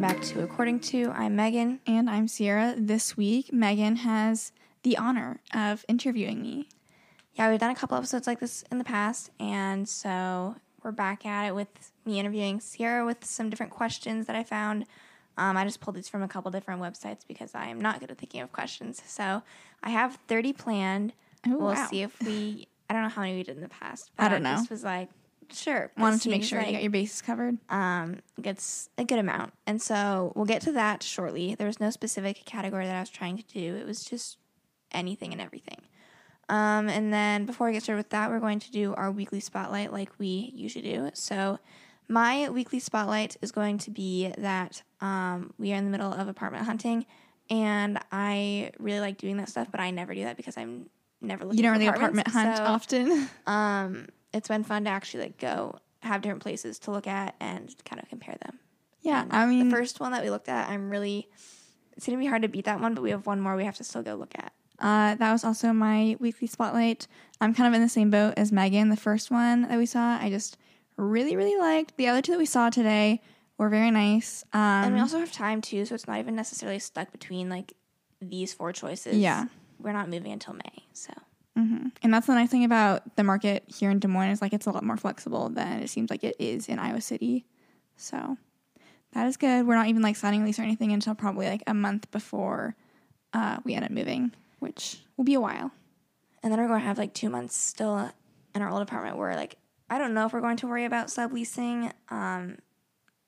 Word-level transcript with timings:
welcome 0.00 0.16
back 0.18 0.26
to 0.26 0.42
According 0.42 0.80
Two. 0.80 1.12
I'm 1.14 1.36
Megan. 1.36 1.78
And 1.86 2.08
I'm 2.08 2.26
Ciera. 2.26 2.74
This 2.74 3.18
week, 3.18 3.52
Megan 3.52 3.96
has 3.96 4.50
the 4.82 4.96
honor 4.96 5.40
of 5.52 5.84
interviewing 5.88 6.40
me. 6.40 6.70
Yeah, 7.34 7.50
we've 7.50 7.60
done 7.60 7.70
a 7.70 7.74
couple 7.74 7.98
episodes 7.98 8.26
like 8.26 8.40
this 8.40 8.64
in 8.72 8.78
the 8.78 8.84
past, 8.84 9.30
and 9.38 9.86
so 9.86 10.56
we're 10.82 10.92
back 10.92 11.26
at 11.26 11.48
it 11.48 11.54
with 11.54 11.92
me 12.06 12.18
interviewing 12.18 12.60
Ciera 12.60 13.04
with 13.04 13.26
some 13.26 13.50
different 13.50 13.72
questions 13.72 14.26
that 14.26 14.36
I 14.36 14.42
found. 14.42 14.86
Um, 15.36 15.58
I 15.58 15.64
just 15.64 15.82
pulled 15.82 15.96
these 15.96 16.08
from 16.08 16.22
a 16.22 16.28
couple 16.28 16.50
different 16.50 16.80
websites 16.80 17.26
because 17.28 17.54
I 17.54 17.66
am 17.66 17.78
not 17.78 18.00
good 18.00 18.10
at 18.10 18.16
thinking 18.16 18.40
of 18.40 18.52
questions. 18.52 19.02
So 19.04 19.42
I 19.82 19.90
have 19.90 20.18
30 20.28 20.54
planned. 20.54 21.12
Oh, 21.46 21.58
we'll 21.58 21.74
wow. 21.74 21.88
see 21.90 22.00
if 22.00 22.18
we, 22.22 22.68
I 22.88 22.94
don't 22.94 23.02
know 23.02 23.10
how 23.10 23.20
many 23.20 23.36
we 23.36 23.42
did 23.42 23.56
in 23.56 23.62
the 23.62 23.68
past. 23.68 24.12
but 24.16 24.24
I 24.24 24.28
don't 24.30 24.42
know. 24.42 24.54
just 24.54 24.70
was 24.70 24.82
like, 24.82 25.10
sure. 25.52 25.90
Wanted 25.96 26.20
to 26.22 26.30
make 26.30 26.42
sure 26.44 26.58
like- 26.58 26.68
you 26.68 26.72
got 26.74 26.82
your 26.82 26.90
bases 26.90 27.22
covered. 27.22 27.58
um, 27.68 28.20
gets 28.40 28.88
a 28.98 29.04
good 29.04 29.18
amount. 29.18 29.52
And 29.66 29.80
so 29.80 30.32
we'll 30.34 30.44
get 30.46 30.62
to 30.62 30.72
that 30.72 31.02
shortly. 31.02 31.54
There 31.54 31.66
was 31.66 31.80
no 31.80 31.90
specific 31.90 32.44
category 32.44 32.86
that 32.86 32.96
I 32.96 33.00
was 33.00 33.10
trying 33.10 33.36
to 33.38 33.44
do, 33.44 33.76
it 33.76 33.86
was 33.86 34.04
just 34.04 34.38
anything 34.92 35.32
and 35.32 35.40
everything. 35.40 35.82
Um, 36.48 36.88
and 36.88 37.12
then 37.12 37.46
before 37.46 37.68
we 37.68 37.72
get 37.74 37.82
started 37.84 37.98
with 38.00 38.10
that, 38.10 38.28
we're 38.30 38.40
going 38.40 38.58
to 38.58 38.72
do 38.72 38.92
our 38.94 39.10
weekly 39.12 39.38
spotlight 39.40 39.92
like 39.92 40.10
we 40.18 40.50
usually 40.54 40.82
do. 40.82 41.10
So 41.14 41.60
my 42.08 42.48
weekly 42.50 42.80
spotlight 42.80 43.36
is 43.40 43.52
going 43.52 43.78
to 43.78 43.90
be 43.92 44.32
that 44.36 44.82
um, 45.00 45.54
we 45.58 45.72
are 45.72 45.76
in 45.76 45.84
the 45.84 45.90
middle 45.92 46.12
of 46.12 46.26
apartment 46.26 46.64
hunting. 46.66 47.06
And 47.50 48.00
I 48.10 48.72
really 48.80 48.98
like 49.00 49.16
doing 49.18 49.36
that 49.36 49.48
stuff, 49.48 49.68
but 49.70 49.78
I 49.80 49.90
never 49.92 50.12
do 50.14 50.24
that 50.24 50.36
because 50.36 50.56
I'm 50.56 50.86
never 51.20 51.44
looking 51.44 51.58
You 51.58 51.62
don't 51.62 51.72
really 51.74 51.86
apartment 51.86 52.26
hunt 52.28 52.56
So, 52.56 52.64
often. 52.64 53.28
um, 53.46 54.06
it's 54.32 54.48
been 54.48 54.64
fun 54.64 54.84
to 54.84 54.90
actually 54.90 55.24
like 55.24 55.38
go 55.38 55.78
have 56.02 56.22
different 56.22 56.42
places 56.42 56.78
to 56.80 56.90
look 56.90 57.06
at 57.06 57.34
and 57.40 57.74
kind 57.84 58.00
of 58.02 58.08
compare 58.08 58.36
them. 58.44 58.58
yeah, 59.02 59.22
And 59.22 59.32
I 59.32 59.46
mean, 59.46 59.68
the 59.68 59.76
first 59.76 60.00
one 60.00 60.12
that 60.12 60.22
we 60.22 60.30
looked 60.30 60.48
at, 60.48 60.68
I'm 60.68 60.90
really 60.90 61.28
it's 61.96 62.06
gonna 62.06 62.18
be 62.18 62.26
hard 62.26 62.42
to 62.42 62.48
beat 62.48 62.64
that 62.64 62.80
one, 62.80 62.94
but 62.94 63.02
we 63.02 63.10
have 63.10 63.26
one 63.26 63.40
more 63.40 63.56
we 63.56 63.64
have 63.64 63.76
to 63.76 63.84
still 63.84 64.02
go 64.02 64.14
look 64.14 64.32
at. 64.36 64.52
uh, 64.78 65.14
that 65.16 65.32
was 65.32 65.44
also 65.44 65.72
my 65.72 66.16
weekly 66.20 66.46
spotlight. 66.46 67.06
I'm 67.40 67.52
kind 67.54 67.68
of 67.68 67.74
in 67.74 67.82
the 67.82 67.88
same 67.88 68.10
boat 68.10 68.34
as 68.36 68.50
Megan. 68.52 68.88
The 68.88 68.96
first 68.96 69.30
one 69.30 69.62
that 69.62 69.76
we 69.78 69.84
saw, 69.86 70.16
I 70.18 70.30
just 70.30 70.56
really, 70.96 71.36
really 71.36 71.58
liked. 71.58 71.96
The 71.98 72.06
other 72.08 72.22
two 72.22 72.32
that 72.32 72.38
we 72.38 72.46
saw 72.46 72.70
today 72.70 73.20
were 73.58 73.68
very 73.68 73.90
nice. 73.90 74.42
Um, 74.54 74.60
and 74.60 74.94
we 74.94 75.00
also 75.00 75.18
have 75.18 75.32
time 75.32 75.60
too, 75.60 75.84
so 75.84 75.94
it's 75.94 76.06
not 76.06 76.18
even 76.18 76.34
necessarily 76.34 76.78
stuck 76.78 77.12
between 77.12 77.48
like 77.50 77.74
these 78.22 78.54
four 78.54 78.72
choices. 78.72 79.16
Yeah. 79.18 79.46
we're 79.78 79.92
not 79.92 80.08
moving 80.08 80.32
until 80.32 80.54
May, 80.54 80.84
so 80.94 81.12
And 82.02 82.12
that's 82.14 82.26
the 82.26 82.34
nice 82.34 82.50
thing 82.50 82.64
about 82.64 83.16
the 83.16 83.24
market 83.24 83.64
here 83.66 83.90
in 83.90 83.98
Des 83.98 84.08
Moines 84.08 84.30
is 84.30 84.42
like 84.42 84.52
it's 84.52 84.66
a 84.66 84.70
lot 84.70 84.84
more 84.84 84.96
flexible 84.96 85.48
than 85.48 85.82
it 85.82 85.90
seems 85.90 86.10
like 86.10 86.24
it 86.24 86.36
is 86.38 86.68
in 86.68 86.78
Iowa 86.78 87.00
City. 87.00 87.44
So 87.96 88.36
that 89.12 89.26
is 89.26 89.36
good. 89.36 89.66
We're 89.66 89.74
not 89.74 89.88
even 89.88 90.02
like 90.02 90.16
signing 90.16 90.42
a 90.42 90.44
lease 90.46 90.58
or 90.58 90.62
anything 90.62 90.92
until 90.92 91.14
probably 91.14 91.46
like 91.48 91.62
a 91.66 91.74
month 91.74 92.10
before 92.10 92.74
uh, 93.32 93.58
we 93.64 93.74
end 93.74 93.84
up 93.84 93.90
moving, 93.90 94.32
which 94.60 94.98
will 95.16 95.24
be 95.24 95.34
a 95.34 95.40
while. 95.40 95.70
and 96.42 96.52
then 96.52 96.58
we're 96.60 96.68
going 96.68 96.80
to 96.80 96.86
have 96.86 96.98
like 96.98 97.12
two 97.14 97.28
months 97.30 97.54
still 97.56 98.10
in 98.54 98.62
our 98.62 98.70
old 98.70 98.82
apartment 98.82 99.16
where 99.18 99.34
like 99.36 99.56
I 99.90 99.98
don't 99.98 100.14
know 100.14 100.26
if 100.26 100.32
we're 100.32 100.40
going 100.40 100.56
to 100.58 100.66
worry 100.68 100.84
about 100.84 101.08
subleasing. 101.08 101.92
Um, 102.10 102.58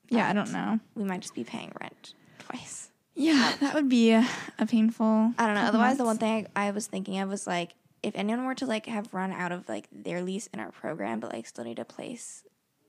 Yeah, 0.09 0.29
I 0.29 0.33
don't 0.33 0.51
know. 0.51 0.79
we 0.95 1.03
might 1.03 1.21
just 1.21 1.35
be 1.35 1.43
paying 1.43 1.71
rent 1.81 2.13
twice. 2.39 2.89
Yeah, 3.15 3.53
that 3.59 3.73
would 3.75 3.89
be 3.89 4.11
a, 4.11 4.25
a 4.57 4.65
painful. 4.65 5.33
I 5.37 5.45
don't 5.45 5.55
know. 5.55 5.61
Otherwise, 5.65 5.97
the 5.97 6.05
one 6.05 6.17
thing 6.17 6.47
I, 6.55 6.67
I 6.67 6.71
was 6.71 6.87
thinking 6.87 7.19
of 7.19 7.29
was 7.29 7.45
like 7.45 7.75
if 8.03 8.13
anyone 8.15 8.45
were 8.45 8.55
to 8.55 8.65
like 8.65 8.85
have 8.87 9.13
run 9.13 9.31
out 9.31 9.51
of 9.51 9.67
like 9.69 9.87
their 9.91 10.21
lease 10.21 10.47
in 10.47 10.59
our 10.59 10.71
program, 10.71 11.19
but 11.19 11.31
like 11.33 11.47
still 11.47 11.63
need 11.63 11.79
a 11.79 11.85
place 11.85 12.43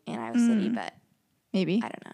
in 0.06 0.18
Iowa 0.18 0.38
City, 0.38 0.68
Mm. 0.68 0.74
but 0.74 0.92
maybe. 1.52 1.76
I 1.82 1.88
don't 1.88 2.04
know. 2.04 2.12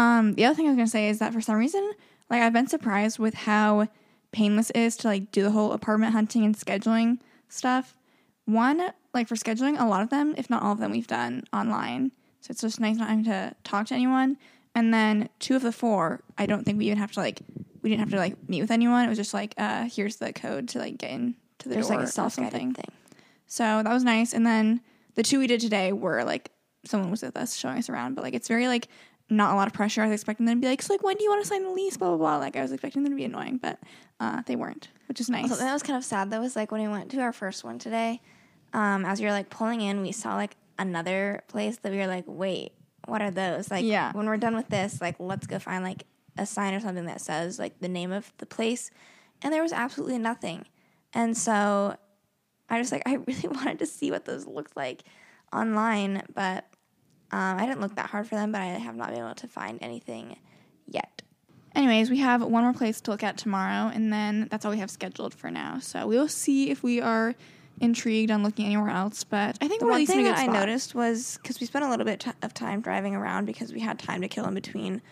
Um, 0.00 0.34
the 0.34 0.44
other 0.44 0.54
thing 0.54 0.66
I 0.66 0.70
was 0.70 0.76
gonna 0.76 0.86
say 0.88 1.08
is 1.08 1.18
that 1.20 1.32
for 1.32 1.40
some 1.40 1.56
reason, 1.56 1.92
like 2.30 2.42
I've 2.42 2.52
been 2.52 2.66
surprised 2.66 3.18
with 3.18 3.34
how 3.34 3.88
painless 4.32 4.70
it 4.70 4.76
is 4.78 4.96
to 4.98 5.08
like 5.08 5.30
do 5.30 5.42
the 5.42 5.52
whole 5.52 5.72
apartment 5.72 6.12
hunting 6.12 6.44
and 6.44 6.56
scheduling 6.56 7.20
stuff. 7.48 7.96
One, 8.46 8.82
like 9.14 9.28
for 9.28 9.36
scheduling, 9.36 9.80
a 9.80 9.84
lot 9.86 10.02
of 10.02 10.10
them, 10.10 10.34
if 10.36 10.50
not 10.50 10.62
all 10.62 10.72
of 10.72 10.78
them, 10.78 10.90
we've 10.90 11.06
done 11.06 11.44
online. 11.52 12.10
So 12.40 12.50
it's 12.50 12.60
just 12.60 12.80
nice 12.80 12.96
not 12.96 13.08
having 13.08 13.24
to 13.24 13.54
talk 13.64 13.86
to 13.86 13.94
anyone. 13.94 14.36
And 14.74 14.92
then 14.92 15.28
two 15.38 15.54
of 15.56 15.62
the 15.62 15.70
four, 15.72 16.20
I 16.36 16.46
don't 16.46 16.64
think 16.64 16.76
we 16.78 16.86
even 16.86 16.98
have 16.98 17.12
to 17.12 17.20
like 17.20 17.40
we 17.82 17.90
didn't 17.90 18.00
have 18.00 18.10
to 18.10 18.16
like 18.16 18.48
meet 18.48 18.60
with 18.62 18.70
anyone. 18.72 19.04
It 19.04 19.08
was 19.08 19.18
just 19.18 19.32
like, 19.34 19.54
uh, 19.58 19.84
here's 19.84 20.16
the 20.16 20.32
code 20.32 20.68
to 20.70 20.78
like 20.78 20.98
get 20.98 21.12
in 21.12 21.36
to 21.64 21.68
the 21.68 21.74
There's 21.74 21.88
door 21.88 21.96
like 21.98 22.06
a 22.06 22.10
self-guided 22.10 22.52
something. 22.52 22.72
thing. 22.74 22.92
So 23.46 23.64
that 23.82 23.92
was 23.92 24.04
nice. 24.04 24.32
And 24.32 24.46
then 24.46 24.80
the 25.16 25.22
two 25.22 25.38
we 25.38 25.46
did 25.46 25.60
today 25.60 25.92
were 25.92 26.24
like 26.24 26.50
someone 26.84 27.10
was 27.10 27.22
with 27.22 27.36
us 27.36 27.56
showing 27.56 27.78
us 27.78 27.88
around, 27.88 28.14
but 28.14 28.22
like 28.24 28.34
it's 28.34 28.48
very 28.48 28.68
like 28.68 28.88
not 29.30 29.52
a 29.52 29.56
lot 29.56 29.66
of 29.66 29.72
pressure. 29.72 30.02
I 30.02 30.06
was 30.06 30.14
expecting 30.14 30.46
them 30.46 30.58
to 30.60 30.64
be 30.64 30.68
like, 30.68 30.82
so 30.82 30.92
like 30.94 31.02
when 31.02 31.16
do 31.16 31.24
you 31.24 31.30
want 31.30 31.42
to 31.42 31.48
sign 31.48 31.62
the 31.64 31.70
lease? 31.70 31.96
Blah 31.96 32.08
blah 32.08 32.16
blah. 32.18 32.36
Like 32.38 32.56
I 32.56 32.62
was 32.62 32.72
expecting 32.72 33.02
them 33.02 33.12
to 33.12 33.16
be 33.16 33.24
annoying, 33.24 33.58
but 33.60 33.78
uh, 34.20 34.42
they 34.46 34.56
weren't, 34.56 34.88
which 35.08 35.20
is 35.20 35.28
nice. 35.28 35.48
Something 35.48 35.66
that 35.66 35.72
was 35.72 35.82
kind 35.82 35.96
of 35.96 36.04
sad 36.04 36.30
though 36.30 36.40
was 36.40 36.56
like 36.56 36.70
when 36.72 36.82
we 36.82 36.88
went 36.88 37.10
to 37.10 37.20
our 37.20 37.32
first 37.32 37.64
one 37.64 37.78
today. 37.78 38.20
Um, 38.72 39.04
as 39.04 39.20
we 39.20 39.26
were 39.26 39.32
like 39.32 39.50
pulling 39.50 39.80
in, 39.80 40.02
we 40.02 40.12
saw 40.12 40.34
like 40.34 40.56
another 40.78 41.42
place 41.48 41.78
that 41.78 41.92
we 41.92 41.98
were 41.98 42.06
like, 42.08 42.24
wait, 42.26 42.72
what 43.06 43.22
are 43.22 43.30
those? 43.30 43.70
Like, 43.70 43.84
Yeah. 43.84 44.10
when 44.12 44.26
we're 44.26 44.36
done 44.36 44.56
with 44.56 44.68
this, 44.68 45.00
like, 45.00 45.14
let's 45.20 45.46
go 45.46 45.58
find 45.60 45.84
like 45.84 46.04
a 46.36 46.44
sign 46.44 46.74
or 46.74 46.80
something 46.80 47.06
that 47.06 47.20
says 47.20 47.58
like 47.58 47.78
the 47.80 47.88
name 47.88 48.10
of 48.10 48.32
the 48.38 48.46
place. 48.46 48.90
And 49.42 49.52
there 49.54 49.62
was 49.62 49.72
absolutely 49.72 50.18
nothing. 50.18 50.66
And 51.14 51.36
so 51.36 51.96
I 52.68 52.78
just 52.78 52.92
like 52.92 53.02
I 53.06 53.14
really 53.14 53.48
wanted 53.48 53.78
to 53.78 53.86
see 53.86 54.10
what 54.10 54.24
those 54.24 54.46
looked 54.46 54.76
like 54.76 55.02
online, 55.52 56.22
but 56.34 56.66
um, 57.30 57.58
I 57.58 57.66
didn't 57.66 57.80
look 57.80 57.96
that 57.96 58.10
hard 58.10 58.28
for 58.28 58.34
them. 58.34 58.52
But 58.52 58.60
I 58.60 58.66
have 58.66 58.96
not 58.96 59.10
been 59.10 59.20
able 59.20 59.34
to 59.34 59.48
find 59.48 59.78
anything 59.80 60.36
yet. 60.86 61.22
Anyways, 61.74 62.08
we 62.08 62.18
have 62.18 62.42
one 62.42 62.62
more 62.62 62.72
place 62.72 63.00
to 63.00 63.10
look 63.10 63.24
at 63.24 63.36
tomorrow, 63.36 63.90
and 63.92 64.12
then 64.12 64.46
that's 64.50 64.64
all 64.64 64.70
we 64.70 64.78
have 64.78 64.90
scheduled 64.90 65.34
for 65.34 65.50
now. 65.50 65.80
So 65.80 66.06
we 66.06 66.16
will 66.16 66.28
see 66.28 66.70
if 66.70 66.84
we 66.84 67.00
are 67.00 67.34
intrigued 67.80 68.30
on 68.30 68.44
looking 68.44 68.66
anywhere 68.66 68.90
else. 68.90 69.24
But 69.24 69.58
I 69.60 69.66
think 69.66 69.80
The 69.80 69.86
we're 69.86 69.92
one 69.92 70.06
thing 70.06 70.24
that 70.24 70.36
good 70.36 70.50
I 70.50 70.52
noticed 70.60 70.94
was 70.94 71.38
because 71.42 71.60
we 71.60 71.66
spent 71.66 71.84
a 71.84 71.90
little 71.90 72.04
bit 72.04 72.20
t- 72.20 72.30
of 72.42 72.54
time 72.54 72.80
driving 72.80 73.16
around 73.16 73.46
because 73.46 73.72
we 73.72 73.80
had 73.80 73.98
time 73.98 74.20
to 74.22 74.28
kill 74.28 74.46
in 74.46 74.54
between 74.54 75.02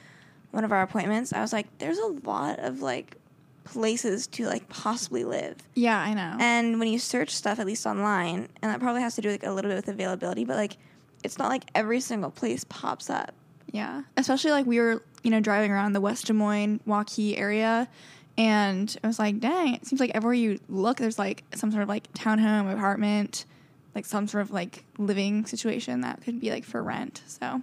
one 0.52 0.64
of 0.64 0.70
our 0.70 0.82
appointments. 0.82 1.32
I 1.32 1.40
was 1.40 1.52
like, 1.52 1.78
there's 1.78 1.98
a 1.98 2.06
lot 2.24 2.60
of 2.60 2.80
like 2.80 3.16
places 3.64 4.26
to 4.28 4.46
like 4.46 4.68
possibly 4.68 5.24
live. 5.24 5.56
Yeah, 5.74 5.98
I 5.98 6.14
know. 6.14 6.36
And 6.40 6.78
when 6.78 6.88
you 6.88 6.98
search 6.98 7.30
stuff, 7.30 7.58
at 7.58 7.66
least 7.66 7.86
online, 7.86 8.48
and 8.60 8.72
that 8.72 8.80
probably 8.80 9.02
has 9.02 9.14
to 9.16 9.22
do 9.22 9.30
like 9.30 9.44
a 9.44 9.50
little 9.50 9.70
bit 9.70 9.76
with 9.76 9.88
availability, 9.88 10.44
but 10.44 10.56
like 10.56 10.76
it's 11.22 11.38
not 11.38 11.48
like 11.48 11.64
every 11.74 12.00
single 12.00 12.30
place 12.30 12.64
pops 12.64 13.10
up. 13.10 13.34
Yeah, 13.70 14.02
especially 14.16 14.50
like 14.50 14.66
we 14.66 14.80
were, 14.80 15.02
you 15.22 15.30
know, 15.30 15.40
driving 15.40 15.70
around 15.70 15.94
the 15.94 16.00
West 16.00 16.26
Des 16.26 16.32
Moines, 16.32 16.80
Waukee 16.86 17.38
area, 17.38 17.88
and 18.36 18.94
I 19.02 19.06
was 19.06 19.18
like, 19.18 19.40
dang, 19.40 19.74
it 19.74 19.86
seems 19.86 20.00
like 20.00 20.10
everywhere 20.14 20.34
you 20.34 20.58
look, 20.68 20.98
there's 20.98 21.18
like 21.18 21.44
some 21.54 21.70
sort 21.70 21.82
of 21.82 21.88
like 21.88 22.12
townhome, 22.12 22.72
apartment, 22.72 23.46
like 23.94 24.06
some 24.06 24.26
sort 24.26 24.42
of 24.42 24.50
like 24.50 24.84
living 24.98 25.46
situation 25.46 26.00
that 26.00 26.22
could 26.22 26.40
be 26.40 26.50
like 26.50 26.64
for 26.64 26.82
rent. 26.82 27.22
So 27.26 27.62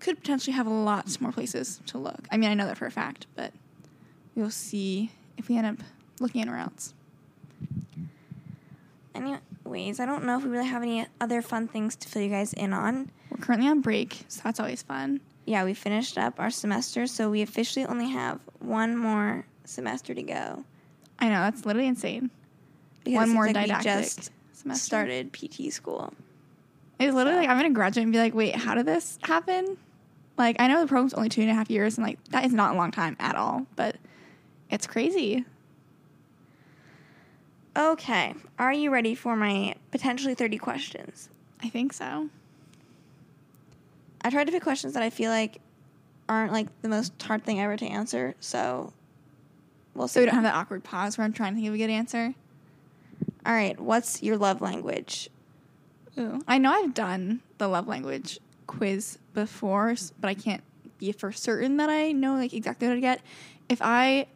could 0.00 0.18
potentially 0.18 0.54
have 0.54 0.66
lots 0.66 1.20
more 1.20 1.32
places 1.32 1.80
to 1.86 1.98
look. 1.98 2.26
I 2.30 2.36
mean, 2.36 2.50
I 2.50 2.54
know 2.54 2.66
that 2.66 2.76
for 2.76 2.86
a 2.86 2.90
fact, 2.90 3.26
but 3.34 3.52
we'll 4.34 4.50
see 4.50 5.10
if 5.36 5.48
we 5.48 5.56
end 5.56 5.66
up 5.66 5.76
looking 6.20 6.40
anywhere 6.40 6.60
else. 6.60 6.94
Anyways, 9.14 10.00
I 10.00 10.06
don't 10.06 10.24
know 10.24 10.38
if 10.38 10.44
we 10.44 10.50
really 10.50 10.66
have 10.66 10.82
any 10.82 11.06
other 11.20 11.42
fun 11.42 11.68
things 11.68 11.96
to 11.96 12.08
fill 12.08 12.22
you 12.22 12.30
guys 12.30 12.52
in 12.54 12.72
on. 12.72 13.10
We're 13.30 13.38
currently 13.38 13.68
on 13.68 13.80
break, 13.80 14.24
so 14.28 14.40
that's 14.44 14.58
always 14.58 14.82
fun. 14.82 15.20
Yeah, 15.44 15.64
we 15.64 15.74
finished 15.74 16.16
up 16.18 16.38
our 16.40 16.50
semester, 16.50 17.06
so 17.06 17.30
we 17.30 17.42
officially 17.42 17.84
only 17.84 18.08
have 18.10 18.40
one 18.60 18.96
more 18.96 19.44
semester 19.64 20.14
to 20.14 20.22
go. 20.22 20.64
I 21.18 21.26
know 21.28 21.40
that's 21.40 21.66
literally 21.66 21.88
insane. 21.88 22.30
Because 23.04 23.16
One 23.18 23.30
more 23.30 23.46
like 23.46 23.56
we 23.56 23.62
didactic 23.62 23.84
just 24.04 24.30
semester. 24.52 24.84
started 24.84 25.32
PT 25.32 25.72
school. 25.72 26.14
It's 27.00 27.12
literally 27.14 27.36
So- 27.36 27.40
like 27.40 27.48
I'm 27.50 27.56
gonna 27.56 27.70
graduate 27.70 28.04
and 28.04 28.12
be 28.12 28.18
like, 28.18 28.34
wait, 28.34 28.54
how 28.54 28.74
did 28.74 28.86
this 28.86 29.18
happen? 29.22 29.76
Like 30.38 30.56
I 30.60 30.68
know 30.68 30.80
the 30.80 30.86
program's 30.86 31.14
only 31.14 31.28
two 31.28 31.42
and 31.42 31.50
a 31.50 31.54
half 31.54 31.68
years, 31.70 31.98
and 31.98 32.06
like 32.06 32.22
that 32.30 32.44
is 32.46 32.52
not 32.52 32.74
a 32.74 32.78
long 32.78 32.92
time 32.92 33.16
at 33.18 33.34
all, 33.34 33.66
but 33.76 33.96
it's 34.72 34.86
crazy. 34.86 35.44
Okay, 37.76 38.34
are 38.58 38.72
you 38.72 38.90
ready 38.90 39.14
for 39.14 39.36
my 39.36 39.74
potentially 39.90 40.34
30 40.34 40.58
questions? 40.58 41.28
I 41.62 41.68
think 41.68 41.92
so. 41.92 42.28
I 44.22 44.30
tried 44.30 44.44
to 44.44 44.52
pick 44.52 44.62
questions 44.62 44.94
that 44.94 45.02
I 45.02 45.10
feel 45.10 45.30
like 45.30 45.60
aren't 46.28 46.52
like 46.52 46.66
the 46.82 46.88
most 46.88 47.20
hard 47.22 47.44
thing 47.44 47.60
ever 47.60 47.76
to 47.76 47.86
answer, 47.86 48.34
so 48.40 48.92
we'll 49.94 50.08
see. 50.08 50.14
So 50.14 50.20
we 50.20 50.26
don't 50.26 50.34
have 50.34 50.44
that 50.44 50.54
awkward 50.54 50.84
pause 50.84 51.16
where 51.16 51.24
I'm 51.24 51.32
trying 51.32 51.52
to 51.52 51.56
think 51.56 51.68
of 51.68 51.74
a 51.74 51.78
good 51.78 51.90
answer. 51.90 52.34
All 53.44 53.52
right, 53.52 53.78
what's 53.78 54.22
your 54.22 54.36
love 54.36 54.60
language? 54.60 55.28
Ooh. 56.18 56.40
I 56.46 56.58
know 56.58 56.72
I've 56.72 56.94
done 56.94 57.40
the 57.58 57.68
love 57.68 57.88
language 57.88 58.38
quiz 58.66 59.18
before, 59.34 59.94
but 60.20 60.28
I 60.28 60.34
can't 60.34 60.62
be 60.98 61.12
for 61.12 61.32
certain 61.32 61.78
that 61.78 61.90
I 61.90 62.12
know 62.12 62.34
like 62.34 62.52
exactly 62.52 62.88
what 62.88 62.96
I 62.96 63.00
get. 63.00 63.20
If 63.68 63.80
I 63.82 64.26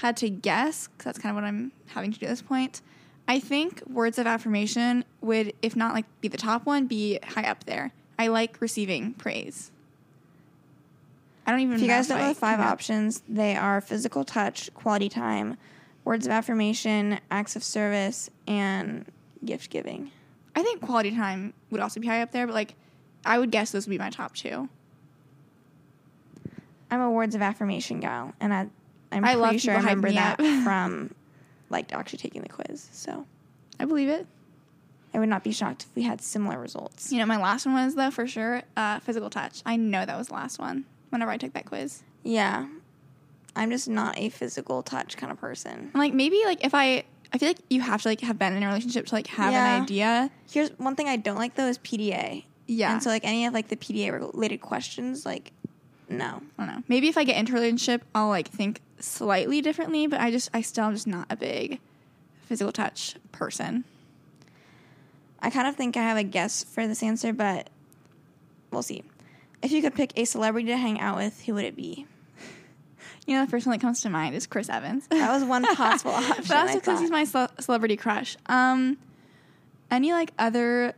had 0.00 0.16
to 0.18 0.30
guess, 0.30 0.88
because 0.88 1.04
that's 1.04 1.18
kind 1.18 1.30
of 1.30 1.42
what 1.42 1.46
I'm 1.46 1.72
having 1.88 2.12
to 2.12 2.18
do 2.18 2.26
at 2.26 2.30
this 2.30 2.42
point, 2.42 2.82
I 3.28 3.38
think 3.38 3.82
words 3.86 4.18
of 4.18 4.26
affirmation 4.26 5.04
would, 5.20 5.52
if 5.62 5.76
not 5.76 5.94
like 5.94 6.06
be 6.20 6.28
the 6.28 6.36
top 6.36 6.66
one, 6.66 6.86
be 6.86 7.18
high 7.22 7.44
up 7.44 7.64
there. 7.64 7.92
I 8.18 8.28
like 8.28 8.60
receiving 8.60 9.14
praise. 9.14 9.70
I 11.46 11.52
don't 11.52 11.60
even. 11.60 11.70
Know 11.70 11.76
if 11.76 11.82
you 11.82 11.88
guys 11.88 12.08
don't 12.08 12.18
know 12.18 12.28
the 12.28 12.34
five 12.34 12.60
options, 12.60 13.22
they 13.28 13.56
are 13.56 13.80
physical 13.80 14.24
touch, 14.24 14.72
quality 14.74 15.08
time, 15.08 15.56
words 16.04 16.26
of 16.26 16.32
affirmation, 16.32 17.20
acts 17.30 17.56
of 17.56 17.64
service, 17.64 18.30
and 18.46 19.06
gift 19.44 19.70
giving. 19.70 20.10
I 20.54 20.62
think 20.62 20.80
quality 20.80 21.14
time 21.14 21.54
would 21.70 21.80
also 21.80 22.00
be 22.00 22.06
high 22.06 22.22
up 22.22 22.32
there, 22.32 22.46
but 22.46 22.54
like, 22.54 22.74
I 23.24 23.38
would 23.38 23.50
guess 23.50 23.70
those 23.70 23.86
would 23.86 23.90
be 23.90 23.98
my 23.98 24.10
top 24.10 24.34
two. 24.34 24.68
I'm 26.90 27.00
a 27.00 27.10
words 27.10 27.34
of 27.34 27.42
affirmation 27.42 28.00
gal, 28.00 28.34
and 28.40 28.52
I, 28.52 28.66
I'm 29.12 29.24
I 29.24 29.34
pretty 29.34 29.58
sure 29.58 29.74
I 29.74 29.78
remember 29.78 30.12
that 30.12 30.36
from 30.64 31.14
like 31.68 31.92
actually 31.92 32.18
taking 32.18 32.42
the 32.42 32.48
quiz. 32.48 32.88
So 32.92 33.26
I 33.78 33.84
believe 33.84 34.08
it. 34.08 34.26
I 35.12 35.18
would 35.18 35.28
not 35.28 35.42
be 35.42 35.50
shocked 35.50 35.86
if 35.88 35.96
we 35.96 36.02
had 36.02 36.20
similar 36.20 36.58
results. 36.58 37.10
You 37.10 37.18
know, 37.18 37.26
my 37.26 37.36
last 37.36 37.66
one 37.66 37.74
was 37.74 37.94
though 37.96 38.10
for 38.12 38.26
sure 38.28 38.62
uh, 38.76 39.00
physical 39.00 39.28
touch. 39.30 39.62
I 39.66 39.76
know 39.76 40.04
that 40.06 40.16
was 40.16 40.28
the 40.28 40.34
last 40.34 40.58
one. 40.60 40.84
Whenever 41.08 41.30
I 41.32 41.36
took 41.36 41.52
that 41.54 41.66
quiz, 41.66 42.04
Yeah, 42.22 42.68
I'm 43.56 43.70
just 43.70 43.88
not 43.88 44.16
a 44.16 44.28
physical 44.28 44.82
touch 44.84 45.16
kind 45.16 45.32
of 45.32 45.40
person. 45.40 45.72
and 45.72 45.94
like 45.94 46.14
maybe 46.14 46.40
like 46.44 46.64
if 46.64 46.72
I, 46.74 47.02
I 47.32 47.38
feel 47.38 47.48
like 47.48 47.58
you 47.68 47.80
have 47.80 48.02
to 48.02 48.08
like 48.08 48.20
have 48.20 48.38
been 48.38 48.52
in 48.56 48.62
a 48.62 48.66
relationship 48.68 49.06
to 49.06 49.14
like 49.16 49.26
have 49.26 49.52
Yeah. 49.52 49.76
an 49.76 49.82
idea. 49.82 50.30
Here's 50.48 50.70
one 50.78 50.94
thing 50.94 51.08
I 51.08 51.16
don't 51.16 51.36
like 51.36 51.56
though 51.56 51.66
is 51.66 51.78
PDA. 51.78 52.44
Yeah. 52.68 52.92
And 52.92 53.02
so 53.02 53.10
like 53.10 53.24
any 53.24 53.46
of 53.46 53.52
like 53.52 53.66
the 53.66 53.74
PDA 53.76 54.12
related 54.12 54.60
questions, 54.60 55.26
like 55.26 55.50
no. 56.10 56.42
I 56.58 56.66
don't 56.66 56.74
know. 56.76 56.82
Maybe 56.88 57.08
if 57.08 57.16
I 57.16 57.24
get 57.24 57.36
into 57.36 57.52
a 57.52 57.54
relationship, 57.54 58.04
I'll 58.14 58.28
like 58.28 58.48
think 58.48 58.80
slightly 58.98 59.62
differently, 59.62 60.06
but 60.06 60.20
I 60.20 60.30
just 60.30 60.50
I 60.52 60.60
still 60.60 60.84
am 60.84 60.94
just 60.94 61.06
not 61.06 61.26
a 61.30 61.36
big 61.36 61.80
physical 62.46 62.72
touch 62.72 63.16
person. 63.32 63.84
I 65.40 65.48
kind 65.50 65.66
of 65.66 65.76
think 65.76 65.96
I 65.96 66.02
have 66.02 66.18
a 66.18 66.22
guess 66.22 66.64
for 66.64 66.86
this 66.86 67.02
answer, 67.02 67.32
but 67.32 67.70
we'll 68.70 68.82
see. 68.82 69.04
If 69.62 69.72
you 69.72 69.80
could 69.82 69.94
pick 69.94 70.12
a 70.16 70.24
celebrity 70.26 70.66
to 70.68 70.76
hang 70.76 71.00
out 71.00 71.16
with, 71.16 71.42
who 71.44 71.54
would 71.54 71.64
it 71.64 71.76
be? 71.76 72.06
You 73.26 73.36
know, 73.36 73.44
the 73.44 73.50
first 73.50 73.66
one 73.66 73.76
that 73.76 73.80
comes 73.82 74.00
to 74.00 74.10
mind 74.10 74.34
is 74.34 74.46
Chris 74.48 74.68
Evans. 74.68 75.06
That 75.08 75.30
was 75.32 75.44
one 75.44 75.62
possible 75.76 76.10
option. 76.12 76.34
but 76.38 76.48
that's 76.48 76.72
I 76.72 76.74
because 76.76 76.98
he's 77.00 77.10
my 77.10 77.22
ce- 77.24 77.50
celebrity 77.60 77.96
crush. 77.96 78.36
Um, 78.46 78.96
any 79.88 80.12
like 80.12 80.32
other 80.36 80.94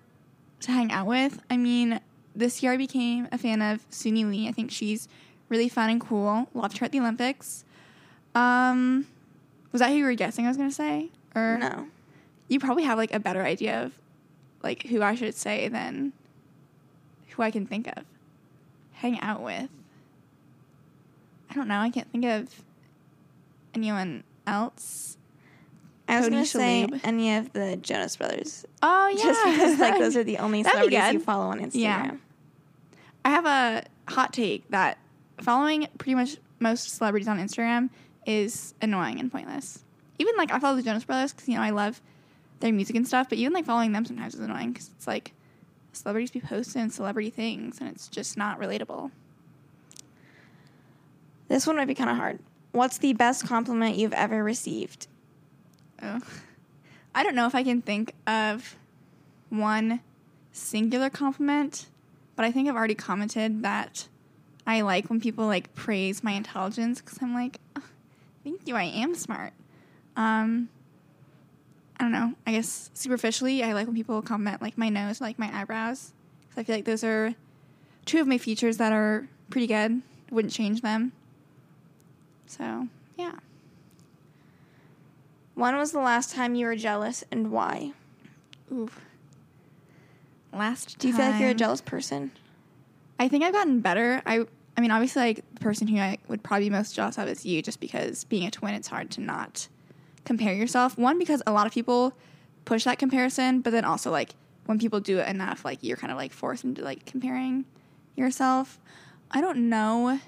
to 0.61 0.73
hang 0.73 0.93
out 0.93 1.07
with? 1.07 1.43
I 1.51 1.59
mean, 1.59 2.01
this 2.35 2.63
year 2.63 2.73
I 2.73 2.77
became 2.77 3.29
a 3.33 3.39
fan 3.39 3.63
of 3.63 3.89
Suni 3.91 4.29
Lee. 4.29 4.49
I 4.49 4.53
think 4.53 4.71
she's 4.71 5.09
really 5.49 5.69
fun 5.69 5.91
and 5.91 6.01
cool. 6.01 6.49
Loved 6.55 6.79
her 6.79 6.87
at 6.87 6.93
the 6.93 7.01
Olympics. 7.01 7.65
Um, 8.35 9.07
was 9.71 9.81
that 9.81 9.91
who 9.91 9.97
you 9.97 10.05
were 10.05 10.15
guessing? 10.15 10.47
I 10.47 10.49
was 10.49 10.57
gonna 10.57 10.71
say, 10.71 11.11
or 11.35 11.59
no. 11.59 11.89
you 12.49 12.59
probably 12.59 12.85
have 12.85 12.99
like 12.99 13.13
a 13.13 13.21
better 13.21 13.43
idea 13.43 13.83
of 13.83 13.93
like 14.63 14.85
who 14.85 15.03
I 15.03 15.15
should 15.15 15.35
say 15.35 15.69
than 15.69 16.13
who 17.29 17.43
I 17.43 17.51
can 17.51 17.67
think 17.67 17.87
of. 17.89 18.05
Hang 18.93 19.21
out 19.21 19.43
with. 19.43 19.69
I 21.51 21.55
don't 21.55 21.69
know. 21.69 21.81
I 21.81 21.91
can't 21.91 22.11
think 22.11 22.25
of 22.25 22.63
anyone 23.75 24.25
else. 24.47 25.17
I 26.09 26.21
was 26.21 26.29
going 26.29 26.43
to 26.43 26.49
say 26.49 26.89
any 27.05 27.37
of 27.37 27.53
the 27.53 27.77
Jonas 27.77 28.17
Brothers. 28.17 28.67
Oh 28.83 29.09
yeah, 29.17 29.23
Just 29.23 29.45
because 29.45 29.79
like 29.79 29.99
those 29.99 30.17
are 30.17 30.25
the 30.25 30.39
only 30.39 30.63
That'd 30.63 30.91
celebrities 30.91 31.13
you 31.15 31.21
follow 31.21 31.47
on 31.47 31.61
Instagram. 31.61 31.75
Yeah. 31.75 32.13
I 33.25 33.31
have 33.31 33.47
a 33.47 33.85
hot 34.09 34.33
take 34.33 34.69
that 34.71 34.99
following 35.41 35.87
pretty 35.99 36.15
much 36.15 36.37
most 36.61 36.97
celebrities 36.97 37.29
on 37.29 37.39
Instagram 37.39 37.91
is 38.27 38.75
annoying 38.83 39.21
and 39.21 39.31
pointless. 39.31 39.85
Even 40.19 40.35
like 40.37 40.53
I 40.53 40.59
follow 40.59 40.77
the 40.77 40.83
Jonas 40.83 41.05
Brothers 41.05 41.33
because 41.33 41.49
you 41.49 41.55
know 41.55 41.63
I 41.63 41.71
love 41.71 42.01
their 42.61 42.73
music 42.73 42.97
and 42.97 43.07
stuff, 43.07 43.29
but 43.29 43.39
even 43.39 43.53
like 43.53 43.65
following 43.65 43.93
them 43.93 44.05
sometimes 44.05 44.35
is 44.35 44.41
annoying 44.41 44.73
because 44.73 44.91
it's 44.97 45.07
like 45.07 45.33
celebrities 45.93 46.31
be 46.31 46.41
posting 46.41 46.91
celebrity 46.91 47.31
things 47.31 47.79
and 47.81 47.89
it's 47.89 48.09
just 48.09 48.37
not 48.37 48.61
relatable. 48.61 49.11
This 51.49 51.67
one 51.67 51.77
might 51.77 51.89
be 51.89 51.95
kind 51.95 52.09
of 52.09 52.17
hard. 52.17 52.39
What's 52.71 52.99
the 52.99 53.13
best 53.13 53.47
compliment 53.47 53.97
you've 53.97 54.15
ever 54.15 54.43
received? 54.43 55.07
Oh. 56.03 56.21
I 57.15 57.23
don't 57.23 57.35
know 57.35 57.47
if 57.47 57.55
I 57.55 57.63
can 57.63 57.83
think 57.83 58.15
of 58.27 58.77
one 59.51 60.01
singular 60.53 61.11
compliment, 61.11 61.87
but 62.37 62.45
I 62.45 62.53
think 62.53 62.69
I've 62.69 62.77
already 62.77 62.95
commented 62.95 63.63
that 63.63 64.09
I 64.67 64.81
like 64.81 65.11
when 65.11 65.21
people 65.21 65.47
like 65.47 65.75
praise 65.75 66.25
my 66.25 66.33
intelligence 66.33 67.01
because 67.01 67.19
I'm 67.21 67.35
like, 67.35 67.59
"Oh, 67.77 67.85
thank 68.45 68.67
you, 68.67 68.77
I 68.77 68.85
am 68.85 69.15
smart. 69.15 69.53
Um, 70.17 70.69
I 71.99 72.05
don't 72.05 72.13
know. 72.13 72.35
I 72.47 72.53
guess 72.53 72.91
superficially, 72.95 73.63
I 73.63 73.73
like 73.73 73.87
when 73.87 73.97
people 73.97 74.21
compliment 74.23 74.63
like 74.63 74.79
my 74.79 74.89
nose, 74.89 75.21
like 75.21 75.39
my 75.39 75.51
eyebrows, 75.53 76.13
because 76.49 76.61
I 76.61 76.65
feel 76.65 76.77
like 76.77 76.85
those 76.85 77.05
are 77.05 77.35
two 78.07 78.21
of 78.21 78.27
my 78.27 78.39
features 78.39 78.79
that 78.79 78.93
are 78.93 79.29
pretty 79.51 79.67
good. 79.67 80.03
Wouldn't 80.31 80.53
change 80.53 80.81
them. 80.81 81.13
So 82.47 82.89
yeah. 83.17 83.35
When 85.55 85.77
was 85.77 85.93
the 85.93 86.01
last 86.01 86.35
time 86.35 86.55
you 86.55 86.67
were 86.67 86.77
jealous 86.77 87.25
and 87.31 87.51
why? 87.51 87.93
Ooh. 88.73 88.91
Last 90.53 90.99
Do 90.99 91.09
you 91.09 91.15
feel 91.15 91.27
like 91.27 91.41
you're 91.41 91.51
a 91.51 91.55
jealous 91.55 91.81
person? 91.81 92.33
I 93.19 93.29
think 93.29 93.45
I've 93.45 93.53
gotten 93.53 93.81
better. 93.81 94.23
I 94.27 94.47
I 94.77 94.81
mean, 94.81 94.91
obviously, 94.91 95.23
like 95.23 95.45
the 95.55 95.61
person 95.61 95.87
who 95.87 95.99
I 95.99 96.19
would 96.29 96.43
probably 96.43 96.67
be 96.67 96.71
most 96.71 96.95
jealous 96.95 97.19
of 97.19 97.29
is 97.29 97.45
you, 97.45 97.63
just 97.63 97.81
because 97.81 98.25
being 98.25 98.47
a 98.47 98.51
twin, 98.51 98.75
it's 98.75 98.89
hard 98.89 99.11
to 99.13 99.21
not 99.21 99.69
compare 100.25 100.55
yourself. 100.55 100.97
One, 100.97 101.19
because 101.19 101.43
a 101.47 101.53
lot 101.53 101.67
of 101.67 101.73
people 101.73 102.15
push 102.65 102.85
that 102.85 102.99
comparison, 102.99 103.61
but 103.61 103.71
then 103.71 103.85
also 103.85 104.11
like 104.11 104.35
when 104.67 104.79
people 104.79 105.01
do 105.01 105.19
it 105.19 105.29
enough, 105.29 105.65
like 105.65 105.79
you're 105.83 105.97
kind 105.97 106.11
of 106.11 106.17
like 106.17 106.33
forced 106.33 106.65
into 106.65 106.83
like 106.83 107.05
comparing 107.05 107.65
yourself. 108.17 108.79
I 109.31 109.41
don't 109.41 109.69
know 109.69 110.19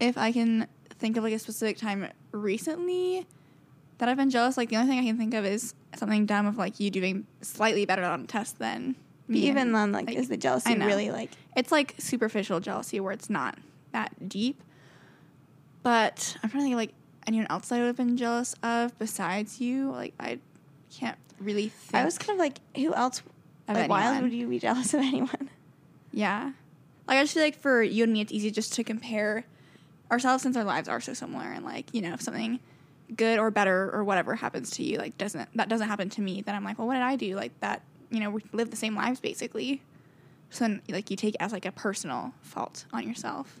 if 0.00 0.16
I 0.16 0.32
can 0.32 0.66
think 0.90 1.16
of 1.16 1.24
like 1.24 1.32
a 1.34 1.38
specific 1.38 1.76
time 1.76 2.08
recently 2.32 3.26
that 3.98 4.08
I've 4.08 4.16
been 4.16 4.30
jealous. 4.30 4.56
Like 4.56 4.68
the 4.68 4.76
only 4.76 4.88
thing 4.88 4.98
I 4.98 5.04
can 5.04 5.16
think 5.16 5.34
of 5.34 5.44
is 5.44 5.74
something 5.96 6.26
dumb 6.26 6.46
of 6.46 6.56
like 6.58 6.80
you 6.80 6.90
doing 6.90 7.26
slightly 7.42 7.84
better 7.86 8.04
on 8.04 8.22
a 8.22 8.26
test 8.26 8.58
than 8.58 8.96
me. 9.28 9.40
even 9.40 9.72
then, 9.72 9.92
like, 9.92 10.10
is 10.10 10.28
the 10.28 10.36
jealousy 10.36 10.76
really 10.76 11.10
like? 11.10 11.30
it's 11.56 11.72
like 11.72 11.94
superficial 11.98 12.60
jealousy 12.60 13.00
where 13.00 13.12
it's 13.12 13.30
not 13.30 13.58
that 13.92 14.28
deep. 14.28 14.60
But 15.82 16.36
I'm 16.42 16.50
trying 16.50 16.62
to 16.62 16.64
think 16.64 16.74
of 16.74 16.78
like 16.78 16.94
anyone 17.26 17.46
else 17.50 17.70
I 17.70 17.78
would 17.78 17.86
have 17.86 17.96
been 17.96 18.16
jealous 18.16 18.54
of 18.62 18.98
besides 18.98 19.60
you. 19.60 19.90
Like 19.90 20.14
I 20.18 20.38
can't 20.92 21.18
really 21.38 21.68
think. 21.68 21.94
I 21.94 22.04
was 22.04 22.18
kind 22.18 22.30
of 22.32 22.38
like, 22.38 22.58
who 22.76 22.94
else? 22.94 23.22
Of 23.68 23.76
like, 23.76 23.88
why 23.88 24.20
would 24.20 24.32
you 24.32 24.46
be 24.48 24.58
jealous 24.58 24.92
of 24.94 25.00
anyone? 25.00 25.48
yeah. 26.12 26.52
Like 27.06 27.18
I 27.18 27.22
just 27.22 27.34
feel 27.34 27.42
like 27.42 27.58
for 27.58 27.82
you 27.82 28.04
and 28.04 28.12
me, 28.12 28.20
it's 28.20 28.32
easy 28.32 28.50
just 28.50 28.72
to 28.74 28.84
compare 28.84 29.44
ourselves 30.10 30.42
since 30.42 30.56
our 30.56 30.64
lives 30.64 30.88
are 30.88 31.00
so 31.00 31.14
similar. 31.14 31.44
And 31.44 31.64
like 31.64 31.92
you 31.92 32.02
know, 32.02 32.14
if 32.14 32.22
something 32.22 32.60
good 33.16 33.38
or 33.38 33.50
better 33.50 33.90
or 33.92 34.04
whatever 34.04 34.34
happens 34.34 34.70
to 34.72 34.82
you, 34.82 34.98
like 34.98 35.16
doesn't 35.18 35.48
that 35.56 35.68
doesn't 35.68 35.88
happen 35.88 36.08
to 36.10 36.20
me, 36.20 36.42
then 36.42 36.54
I'm 36.54 36.64
like, 36.64 36.78
well, 36.78 36.86
what 36.86 36.94
did 36.94 37.02
I 37.02 37.16
do? 37.16 37.36
Like 37.36 37.58
that, 37.60 37.82
you 38.10 38.20
know, 38.20 38.30
we 38.30 38.42
live 38.52 38.70
the 38.70 38.76
same 38.76 38.94
lives 38.94 39.20
basically. 39.20 39.82
So 40.50 40.64
then, 40.64 40.82
like 40.88 41.10
you 41.10 41.16
take 41.16 41.34
it 41.34 41.40
as 41.40 41.52
like 41.52 41.66
a 41.66 41.72
personal 41.72 42.32
fault 42.42 42.86
on 42.92 43.06
yourself. 43.06 43.60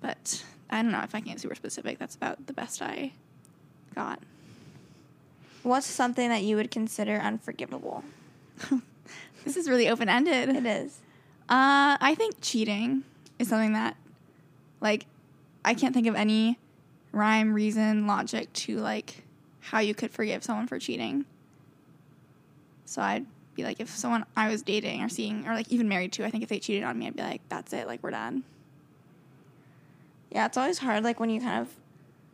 But 0.00 0.44
I 0.70 0.82
don't 0.82 0.92
know 0.92 1.02
if 1.02 1.14
I 1.14 1.20
can't 1.20 1.40
super 1.40 1.54
specific. 1.54 1.98
That's 1.98 2.16
about 2.16 2.46
the 2.46 2.52
best 2.52 2.82
I 2.82 3.12
got. 3.94 4.20
What's 5.62 5.86
something 5.86 6.28
that 6.30 6.42
you 6.42 6.56
would 6.56 6.70
consider 6.70 7.16
unforgivable? 7.16 8.02
This 9.44 9.56
is 9.56 9.68
really 9.68 9.88
open 9.88 10.08
ended. 10.08 10.48
It 10.50 10.66
is. 10.66 11.00
Uh, 11.48 11.96
I 12.00 12.14
think 12.16 12.36
cheating 12.40 13.04
is 13.38 13.48
something 13.48 13.72
that, 13.72 13.96
like, 14.80 15.06
I 15.64 15.74
can't 15.74 15.94
think 15.94 16.06
of 16.06 16.14
any 16.14 16.58
rhyme, 17.12 17.52
reason, 17.52 18.06
logic 18.06 18.52
to 18.52 18.78
like 18.78 19.24
how 19.60 19.78
you 19.78 19.94
could 19.94 20.10
forgive 20.10 20.42
someone 20.42 20.66
for 20.66 20.78
cheating. 20.78 21.24
So 22.84 23.02
I'd 23.02 23.26
be 23.54 23.62
like, 23.62 23.80
if 23.80 23.88
someone 23.90 24.24
I 24.36 24.48
was 24.48 24.62
dating 24.62 25.02
or 25.02 25.08
seeing 25.08 25.46
or 25.46 25.54
like 25.54 25.68
even 25.70 25.88
married 25.88 26.12
to, 26.12 26.24
I 26.24 26.30
think 26.30 26.42
if 26.42 26.48
they 26.48 26.58
cheated 26.58 26.84
on 26.84 26.98
me, 26.98 27.06
I'd 27.06 27.16
be 27.16 27.22
like, 27.22 27.42
that's 27.48 27.72
it, 27.72 27.86
like 27.86 28.02
we're 28.02 28.10
done. 28.10 28.42
Yeah, 30.30 30.46
it's 30.46 30.56
always 30.56 30.78
hard, 30.78 31.04
like 31.04 31.18
when 31.20 31.30
you 31.30 31.40
kind 31.40 31.60
of 31.60 31.68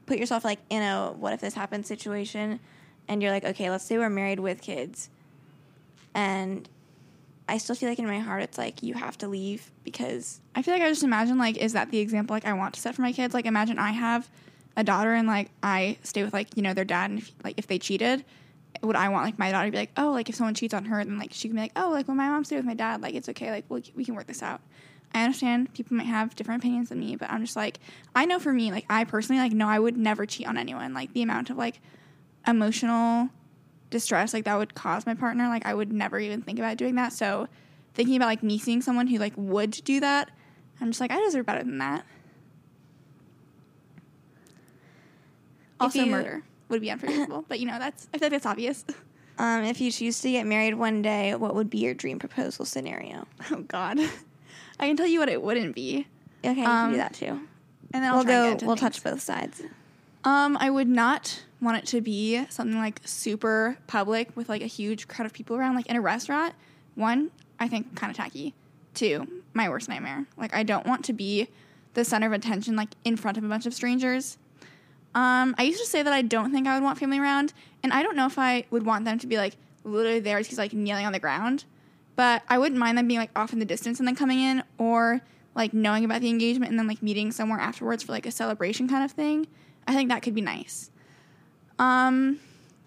put 0.07 0.19
yourself 0.19 0.45
like 0.45 0.61
in 0.71 0.83
a 0.83 1.13
what 1.13 1.33
if 1.33 1.41
this 1.41 1.55
happens 1.55 1.87
situation, 1.87 2.61
and 3.09 3.23
you're 3.23 3.31
like, 3.31 3.45
okay, 3.45 3.71
let's 3.71 3.85
say 3.85 3.99
we're 3.99 4.11
married 4.11 4.41
with 4.41 4.61
kids, 4.61 5.09
and 6.15 6.69
I 7.49 7.59
still 7.59 7.77
feel 7.77 7.89
like 7.89 7.99
in 7.99 8.07
my 8.07 8.19
heart 8.19 8.43
it's 8.43 8.59
like 8.59 8.83
you 8.83 8.95
have 8.95 9.17
to 9.19 9.29
leave 9.29 9.71
because 9.85 10.41
I 10.55 10.63
feel 10.63 10.75
like 10.75 10.83
I 10.83 10.89
just 10.89 11.05
imagine 11.05 11.39
like, 11.39 11.57
is 11.57 11.73
that 11.73 11.91
the 11.91 11.99
example 11.99 12.35
like 12.35 12.45
I 12.45 12.53
want 12.53 12.75
to 12.75 12.81
set 12.81 12.95
for 12.95 13.03
my 13.03 13.13
kids? 13.13 13.35
Like, 13.35 13.47
imagine 13.47 13.79
I 13.79 13.93
have 13.93 14.29
a 14.77 14.85
daughter 14.85 15.15
and 15.15 15.27
like 15.27 15.51
I 15.63 15.99
stay 16.03 16.23
with 16.23 16.33
like 16.33 16.57
you 16.57 16.63
know 16.63 16.75
their 16.75 16.85
dad, 16.85 17.11
and 17.11 17.21
if, 17.21 17.33
like 17.43 17.55
if 17.59 17.67
they 17.67 17.79
cheated, 17.79 18.25
would 18.83 18.97
I 18.97 19.09
want 19.09 19.25
like 19.25 19.39
my 19.39 19.51
daughter 19.51 19.67
to 19.67 19.73
be 19.73 19.79
like, 19.79 19.93
oh, 19.97 20.11
like 20.11 20.29
if 20.29 20.35
someone 20.35 20.55
cheats 20.55 20.75
on 20.75 20.85
her, 20.87 21.05
then 21.05 21.19
like 21.19 21.33
she 21.33 21.49
can 21.49 21.57
be 21.57 21.63
like, 21.63 21.73
oh, 21.77 21.91
like 21.91 22.09
when 22.09 22.17
my 22.17 22.29
mom 22.29 22.45
stayed 22.45 22.57
with 22.57 22.67
my 22.67 22.75
dad, 22.75 23.01
like 23.03 23.15
it's 23.15 23.29
okay, 23.31 23.51
like 23.51 23.65
we 23.69 23.83
we 23.95 24.05
can 24.05 24.15
work 24.15 24.27
this 24.27 24.43
out. 24.43 24.61
I 25.15 25.23
understand 25.25 25.73
people 25.73 25.97
might 25.97 26.07
have 26.07 26.35
different 26.35 26.63
opinions 26.63 26.91
than 26.91 27.01
me, 27.01 27.17
but 27.17 27.31
I'm 27.31 27.41
just 27.41 27.57
like, 27.57 27.79
I 28.15 28.27
know 28.27 28.39
for 28.39 28.53
me, 28.53 28.71
like 28.71 28.85
I 28.91 29.05
personally 29.05 29.41
like 29.41 29.53
no, 29.53 29.69
I 29.69 29.79
would 29.79 29.97
never 29.97 30.27
cheat 30.27 30.47
on 30.47 30.59
anyone. 30.59 30.93
Like 30.95 31.13
the 31.13 31.23
amount 31.23 31.51
of 31.51 31.57
like 31.57 31.81
emotional 32.47 33.31
distress 33.91 34.35
like 34.35 34.45
that 34.45 34.59
would 34.59 34.75
cause 34.75 35.07
my 35.07 35.15
partner, 35.15 35.49
like 35.49 35.65
I 35.65 35.75
would 35.75 35.93
never 35.93 36.19
even 36.19 36.43
think 36.43 36.59
about 36.59 36.77
doing 36.77 36.97
that. 36.97 37.13
So 37.13 37.49
thinking 37.95 38.17
about 38.17 38.27
like 38.27 38.43
me 38.43 38.59
seeing 38.59 38.83
someone 38.83 39.07
who 39.07 39.19
like 39.19 39.33
would 39.37 39.71
do 39.71 40.01
that, 40.01 40.31
I'm 40.81 40.89
just 40.89 41.01
like, 41.01 41.11
I 41.11 41.21
deserve 41.21 41.47
better 41.47 41.65
than 41.65 41.79
that. 41.79 42.05
Also, 45.81 46.01
you- 46.03 46.11
murder 46.11 46.43
would 46.69 46.81
be 46.81 46.91
unforgivable, 46.91 47.45
but 47.49 47.61
you 47.61 47.67
know 47.67 47.79
that's 47.79 48.09
I 48.13 48.19
feel 48.19 48.27
like 48.27 48.33
that's 48.33 48.47
obvious. 48.47 48.85
Um, 49.39 49.65
if 49.65 49.83
you 49.83 49.91
choose 49.93 50.19
to 50.23 50.31
get 50.31 50.47
married 50.47 50.77
one 50.77 51.03
day, 51.03 51.35
what 51.35 51.55
would 51.55 51.69
be 51.69 51.77
your 51.77 51.93
dream 51.93 52.19
proposal 52.19 52.65
scenario? 52.65 53.27
Oh 53.51 53.57
God, 53.69 53.99
I 54.81 54.87
can 54.87 54.97
tell 54.97 55.07
you 55.07 55.21
what 55.21 55.29
it 55.29 55.43
wouldn't 55.43 55.75
be, 55.75 56.07
Okay, 56.43 56.59
you 56.61 56.65
can 56.67 56.87
Um, 56.87 56.91
do 56.93 56.97
that 56.97 57.13
too. 57.13 57.27
and 57.27 58.03
then 58.03 58.05
I'll 58.05 58.15
we'll 58.17 58.25
try 58.25 58.33
and 58.35 58.53
get 58.55 58.61
go. 58.61 58.67
We'll 58.67 58.77
things. 58.77 58.95
touch 58.95 59.05
both 59.05 59.21
sides. 59.21 59.61
Um, 60.25 60.57
I 60.59 60.71
would 60.71 60.89
not 60.89 61.43
want 61.61 61.77
it 61.77 61.87
to 61.89 62.01
be 62.01 62.47
something 62.49 62.79
like 62.79 63.03
super 63.05 63.77
public 63.87 64.35
with 64.35 64.49
like 64.49 64.63
a 64.63 64.67
huge 64.67 65.07
crowd 65.07 65.27
of 65.27 65.35
people 65.35 65.55
around, 65.55 65.75
like 65.75 65.87
in 65.89 65.97
a 65.97 66.01
restaurant. 66.01 66.55
One, 66.95 67.31
I 67.61 67.69
think 67.69 67.95
kind 67.95 68.11
of 68.11 68.17
tacky. 68.17 68.55
Two, 68.95 69.27
my 69.53 69.69
worst 69.69 69.91
nightmare. 69.91 70.25
Like 70.39 70.55
I 70.55 70.63
don't 70.63 70.87
want 70.87 71.05
to 71.05 71.13
be 71.13 71.49
the 71.93 72.07
center 72.07 72.27
of 72.27 72.33
attention, 72.33 72.75
like 72.75 72.95
in 73.05 73.19
front 73.19 73.37
of 73.37 73.45
a 73.45 73.49
bunch 73.49 73.67
of 73.67 73.75
strangers. 73.75 74.39
Um, 75.17 75.55
I 75.57 75.63
used 75.63 75.81
to 75.81 75.87
say 75.87 76.03
that 76.03 76.13
I 76.13 76.21
don't 76.21 76.53
think 76.53 76.69
I 76.69 76.75
would 76.75 76.85
want 76.85 76.99
family 76.99 77.19
around, 77.19 77.55
and 77.83 77.91
I 77.91 78.03
don't 78.03 78.17
know 78.17 78.27
if 78.27 78.39
I 78.39 78.67
would 78.71 78.85
want 78.85 79.07
them 79.07 79.19
to 79.19 79.27
be 79.27 79.39
like 79.39 79.57
literally 79.83 80.21
there 80.21 80.41
just 80.43 80.59
like 80.59 80.75
kneeling 80.75 81.07
on 81.07 81.13
the 81.13 81.19
ground. 81.19 81.65
But 82.17 82.43
I 82.49 82.59
wouldn't 82.59 82.79
mind 82.79 82.99
them 82.99 83.09
being 83.09 83.19
like 83.19 83.31
off 83.35 83.55
in 83.55 83.59
the 83.59 83.65
distance 83.65 83.99
and 83.99 84.07
then 84.07 84.15
coming 84.15 84.39
in, 84.39 84.63
or 84.77 85.23
like 85.55 85.73
knowing 85.73 86.05
about 86.05 86.21
the 86.21 86.29
engagement 86.29 86.71
and 86.71 86.79
then 86.79 86.87
like 86.87 87.03
meeting 87.03 87.33
somewhere 87.33 87.59
afterwards 87.59 88.03
for 88.03 88.13
like 88.13 88.27
a 88.27 88.31
celebration 88.31 88.89
kind 88.89 89.03
of 89.03 89.11
thing. 89.11 89.47
I 89.89 89.95
think 89.95 90.11
that 90.11 90.23
could 90.23 90.35
be 90.35 90.43
nice. 90.43 90.91
Um, 91.79 92.41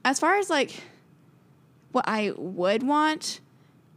as 0.05 0.19
far 0.19 0.37
as 0.37 0.51
like 0.51 0.83
what 1.91 2.05
I 2.07 2.33
would 2.37 2.83
want, 2.83 3.39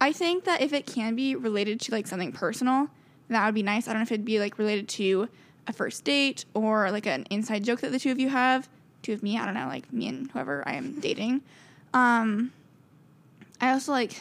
I 0.00 0.10
think 0.10 0.44
that 0.44 0.62
if 0.62 0.72
it 0.72 0.86
can 0.86 1.14
be 1.14 1.36
related 1.36 1.80
to 1.80 1.92
like 1.92 2.06
something 2.06 2.32
personal, 2.32 2.88
that 3.28 3.44
would 3.44 3.54
be 3.54 3.62
nice. 3.62 3.86
I 3.86 3.92
don't 3.92 4.00
know 4.00 4.04
if 4.04 4.12
it'd 4.12 4.24
be 4.24 4.38
like 4.38 4.56
related 4.56 4.88
to 4.88 5.28
a 5.66 5.73
first 5.73 6.04
date 6.04 6.45
or 6.54 6.90
like 6.90 7.07
an 7.07 7.25
inside 7.31 7.64
joke 7.64 7.81
that 7.81 7.92
the 7.92 7.99
two 7.99 8.11
of 8.11 8.19
you 8.19 8.28
have. 8.28 8.69
Two 9.02 9.12
of 9.12 9.23
me, 9.23 9.38
I 9.38 9.45
don't 9.45 9.54
know, 9.54 9.66
like 9.66 9.92
me 9.92 10.07
and 10.09 10.31
whoever 10.31 10.62
I 10.66 10.75
am 10.75 11.00
dating. 11.00 11.42
Um, 11.92 12.52
I 13.61 13.71
also 13.73 13.92
like, 13.92 14.21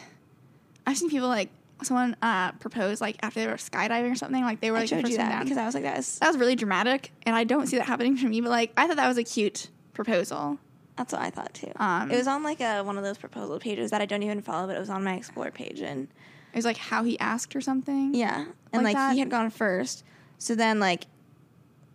I've 0.86 0.96
seen 0.98 1.10
people 1.10 1.28
like 1.28 1.48
someone 1.82 2.14
uh 2.22 2.52
propose 2.52 3.00
like 3.00 3.16
after 3.22 3.40
they 3.40 3.46
were 3.46 3.54
skydiving 3.54 4.10
or 4.12 4.14
something. 4.14 4.42
Like 4.44 4.60
they 4.60 4.70
were 4.70 4.76
I 4.78 4.80
like 4.80 4.90
the 4.90 4.96
first 5.00 5.10
you 5.12 5.16
that 5.18 5.30
down. 5.30 5.42
because 5.44 5.58
I 5.58 5.66
was 5.66 5.74
like, 5.74 5.84
that 5.84 5.96
was 5.96 6.18
that 6.18 6.28
was 6.28 6.38
really 6.38 6.56
dramatic, 6.56 7.12
and 7.24 7.34
I 7.36 7.44
don't 7.44 7.66
see 7.66 7.76
that 7.76 7.86
happening 7.86 8.16
to 8.18 8.28
me. 8.28 8.40
But 8.40 8.50
like, 8.50 8.72
I 8.76 8.86
thought 8.86 8.96
that 8.96 9.08
was 9.08 9.18
a 9.18 9.24
cute 9.24 9.68
proposal. 9.94 10.58
that's 10.96 11.12
what 11.12 11.22
I 11.22 11.30
thought 11.30 11.54
too. 11.54 11.72
Um, 11.76 12.10
it 12.10 12.16
was 12.16 12.26
on 12.26 12.42
like 12.42 12.60
a 12.60 12.82
one 12.82 12.98
of 12.98 13.04
those 13.04 13.18
proposal 13.18 13.58
pages 13.58 13.90
that 13.90 14.00
I 14.00 14.06
don't 14.06 14.22
even 14.22 14.42
follow, 14.42 14.66
but 14.68 14.76
it 14.76 14.80
was 14.80 14.90
on 14.90 15.02
my 15.04 15.14
explore 15.14 15.50
page, 15.50 15.80
and 15.80 16.08
It 16.52 16.56
was 16.56 16.64
like 16.64 16.76
how 16.76 17.02
he 17.04 17.18
asked 17.20 17.54
or 17.56 17.60
something. 17.60 18.14
yeah, 18.14 18.46
and 18.72 18.82
Like 18.84 18.94
like, 18.96 19.12
he 19.14 19.18
had 19.20 19.30
gone 19.30 19.50
first, 19.50 20.04
so 20.38 20.54
then 20.54 20.78
like, 20.80 21.06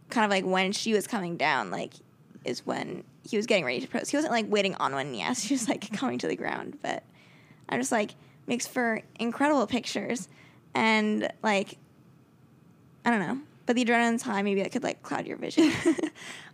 kind 0.10 0.26
of 0.26 0.32
like 0.32 0.46
when 0.46 0.72
she 0.72 0.94
was 0.94 1.08
coming 1.08 1.38
down, 1.38 1.72
like, 1.72 1.94
is 2.46 2.66
when 2.66 3.04
he 3.24 3.38
was 3.38 3.46
getting 3.46 3.66
ready 3.66 3.82
to 3.82 3.88
propose. 3.88 4.10
He 4.10 4.18
wasn't 4.18 4.32
like 4.34 4.50
waiting 4.50 4.76
on 4.76 4.94
one 4.94 5.14
yes, 5.14 5.44
he 5.44 5.54
was 5.54 5.68
like 5.68 5.92
coming 5.98 6.18
to 6.20 6.28
the 6.28 6.36
ground, 6.36 6.78
but 6.82 7.04
I'm 7.70 7.80
just 7.80 7.92
like 7.92 8.12
makes 8.46 8.66
for 8.66 9.02
incredible 9.20 9.68
pictures, 9.68 10.30
and 10.74 11.32
like, 11.44 11.78
I 13.04 13.10
don't 13.10 13.20
know, 13.20 13.40
but 13.66 13.76
the 13.76 13.84
adrenaline's 13.84 14.24
high. 14.24 14.42
Maybe 14.42 14.62
that 14.64 14.72
could 14.72 14.84
like 14.84 15.04
cloud 15.04 15.28
your 15.28 15.38
vision. 15.38 15.72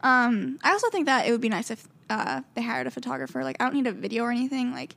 Um, 0.04 0.60
I 0.62 0.74
also 0.74 0.90
think 0.90 1.06
that 1.06 1.26
it 1.26 1.32
would 1.32 1.42
be 1.42 1.50
nice 1.50 1.72
if 1.72 1.88
uh, 2.10 2.42
they 2.56 2.62
hired 2.62 2.88
a 2.88 2.92
photographer. 2.92 3.44
Like, 3.44 3.56
I 3.62 3.64
don't 3.64 3.74
need 3.74 3.88
a 3.88 3.94
video 3.94 4.24
or 4.24 4.32
anything. 4.32 4.74
Like, 4.74 4.96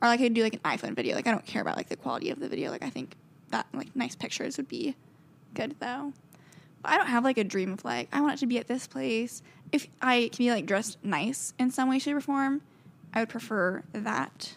or 0.00 0.08
like 0.08 0.18
I 0.18 0.24
could 0.24 0.34
do 0.34 0.42
like 0.42 0.54
an 0.54 0.60
iPhone 0.60 0.96
video. 0.96 1.14
Like, 1.14 1.26
I 1.26 1.30
don't 1.30 1.44
care 1.44 1.60
about 1.60 1.76
like 1.76 1.90
the 1.90 1.96
quality 1.96 2.30
of 2.30 2.40
the 2.40 2.48
video. 2.48 2.70
Like, 2.70 2.82
I 2.82 2.88
think 2.88 3.16
that 3.50 3.66
like 3.72 3.94
nice 3.94 4.16
pictures 4.16 4.56
would 4.56 4.68
be 4.68 4.96
good 5.54 5.76
though. 5.78 6.12
I 6.86 6.96
don't 6.96 7.06
have 7.08 7.24
like 7.24 7.38
a 7.38 7.44
dream 7.44 7.72
of 7.72 7.84
like 7.84 8.08
I 8.12 8.20
want 8.20 8.34
it 8.34 8.38
to 8.40 8.46
be 8.46 8.58
at 8.58 8.68
this 8.68 8.86
place. 8.86 9.42
If 9.72 9.86
I 10.00 10.30
can 10.32 10.44
be 10.44 10.50
like 10.50 10.66
dressed 10.66 10.98
nice 11.02 11.52
in 11.58 11.70
some 11.70 11.88
way, 11.88 11.98
shape, 11.98 12.16
or 12.16 12.20
form, 12.20 12.62
I 13.12 13.20
would 13.20 13.28
prefer 13.28 13.82
that. 13.92 14.54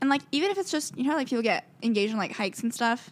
And 0.00 0.08
like 0.08 0.22
even 0.32 0.50
if 0.50 0.58
it's 0.58 0.70
just 0.70 0.96
you 0.96 1.04
know 1.04 1.14
like 1.14 1.28
people 1.28 1.42
get 1.42 1.66
engaged 1.82 2.12
in 2.12 2.18
like 2.18 2.32
hikes 2.32 2.62
and 2.62 2.72
stuff, 2.72 3.10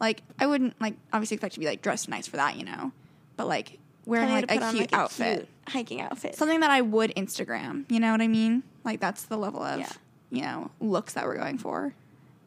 like 0.00 0.22
I 0.38 0.46
wouldn't 0.46 0.80
like 0.80 0.94
obviously 1.12 1.34
expect 1.36 1.54
to 1.54 1.60
be 1.60 1.66
like 1.66 1.82
dressed 1.82 2.08
nice 2.08 2.26
for 2.26 2.36
that, 2.36 2.56
you 2.56 2.64
know, 2.64 2.92
but 3.36 3.46
like 3.46 3.78
wearing 4.06 4.30
like 4.30 4.50
a 4.50 4.62
on, 4.62 4.74
cute 4.74 4.92
like, 4.92 5.00
outfit, 5.00 5.36
cute 5.36 5.48
hiking 5.68 6.00
outfit. 6.00 6.34
something 6.36 6.60
that 6.60 6.70
I 6.70 6.80
would 6.80 7.14
Instagram. 7.14 7.90
You 7.90 8.00
know 8.00 8.12
what 8.12 8.20
I 8.20 8.28
mean? 8.28 8.62
Like 8.84 9.00
that's 9.00 9.24
the 9.24 9.36
level 9.36 9.62
of 9.62 9.80
Yeah. 9.80 9.92
you 10.30 10.42
know 10.42 10.70
looks 10.80 11.14
that 11.14 11.26
we're 11.26 11.36
going 11.38 11.58
for. 11.58 11.94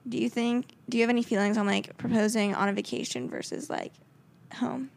Do 0.07 0.17
you 0.17 0.29
think? 0.29 0.67
Do 0.87 0.97
you 0.97 1.03
have 1.03 1.09
any 1.09 1.21
feelings 1.23 1.57
on 1.57 1.67
like 1.67 1.97
proposing 1.97 2.55
on 2.55 2.69
a 2.69 2.73
vacation 2.73 3.29
versus 3.29 3.69
like 3.69 3.91
home? 4.55 4.89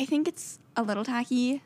I 0.00 0.06
think 0.06 0.26
it's 0.26 0.58
a 0.76 0.82
little 0.82 1.04
tacky, 1.04 1.62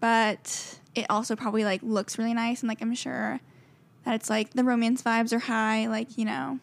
but 0.00 0.80
it 0.96 1.06
also 1.08 1.36
probably 1.36 1.64
like 1.64 1.80
looks 1.84 2.18
really 2.18 2.34
nice 2.34 2.62
and 2.62 2.68
like 2.68 2.82
I'm 2.82 2.96
sure 2.96 3.38
that 4.04 4.16
it's 4.16 4.28
like 4.28 4.50
the 4.54 4.64
romance 4.64 5.02
vibes 5.02 5.32
are 5.32 5.38
high, 5.38 5.86
like, 5.86 6.18
you 6.18 6.24
know. 6.24 6.58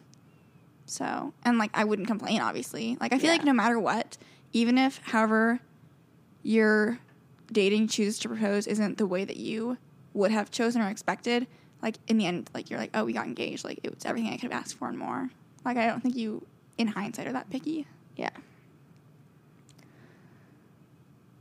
So, 0.84 1.32
and 1.46 1.56
like 1.56 1.70
I 1.72 1.84
wouldn't 1.84 2.08
complain 2.08 2.42
obviously. 2.42 2.98
Like 3.00 3.14
I 3.14 3.18
feel 3.18 3.30
like 3.30 3.42
no 3.42 3.54
matter 3.54 3.80
what, 3.80 4.18
even 4.52 4.76
if 4.76 5.00
however 5.02 5.60
your 6.42 6.98
dating 7.50 7.88
chooses 7.88 8.18
to 8.20 8.28
propose 8.28 8.66
isn't 8.66 8.98
the 8.98 9.06
way 9.06 9.24
that 9.24 9.38
you 9.38 9.78
would 10.12 10.30
have 10.30 10.50
chosen 10.50 10.82
or 10.82 10.88
expected, 10.88 11.46
like 11.82 11.96
in 12.06 12.18
the 12.18 12.26
end 12.26 12.50
like 12.52 12.68
you're 12.68 12.78
like, 12.78 12.90
"Oh, 12.92 13.04
we 13.04 13.14
got 13.14 13.26
engaged." 13.26 13.64
Like 13.64 13.80
it 13.82 13.94
was 13.94 14.04
everything 14.04 14.30
I 14.30 14.36
could 14.36 14.52
have 14.52 14.60
asked 14.60 14.74
for 14.74 14.88
and 14.88 14.98
more. 14.98 15.30
Like 15.64 15.78
I 15.78 15.86
don't 15.86 16.02
think 16.02 16.16
you 16.16 16.46
in 16.76 16.88
hindsight 16.88 17.26
are 17.26 17.32
that 17.32 17.48
picky. 17.48 17.86
Yeah. 18.16 18.30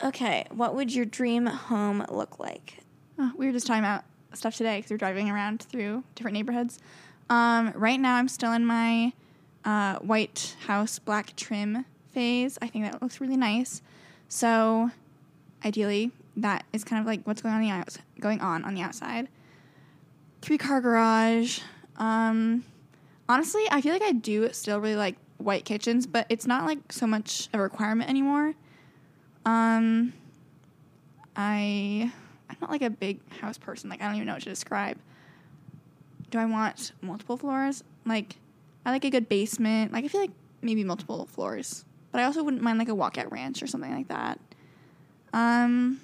Okay, 0.04 0.46
what 0.51 0.75
would 0.75 0.94
your 0.94 1.06
dream 1.06 1.48
home 1.48 2.06
look 2.10 2.39
like? 2.39 2.80
Oh, 3.18 3.32
we 3.36 3.48
were 3.48 3.51
just 3.51 3.66
talking 3.66 3.84
about 3.84 4.04
stuff 4.34 4.56
today 4.56 4.77
because 4.77 4.92
we're 4.92 4.98
driving 4.98 5.30
around 5.30 5.63
through 5.63 6.04
different 6.13 6.36
neighborhoods. 6.36 6.77
Um, 7.32 7.74
right 7.75 8.00
now, 8.00 8.16
I'm 8.16 8.27
still 8.27 8.54
in 8.54 8.63
my 8.63 9.13
uh, 9.66 9.98
white 10.00 10.56
house 10.68 11.00
black 11.00 11.36
trim 11.36 11.84
phase. 12.13 12.60
I 12.62 12.68
think 12.68 12.86
that 12.86 13.01
looks 13.01 13.20
really 13.20 13.38
nice. 13.38 13.82
So, 14.30 14.92
ideally, 15.66 16.12
that 16.36 16.63
is 16.74 16.84
kind 16.84 17.00
of 17.00 17.08
like 17.08 17.25
what's 17.25 17.42
going 17.42 17.56
on 17.56 17.62
the 17.62 18.00
going 18.20 18.39
on 18.39 18.63
on 18.66 18.75
the 18.75 18.82
outside. 18.82 19.27
Three 20.44 20.60
car 20.60 20.80
garage. 20.80 21.62
Um, 21.98 22.63
honestly, 23.27 23.63
I 23.72 23.82
feel 23.82 23.94
like 23.94 24.04
I 24.04 24.12
do 24.12 24.48
still 24.54 24.80
really 24.80 24.96
like 24.96 25.16
white 25.38 25.66
kitchens, 25.66 26.06
but 26.06 26.27
it's 26.30 26.46
not 26.46 26.66
like 26.66 26.92
so 26.92 27.08
much 27.08 27.50
a 27.51 27.60
requirement 27.60 28.12
anymore. 28.12 28.54
Um, 29.48 30.12
I 31.38 32.12
I'm 32.50 32.58
not 32.60 32.70
like 32.70 32.82
a 32.82 32.89
big 32.89 33.20
house 33.39 33.58
person. 33.58 33.89
Like 33.89 34.01
I 34.01 34.06
don't 34.06 34.16
even 34.16 34.27
know 34.27 34.34
what 34.34 34.44
to 34.44 34.50
describe. 34.50 34.98
Do 36.30 36.38
I 36.38 36.46
want 36.46 36.92
multiple 37.01 37.38
floors? 37.38 37.82
Like 38.06 38.36
I 38.86 38.92
like 38.92 39.06
a 39.06 39.10
good 39.10 39.30
basement. 39.30 39.94
Like 39.94 40.04
I 40.04 40.10
feel 40.10 40.20
like 40.20 40.32
maybe 40.62 40.84
multiple 40.84 41.27
floors. 41.27 41.86
But 42.12 42.20
I 42.20 42.25
also 42.25 42.44
wouldn't 42.44 42.62
mind 42.62 42.77
like 42.77 42.89
a 42.89 42.94
walkout 42.94 43.32
ranch 43.32 43.63
or 43.63 43.68
something 43.68 43.96
like 43.96 44.10
that. 44.10 44.38
Um 45.32 46.01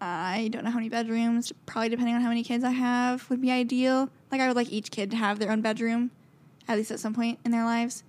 I 0.00 0.48
don't 0.50 0.64
know 0.64 0.70
how 0.70 0.78
many 0.78 0.88
bedrooms. 0.88 1.52
Probably 1.66 1.88
depending 1.88 2.16
on 2.16 2.20
how 2.20 2.28
many 2.30 2.42
kids 2.42 2.64
I 2.64 2.70
have 2.70 3.30
would 3.30 3.40
be 3.40 3.52
ideal. 3.52 4.10
Like 4.32 4.40
I 4.40 4.48
would 4.48 4.56
like 4.56 4.72
each 4.72 4.90
kid 4.90 5.12
to 5.12 5.16
have 5.16 5.38
their 5.38 5.52
own 5.52 5.60
bedroom 5.60 6.10
at 6.66 6.76
least 6.76 6.90
at 6.90 6.98
some 6.98 7.14
point 7.14 7.38
in 7.44 7.52
their 7.52 7.64
lives. 7.64 8.02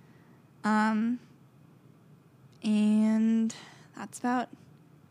Um 0.64 1.20
and 2.62 3.54
that's 3.96 4.18
about 4.18 4.48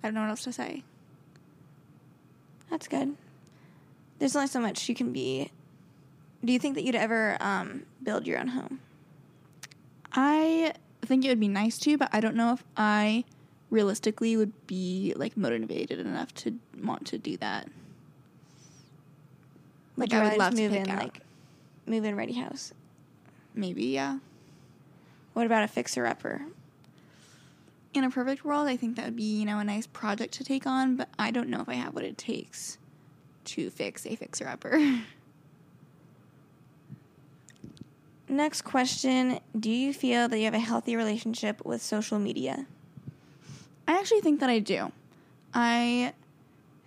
I 0.04 0.08
don't 0.08 0.14
know 0.14 0.22
what 0.22 0.30
else 0.30 0.44
to 0.44 0.54
say. 0.54 0.84
That's 2.70 2.88
good. 2.88 3.16
There's 4.20 4.36
only 4.36 4.48
so 4.48 4.60
much 4.60 4.88
you 4.90 4.96
can 4.96 5.12
be. 5.12 5.52
Do 6.44 6.54
you 6.54 6.60
think 6.60 6.76
that 6.76 6.84
you'd 6.84 6.96
ever 6.96 7.38
um, 7.40 7.84
build 8.04 8.28
your 8.28 8.40
own 8.40 8.50
home? 8.50 8.80
I 10.14 10.74
think 11.02 11.26
it 11.26 11.30
would 11.30 11.40
be 11.40 11.48
nice 11.48 11.78
to, 11.80 11.98
but 11.98 12.10
I 12.12 12.20
don't 12.20 12.36
know 12.36 12.54
if 12.54 12.64
I 12.76 13.24
realistically 13.70 14.38
would 14.38 14.54
be 14.68 15.14
like 15.16 15.36
motivated 15.36 16.00
enough 16.00 16.34
to 16.36 16.60
want 16.82 17.08
to 17.08 17.18
do 17.18 17.38
that. 17.38 17.68
Like 19.96 20.12
you 20.12 20.20
I 20.20 20.30
would 20.30 20.38
love 20.38 20.56
to 20.56 20.62
move 20.62 20.74
in, 20.74 20.90
out. 20.90 21.00
like 21.00 21.22
move 21.86 22.06
in 22.06 22.16
ready 22.16 22.34
house. 22.34 22.74
Maybe, 23.56 23.86
yeah. 23.86 24.20
What 25.34 25.46
about 25.46 25.64
a 25.64 25.68
fixer 25.68 26.06
upper? 26.06 26.42
In 27.98 28.04
a 28.04 28.12
perfect 28.12 28.46
world, 28.46 28.68
I 28.68 28.78
think 28.78 28.96
that 28.96 29.06
would 29.06 29.16
be, 29.16 29.40
you 29.40 29.44
know, 29.44 29.58
a 29.58 29.64
nice 29.64 29.88
project 29.88 30.36
to 30.36 30.44
take 30.44 30.68
on, 30.68 30.98
but 30.98 31.10
I 31.18 31.32
don't 31.32 31.50
know 31.50 31.62
if 31.62 31.68
I 31.68 31.74
have 31.74 31.96
what 31.96 32.04
it 32.04 32.16
takes 32.16 32.78
to 33.46 33.72
fix 33.72 34.06
a 34.06 34.16
fixer 34.16 34.48
upper. 34.48 34.80
Next 38.30 38.62
question: 38.62 39.40
Do 39.60 39.72
you 39.72 39.96
feel 39.96 40.28
that 40.28 40.38
you 40.38 40.46
have 40.46 40.54
a 40.54 40.60
healthy 40.60 40.96
relationship 40.96 41.66
with 41.66 41.82
social 41.82 42.20
media? 42.20 42.68
I 43.88 43.98
actually 43.98 44.22
think 44.22 44.42
that 44.42 44.50
I 44.52 44.60
do. 44.60 44.92
I 45.56 46.14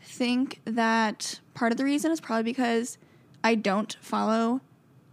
think 0.00 0.60
that 0.64 1.40
part 1.54 1.72
of 1.72 1.78
the 1.78 1.84
reason 1.84 2.12
is 2.12 2.20
probably 2.20 2.44
because 2.44 2.98
I 3.42 3.56
don't 3.56 3.96
follow. 4.00 4.60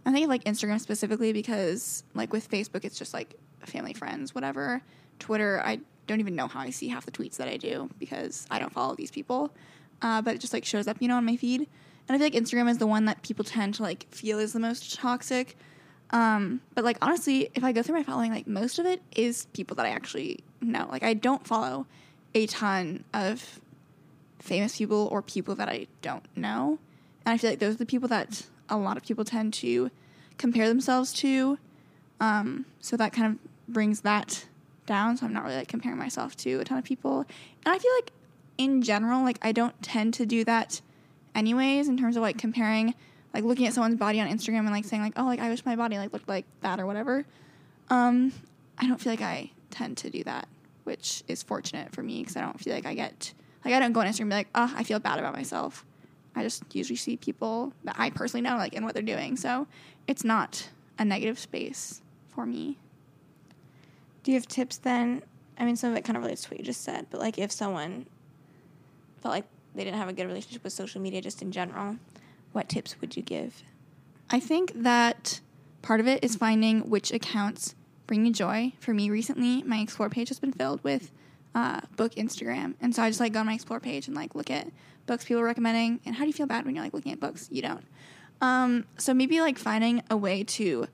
I 0.06 0.12
think 0.12 0.28
like 0.28 0.44
Instagram 0.44 0.78
specifically 0.78 1.32
because 1.32 2.04
like 2.14 2.32
with 2.32 2.48
Facebook, 2.48 2.84
it's 2.84 3.00
just 3.00 3.12
like 3.12 3.34
family, 3.66 3.94
friends, 3.94 4.32
whatever. 4.32 4.80
Twitter, 5.18 5.60
I 5.64 5.80
don't 6.06 6.20
even 6.20 6.34
know 6.34 6.48
how 6.48 6.60
I 6.60 6.70
see 6.70 6.88
half 6.88 7.04
the 7.04 7.12
tweets 7.12 7.36
that 7.36 7.48
I 7.48 7.56
do 7.56 7.90
because 7.98 8.46
I 8.50 8.58
don't 8.58 8.72
follow 8.72 8.94
these 8.94 9.10
people. 9.10 9.52
Uh, 10.00 10.22
but 10.22 10.34
it 10.34 10.40
just 10.40 10.52
like 10.52 10.64
shows 10.64 10.86
up, 10.86 10.96
you 11.00 11.08
know, 11.08 11.16
on 11.16 11.24
my 11.24 11.36
feed. 11.36 11.60
And 12.08 12.14
I 12.14 12.18
feel 12.18 12.26
like 12.26 12.32
Instagram 12.32 12.70
is 12.70 12.78
the 12.78 12.86
one 12.86 13.04
that 13.04 13.22
people 13.22 13.44
tend 13.44 13.74
to 13.74 13.82
like 13.82 14.06
feel 14.10 14.38
is 14.38 14.52
the 14.52 14.60
most 14.60 14.94
toxic. 14.94 15.56
Um, 16.10 16.60
but 16.74 16.84
like 16.84 16.96
honestly, 17.02 17.50
if 17.54 17.62
I 17.62 17.72
go 17.72 17.82
through 17.82 17.96
my 17.96 18.02
following, 18.02 18.32
like 18.32 18.46
most 18.46 18.78
of 18.78 18.86
it 18.86 19.02
is 19.14 19.46
people 19.52 19.74
that 19.76 19.86
I 19.86 19.90
actually 19.90 20.40
know. 20.60 20.88
Like 20.90 21.02
I 21.02 21.14
don't 21.14 21.46
follow 21.46 21.86
a 22.34 22.46
ton 22.46 23.04
of 23.12 23.60
famous 24.38 24.78
people 24.78 25.08
or 25.10 25.20
people 25.20 25.54
that 25.56 25.68
I 25.68 25.86
don't 26.00 26.24
know. 26.36 26.78
And 27.26 27.34
I 27.34 27.38
feel 27.38 27.50
like 27.50 27.58
those 27.58 27.74
are 27.74 27.78
the 27.78 27.86
people 27.86 28.08
that 28.08 28.46
a 28.68 28.76
lot 28.76 28.96
of 28.96 29.02
people 29.02 29.24
tend 29.24 29.52
to 29.54 29.90
compare 30.38 30.68
themselves 30.68 31.12
to. 31.14 31.58
Um, 32.20 32.64
so 32.80 32.96
that 32.96 33.12
kind 33.12 33.34
of 33.34 33.72
brings 33.74 34.00
that 34.02 34.46
down. 34.88 35.16
So 35.16 35.24
I'm 35.26 35.32
not 35.32 35.44
really 35.44 35.56
like 35.56 35.68
comparing 35.68 35.98
myself 35.98 36.36
to 36.38 36.58
a 36.58 36.64
ton 36.64 36.78
of 36.78 36.84
people. 36.84 37.20
And 37.64 37.74
I 37.74 37.78
feel 37.78 37.92
like 37.94 38.10
in 38.56 38.82
general, 38.82 39.22
like 39.22 39.38
I 39.42 39.52
don't 39.52 39.80
tend 39.82 40.14
to 40.14 40.26
do 40.26 40.44
that 40.44 40.80
anyways 41.34 41.86
in 41.86 41.96
terms 41.96 42.16
of 42.16 42.22
like 42.22 42.36
comparing 42.36 42.94
like 43.32 43.44
looking 43.44 43.66
at 43.66 43.74
someone's 43.74 43.96
body 43.96 44.20
on 44.20 44.28
Instagram 44.28 44.60
and 44.60 44.70
like 44.70 44.84
saying 44.84 45.02
like, 45.02 45.12
oh 45.16 45.24
like 45.24 45.38
I 45.38 45.50
wish 45.50 45.64
my 45.64 45.76
body 45.76 45.98
like 45.98 46.12
looked 46.12 46.28
like 46.28 46.46
that 46.62 46.80
or 46.80 46.86
whatever. 46.86 47.24
Um, 47.90 48.32
I 48.76 48.88
don't 48.88 49.00
feel 49.00 49.12
like 49.12 49.22
I 49.22 49.50
tend 49.70 49.98
to 49.98 50.10
do 50.10 50.24
that, 50.24 50.48
which 50.84 51.22
is 51.28 51.42
fortunate 51.42 51.92
for 51.92 52.02
me 52.02 52.20
because 52.20 52.36
I 52.36 52.40
don't 52.40 52.58
feel 52.58 52.74
like 52.74 52.86
I 52.86 52.94
get 52.94 53.32
like 53.64 53.74
I 53.74 53.80
don't 53.80 53.92
go 53.92 54.00
on 54.00 54.06
Instagram 54.06 54.22
and 54.22 54.30
be 54.30 54.36
like, 54.36 54.48
oh, 54.54 54.72
I 54.76 54.82
feel 54.82 54.98
bad 54.98 55.18
about 55.18 55.34
myself. 55.34 55.84
I 56.34 56.42
just 56.42 56.62
usually 56.74 56.96
see 56.96 57.16
people 57.16 57.72
that 57.84 57.96
I 57.98 58.10
personally 58.10 58.42
know 58.42 58.56
like 58.56 58.74
and 58.74 58.84
what 58.84 58.94
they're 58.94 59.02
doing. 59.02 59.36
So 59.36 59.66
it's 60.06 60.24
not 60.24 60.68
a 60.98 61.04
negative 61.04 61.38
space 61.38 62.02
for 62.28 62.46
me. 62.46 62.78
Do 64.22 64.32
you 64.32 64.36
have 64.36 64.48
tips 64.48 64.76
then? 64.78 65.22
I 65.58 65.64
mean, 65.64 65.76
some 65.76 65.90
of 65.90 65.96
it 65.96 66.04
kind 66.04 66.16
of 66.16 66.22
relates 66.22 66.42
to 66.44 66.50
what 66.50 66.58
you 66.58 66.64
just 66.64 66.82
said, 66.82 67.06
but 67.10 67.20
like 67.20 67.38
if 67.38 67.50
someone 67.50 68.06
felt 69.20 69.34
like 69.34 69.46
they 69.74 69.84
didn't 69.84 69.98
have 69.98 70.08
a 70.08 70.12
good 70.12 70.26
relationship 70.26 70.64
with 70.64 70.72
social 70.72 71.00
media 71.00 71.20
just 71.20 71.42
in 71.42 71.52
general, 71.52 71.96
what 72.52 72.68
tips 72.68 73.00
would 73.00 73.16
you 73.16 73.22
give? 73.22 73.62
I 74.30 74.40
think 74.40 74.72
that 74.74 75.40
part 75.82 76.00
of 76.00 76.06
it 76.06 76.22
is 76.22 76.36
finding 76.36 76.88
which 76.90 77.12
accounts 77.12 77.74
bring 78.06 78.26
you 78.26 78.32
joy. 78.32 78.72
For 78.80 78.94
me, 78.94 79.10
recently, 79.10 79.62
my 79.62 79.78
explore 79.78 80.08
page 80.08 80.28
has 80.28 80.38
been 80.38 80.52
filled 80.52 80.82
with 80.84 81.10
uh, 81.54 81.80
book 81.96 82.14
Instagram, 82.14 82.74
and 82.80 82.94
so 82.94 83.02
I 83.02 83.08
just 83.08 83.20
like 83.20 83.32
go 83.32 83.40
on 83.40 83.46
my 83.46 83.54
explore 83.54 83.80
page 83.80 84.06
and 84.06 84.16
like 84.16 84.34
look 84.34 84.50
at 84.50 84.68
books 85.06 85.24
people 85.24 85.42
are 85.42 85.46
recommending. 85.46 86.00
And 86.04 86.14
how 86.14 86.22
do 86.22 86.28
you 86.28 86.32
feel 86.32 86.46
bad 86.46 86.64
when 86.64 86.74
you're 86.74 86.84
like 86.84 86.94
looking 86.94 87.12
at 87.12 87.20
books? 87.20 87.48
You 87.50 87.62
don't. 87.62 87.84
Um, 88.40 88.84
so 88.98 89.12
maybe 89.14 89.40
like 89.40 89.58
finding 89.58 90.02
a 90.10 90.16
way 90.16 90.44
to 90.44 90.86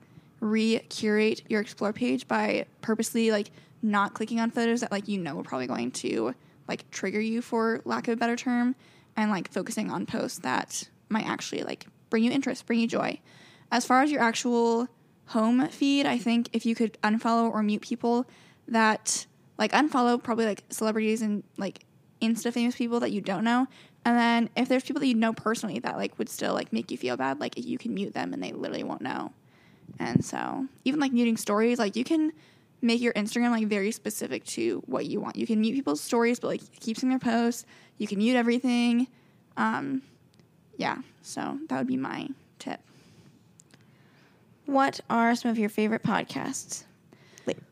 re-curate 0.45 1.41
your 1.49 1.59
explore 1.59 1.91
page 1.91 2.27
by 2.27 2.65
purposely 2.81 3.31
like 3.31 3.49
not 3.81 4.13
clicking 4.13 4.39
on 4.39 4.51
photos 4.51 4.81
that 4.81 4.91
like 4.91 5.07
you 5.07 5.19
know 5.19 5.39
are 5.39 5.43
probably 5.43 5.67
going 5.67 5.91
to 5.91 6.33
like 6.67 6.89
trigger 6.91 7.19
you 7.19 7.41
for 7.41 7.81
lack 7.83 8.07
of 8.07 8.13
a 8.13 8.17
better 8.17 8.35
term 8.35 8.75
and 9.15 9.31
like 9.31 9.51
focusing 9.51 9.89
on 9.89 10.05
posts 10.05 10.39
that 10.39 10.87
might 11.09 11.25
actually 11.25 11.63
like 11.63 11.87
bring 12.09 12.23
you 12.23 12.31
interest, 12.31 12.65
bring 12.65 12.79
you 12.79 12.87
joy. 12.87 13.19
As 13.71 13.85
far 13.85 14.03
as 14.03 14.11
your 14.11 14.21
actual 14.21 14.87
home 15.27 15.67
feed, 15.69 16.05
I 16.05 16.17
think 16.17 16.49
if 16.53 16.65
you 16.65 16.75
could 16.75 16.97
unfollow 17.01 17.51
or 17.51 17.63
mute 17.63 17.81
people 17.81 18.27
that 18.67 19.25
like 19.57 19.71
unfollow 19.71 20.21
probably 20.21 20.45
like 20.45 20.63
celebrities 20.69 21.21
and 21.21 21.43
like 21.57 21.85
insta 22.21 22.53
famous 22.53 22.75
people 22.75 22.99
that 22.99 23.11
you 23.11 23.21
don't 23.21 23.43
know. 23.43 23.67
And 24.03 24.17
then 24.17 24.49
if 24.55 24.69
there's 24.69 24.83
people 24.83 24.99
that 24.99 25.07
you 25.07 25.15
know 25.15 25.33
personally 25.33 25.79
that 25.79 25.97
like 25.97 26.17
would 26.19 26.29
still 26.29 26.53
like 26.53 26.71
make 26.71 26.91
you 26.91 26.97
feel 26.97 27.17
bad, 27.17 27.39
like 27.39 27.57
you 27.57 27.79
can 27.79 27.95
mute 27.95 28.13
them 28.13 28.33
and 28.33 28.43
they 28.43 28.51
literally 28.51 28.83
won't 28.83 29.01
know. 29.01 29.31
And 29.99 30.23
so 30.23 30.67
even 30.83 30.99
like 30.99 31.11
muting 31.11 31.37
stories, 31.37 31.79
like 31.79 31.95
you 31.95 32.03
can 32.03 32.31
make 32.81 33.01
your 33.01 33.13
Instagram 33.13 33.51
like 33.51 33.67
very 33.67 33.91
specific 33.91 34.43
to 34.45 34.83
what 34.85 35.05
you 35.05 35.19
want. 35.19 35.35
You 35.35 35.47
can 35.47 35.59
mute 35.61 35.73
people's 35.73 36.01
stories, 36.01 36.39
but 36.39 36.47
like 36.47 36.79
keep 36.79 36.97
seeing 36.97 37.09
their 37.09 37.19
posts. 37.19 37.65
You 37.97 38.07
can 38.07 38.17
mute 38.17 38.35
everything. 38.35 39.07
Um, 39.57 40.01
yeah, 40.77 40.97
so 41.21 41.59
that 41.69 41.77
would 41.77 41.87
be 41.87 41.97
my 41.97 42.27
tip. 42.59 42.81
What 44.65 44.99
are 45.09 45.35
some 45.35 45.51
of 45.51 45.57
your 45.57 45.69
favorite 45.69 46.03
podcasts 46.03 46.83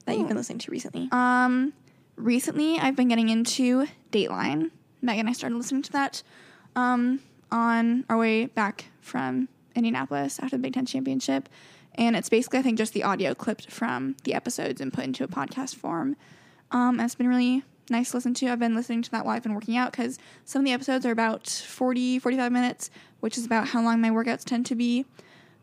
that 0.05 0.17
you've 0.17 0.27
been 0.27 0.37
listening 0.37 0.59
to 0.59 0.71
recently? 0.71 1.09
Um, 1.11 1.73
recently 2.15 2.79
I've 2.79 2.95
been 2.95 3.07
getting 3.07 3.29
into 3.29 3.87
Dateline. 4.11 4.71
Megan 5.01 5.21
and 5.21 5.29
I 5.29 5.33
started 5.33 5.57
listening 5.57 5.81
to 5.83 5.91
that 5.93 6.23
um, 6.75 7.19
on 7.51 8.05
our 8.09 8.17
way 8.17 8.45
back 8.45 8.85
from 9.01 9.49
Indianapolis 9.75 10.39
after 10.39 10.55
the 10.55 10.61
Big 10.61 10.73
Ten 10.73 10.85
championship. 10.85 11.49
And 11.95 12.15
it's 12.15 12.29
basically, 12.29 12.59
I 12.59 12.61
think, 12.61 12.77
just 12.77 12.93
the 12.93 13.03
audio 13.03 13.33
clipped 13.33 13.69
from 13.69 14.15
the 14.23 14.33
episodes 14.33 14.81
and 14.81 14.91
put 14.91 15.03
into 15.03 15.23
a 15.23 15.27
podcast 15.27 15.75
form. 15.75 16.15
Um, 16.71 16.99
and 16.99 17.01
it's 17.01 17.15
been 17.15 17.27
really 17.27 17.63
nice 17.89 18.11
to 18.11 18.17
listen 18.17 18.33
to. 18.35 18.47
I've 18.47 18.59
been 18.59 18.75
listening 18.75 19.01
to 19.03 19.11
that 19.11 19.25
while 19.25 19.35
I've 19.35 19.43
been 19.43 19.53
working 19.53 19.77
out 19.77 19.91
because 19.91 20.17
some 20.45 20.61
of 20.61 20.65
the 20.65 20.71
episodes 20.71 21.05
are 21.05 21.11
about 21.11 21.47
40, 21.47 22.19
45 22.19 22.51
minutes, 22.51 22.89
which 23.19 23.37
is 23.37 23.45
about 23.45 23.67
how 23.67 23.83
long 23.83 24.01
my 24.01 24.09
workouts 24.09 24.43
tend 24.43 24.65
to 24.67 24.75
be. 24.75 25.05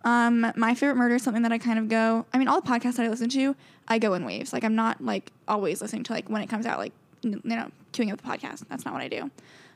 Um, 0.03 0.51
my 0.57 0.75
favorite 0.75 0.97
murder 0.97 1.17
is 1.17 1.23
something 1.23 1.43
that 1.43 1.53
I 1.53 1.59
kind 1.59 1.79
of 1.79 1.89
go. 1.89 2.25
I 2.33 2.39
mean, 2.39 2.49
all 2.49 2.61
the 2.61 2.69
podcasts 2.69 2.97
that 2.97 3.07
I 3.07 3.09
listen 3.09 3.29
to, 3.31 3.55
I 3.89 3.99
go 3.99 4.15
in 4.15 4.25
waves. 4.25 4.53
Like 4.53 4.65
I'm 4.65 4.75
not 4.75 5.03
like 5.03 5.33
always 5.47 5.83
listening 5.83 6.05
to 6.05 6.13
like 6.13 6.29
when 6.29 6.43
it 6.43 6.49
comes 6.49 6.65
out, 6.65 6.79
like 6.79 6.93
you 7.23 7.41
know, 7.45 7.71
queuing 7.93 8.13
up 8.13 8.21
the 8.21 8.29
podcast. 8.29 8.65
That's 8.69 8.85
not 8.85 8.95
what 8.95 9.03
I 9.03 9.09
do. 9.09 9.31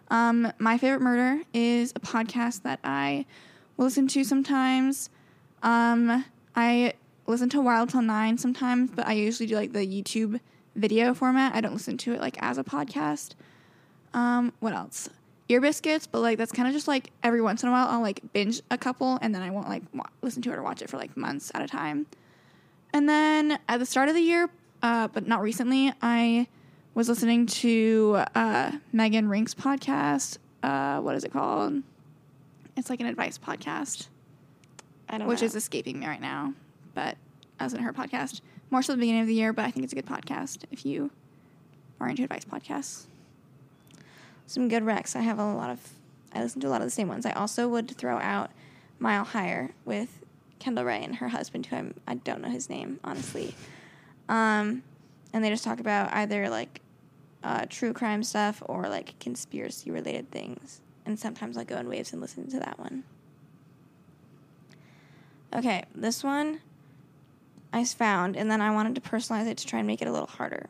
Um, 0.09 0.53
my 0.59 0.79
favorite 0.79 1.03
murder 1.03 1.43
is 1.53 1.93
a 1.97 2.01
podcast 2.01 2.63
that 2.63 2.79
I 2.85 3.27
will 3.77 3.87
listen 3.87 4.07
to 4.09 4.25
sometimes. 4.25 5.11
Um, 5.63 6.25
I 6.57 6.95
listen 7.27 7.49
to 7.51 7.61
Wild 7.61 7.91
Till 7.91 8.03
Nine 8.03 8.39
sometimes, 8.39 8.91
but 8.91 9.07
I 9.07 9.13
usually 9.13 9.47
do 9.47 9.57
like 9.57 9.73
the 9.73 9.87
YouTube 9.87 10.41
video 10.77 11.15
format. 11.15 11.55
I 11.55 11.61
don't 11.61 11.73
listen 11.73 11.97
to 11.99 12.13
it 12.15 12.21
like 12.21 12.37
as 12.41 12.59
a 12.59 12.65
podcast. 12.65 13.33
Um, 14.13 14.53
what 14.61 14.73
else? 14.73 15.09
Ear 15.49 15.61
biscuits, 15.61 16.07
but 16.07 16.21
like 16.21 16.39
that's 16.39 16.53
kind 16.53 16.69
of 16.69 16.75
just 16.75 16.89
like 16.89 17.11
every 17.23 17.43
once 17.43 17.63
in 17.63 17.69
a 17.69 17.73
while 17.73 17.89
I'll 17.89 18.01
like 18.01 18.21
binge 18.33 18.63
a 18.71 18.79
couple 18.79 19.19
and 19.21 19.35
then 19.35 19.43
I 19.43 19.51
won't 19.51 19.69
like 19.69 19.83
wa- 19.93 20.07
listen 20.23 20.43
to 20.43 20.53
it 20.53 20.57
or 20.57 20.63
watch 20.63 20.81
it 20.81 20.89
for 20.89 20.97
like 20.97 21.17
months 21.17 21.51
at 21.55 21.63
a 21.63 21.67
time. 21.67 22.07
And 22.93 23.09
then 23.09 23.59
at 23.69 23.79
the 23.79 23.87
start 23.87 24.09
of 24.09 24.15
the 24.15 24.23
year, 24.23 24.49
uh, 24.83 25.09
but 25.09 25.27
not 25.27 25.43
recently, 25.43 25.93
I 26.01 26.47
was 26.95 27.09
listening 27.09 27.47
to 27.47 28.23
uh, 28.35 28.73
Meghan 28.95 29.27
Rienks' 29.27 29.55
podcast. 29.55 30.39
Uh, 30.63 31.01
what 31.01 31.17
is 31.17 31.25
it 31.25 31.33
called? 31.33 31.83
It's 32.77 32.89
like 32.89 33.01
an 33.01 33.07
advice 33.07 33.37
podcast 33.37 34.07
I 35.09 35.19
don't 35.19 35.29
which 35.29 35.41
know. 35.41 35.47
is 35.47 35.55
escaping 35.55 36.01
me 36.01 36.07
right 36.07 36.21
now. 36.21 36.55
But 36.95 37.17
I 37.59 37.65
was 37.65 37.75
in 37.75 37.81
her 37.81 37.93
podcast 37.93 38.41
more 38.71 38.83
so 38.83 38.93
the 38.93 38.99
beginning 38.99 39.23
of 39.23 39.27
the 39.27 39.35
year, 39.35 39.53
but 39.53 39.65
I 39.65 39.71
think 39.71 39.85
it's 39.85 39.93
a 39.93 39.97
good 39.97 40.07
podcast 40.07 40.65
if 40.71 40.85
you 40.87 41.11
are 42.01 42.09
into 42.09 42.23
advice 42.25 42.45
podcasts. 42.45 43.07
some 44.47 44.69
good 44.69 44.83
recs. 44.83 45.15
I 45.17 45.21
have 45.21 45.39
a 45.39 45.55
lot 45.55 45.71
of. 45.71 45.81
I 46.33 46.43
listen 46.43 46.61
to 46.63 46.67
a 46.67 46.71
lot 46.71 46.81
of 46.81 46.87
the 46.87 46.91
same 46.91 47.09
ones. 47.09 47.25
I 47.27 47.33
also 47.33 47.69
would 47.69 47.97
throw 47.97 48.19
out 48.19 48.51
Mile 48.99 49.25
Higher 49.25 49.71
with 49.85 50.25
Kendall 50.59 50.85
Rae 50.85 51.03
and 51.05 51.17
her 51.17 51.29
husband, 51.29 51.67
who 51.67 51.77
I'm, 51.77 51.95
I 52.09 52.15
don't 52.15 52.41
know 52.43 52.49
his 52.49 52.69
name 52.69 52.99
honestly. 53.05 53.55
Um, 54.29 54.83
and 55.33 55.45
they 55.45 55.51
just 55.51 55.63
talk 55.63 55.79
about 55.79 56.13
either 56.13 56.49
like 56.49 56.81
uh, 57.45 57.67
true 57.69 57.93
crime 57.93 58.23
stuff 58.25 58.63
or 58.67 58.89
like 58.89 59.19
conspiracy 59.21 59.91
related 59.91 60.31
things. 60.31 60.81
And 61.07 61.19
sometimes 61.19 61.57
I 61.57 61.65
go 61.65 61.77
in 61.77 61.89
waves 61.89 62.13
and 62.13 62.21
listen 62.21 62.49
to 62.51 62.59
that 62.61 62.79
one. 62.79 63.05
Okay, 65.55 65.85
this 65.95 66.25
one 66.25 66.61
I 67.73 67.85
found, 67.85 68.37
and 68.37 68.51
then 68.51 68.61
I 68.61 68.73
wanted 68.73 68.95
to 68.97 69.01
personalize 69.01 69.47
it 69.47 69.59
to 69.59 69.67
try 69.67 69.79
and 69.79 69.87
make 69.87 70.03
it 70.03 70.09
a 70.09 70.13
little 70.13 70.27
harder. 70.27 70.69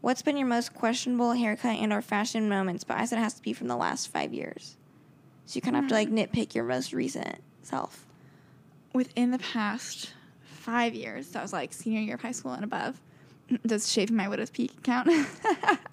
What's 0.00 0.22
been 0.22 0.36
your 0.36 0.46
most 0.46 0.74
questionable 0.74 1.32
haircut 1.32 1.76
and 1.76 1.92
or 1.92 2.02
fashion 2.02 2.48
moments? 2.48 2.84
But 2.84 2.98
I 2.98 3.04
said 3.04 3.18
it 3.18 3.22
has 3.22 3.34
to 3.34 3.42
be 3.42 3.52
from 3.52 3.68
the 3.68 3.76
last 3.76 4.08
five 4.08 4.32
years. 4.34 4.76
So 5.46 5.56
you 5.56 5.60
kind 5.62 5.76
of 5.76 5.82
have 5.82 5.88
to 5.88 5.94
like 5.94 6.08
nitpick 6.08 6.54
your 6.54 6.64
most 6.64 6.92
recent 6.92 7.36
self. 7.62 8.06
Within 8.92 9.30
the 9.30 9.38
past 9.38 10.12
five 10.44 10.94
years, 10.94 11.28
that 11.30 11.42
was 11.42 11.52
like 11.52 11.72
senior 11.72 12.00
year 12.00 12.14
of 12.14 12.22
high 12.22 12.32
school 12.32 12.52
and 12.52 12.64
above, 12.64 13.00
does 13.66 13.90
shaving 13.90 14.16
my 14.16 14.28
widow's 14.28 14.50
peak 14.50 14.82
count? 14.82 15.08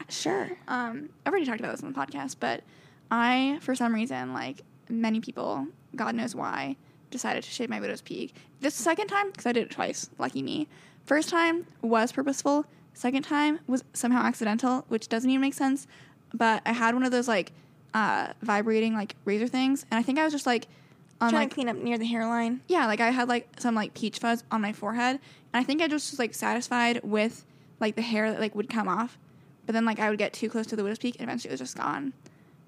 Sure. 0.10 0.50
um, 0.68 1.10
I've 1.24 1.32
already 1.32 1.46
talked 1.46 1.60
about 1.60 1.72
this 1.72 1.84
on 1.84 1.94
the 1.94 2.00
podcast, 2.00 2.38
but 2.40 2.64
I, 3.12 3.60
for 3.62 3.76
some 3.76 3.94
reason, 3.94 4.34
like 4.34 4.64
many 4.90 5.20
people, 5.20 5.68
God 5.96 6.16
knows 6.16 6.34
why, 6.34 6.78
decided 7.10 7.44
to 7.44 7.50
shave 7.50 7.70
my 7.70 7.80
widow's 7.80 8.02
peak. 8.02 8.36
This 8.62 8.76
second 8.76 9.08
time, 9.08 9.32
because 9.32 9.46
I 9.46 9.52
did 9.52 9.64
it 9.64 9.72
twice, 9.72 10.10
lucky 10.18 10.42
me. 10.42 10.68
First 11.06 11.30
time 11.30 11.66
was 11.82 12.12
purposeful. 12.12 12.66
Second 12.94 13.24
time 13.24 13.60
was 13.68 13.84
somehow 13.94 14.22
accidental, 14.22 14.86
which 14.90 15.08
doesn't 15.08 15.30
even 15.30 15.42
make 15.42 15.54
sense. 15.54 15.88
But 16.34 16.62
I 16.66 16.74
had 16.74 16.94
one 16.94 17.04
of 17.04 17.12
those 17.12 17.28
like 17.28 17.52
uh, 17.94 18.34
vibrating 18.42 18.94
like 18.94 19.16
razor 19.26 19.48
things, 19.48 19.86
and 19.90 20.00
I 20.00 20.04
think 20.04 20.20
I 20.20 20.24
was 20.24 20.34
just 20.34 20.46
like 20.46 20.68
on 21.22 21.32
Trying 21.32 21.44
like 21.44 21.50
to 21.50 21.56
clean 21.56 21.70
up 21.70 21.78
near 21.78 21.98
the 21.98 22.06
hairline. 22.06 22.62
yeah, 22.68 22.86
like 22.86 23.02
I 23.02 23.10
had 23.10 23.28
like 23.28 23.48
some 23.60 23.76
like 23.76 23.94
peach 23.94 24.20
fuzz 24.20 24.44
on 24.52 24.62
my 24.62 24.74
forehead, 24.74 25.20
and 25.54 25.62
I 25.62 25.64
think 25.64 25.82
I 25.82 25.88
just 25.88 26.12
was 26.12 26.20
like 26.20 26.34
satisfied 26.34 27.02
with 27.04 27.46
like 27.80 27.96
the 27.96 28.02
hair 28.02 28.32
that 28.32 28.40
like 28.40 28.56
would 28.56 28.70
come 28.70 28.88
off, 28.88 29.18
but 29.66 29.74
then 29.74 29.86
like 29.86 30.00
I 30.00 30.10
would 30.10 30.20
get 30.20 30.34
too 30.34 30.50
close 30.50 30.68
to 30.68 30.76
the 30.76 30.84
widow's 30.84 31.00
peak, 31.00 31.16
and 31.16 31.24
eventually 31.24 31.50
it 31.50 31.54
was 31.54 31.62
just 31.62 31.78
gone. 31.78 32.14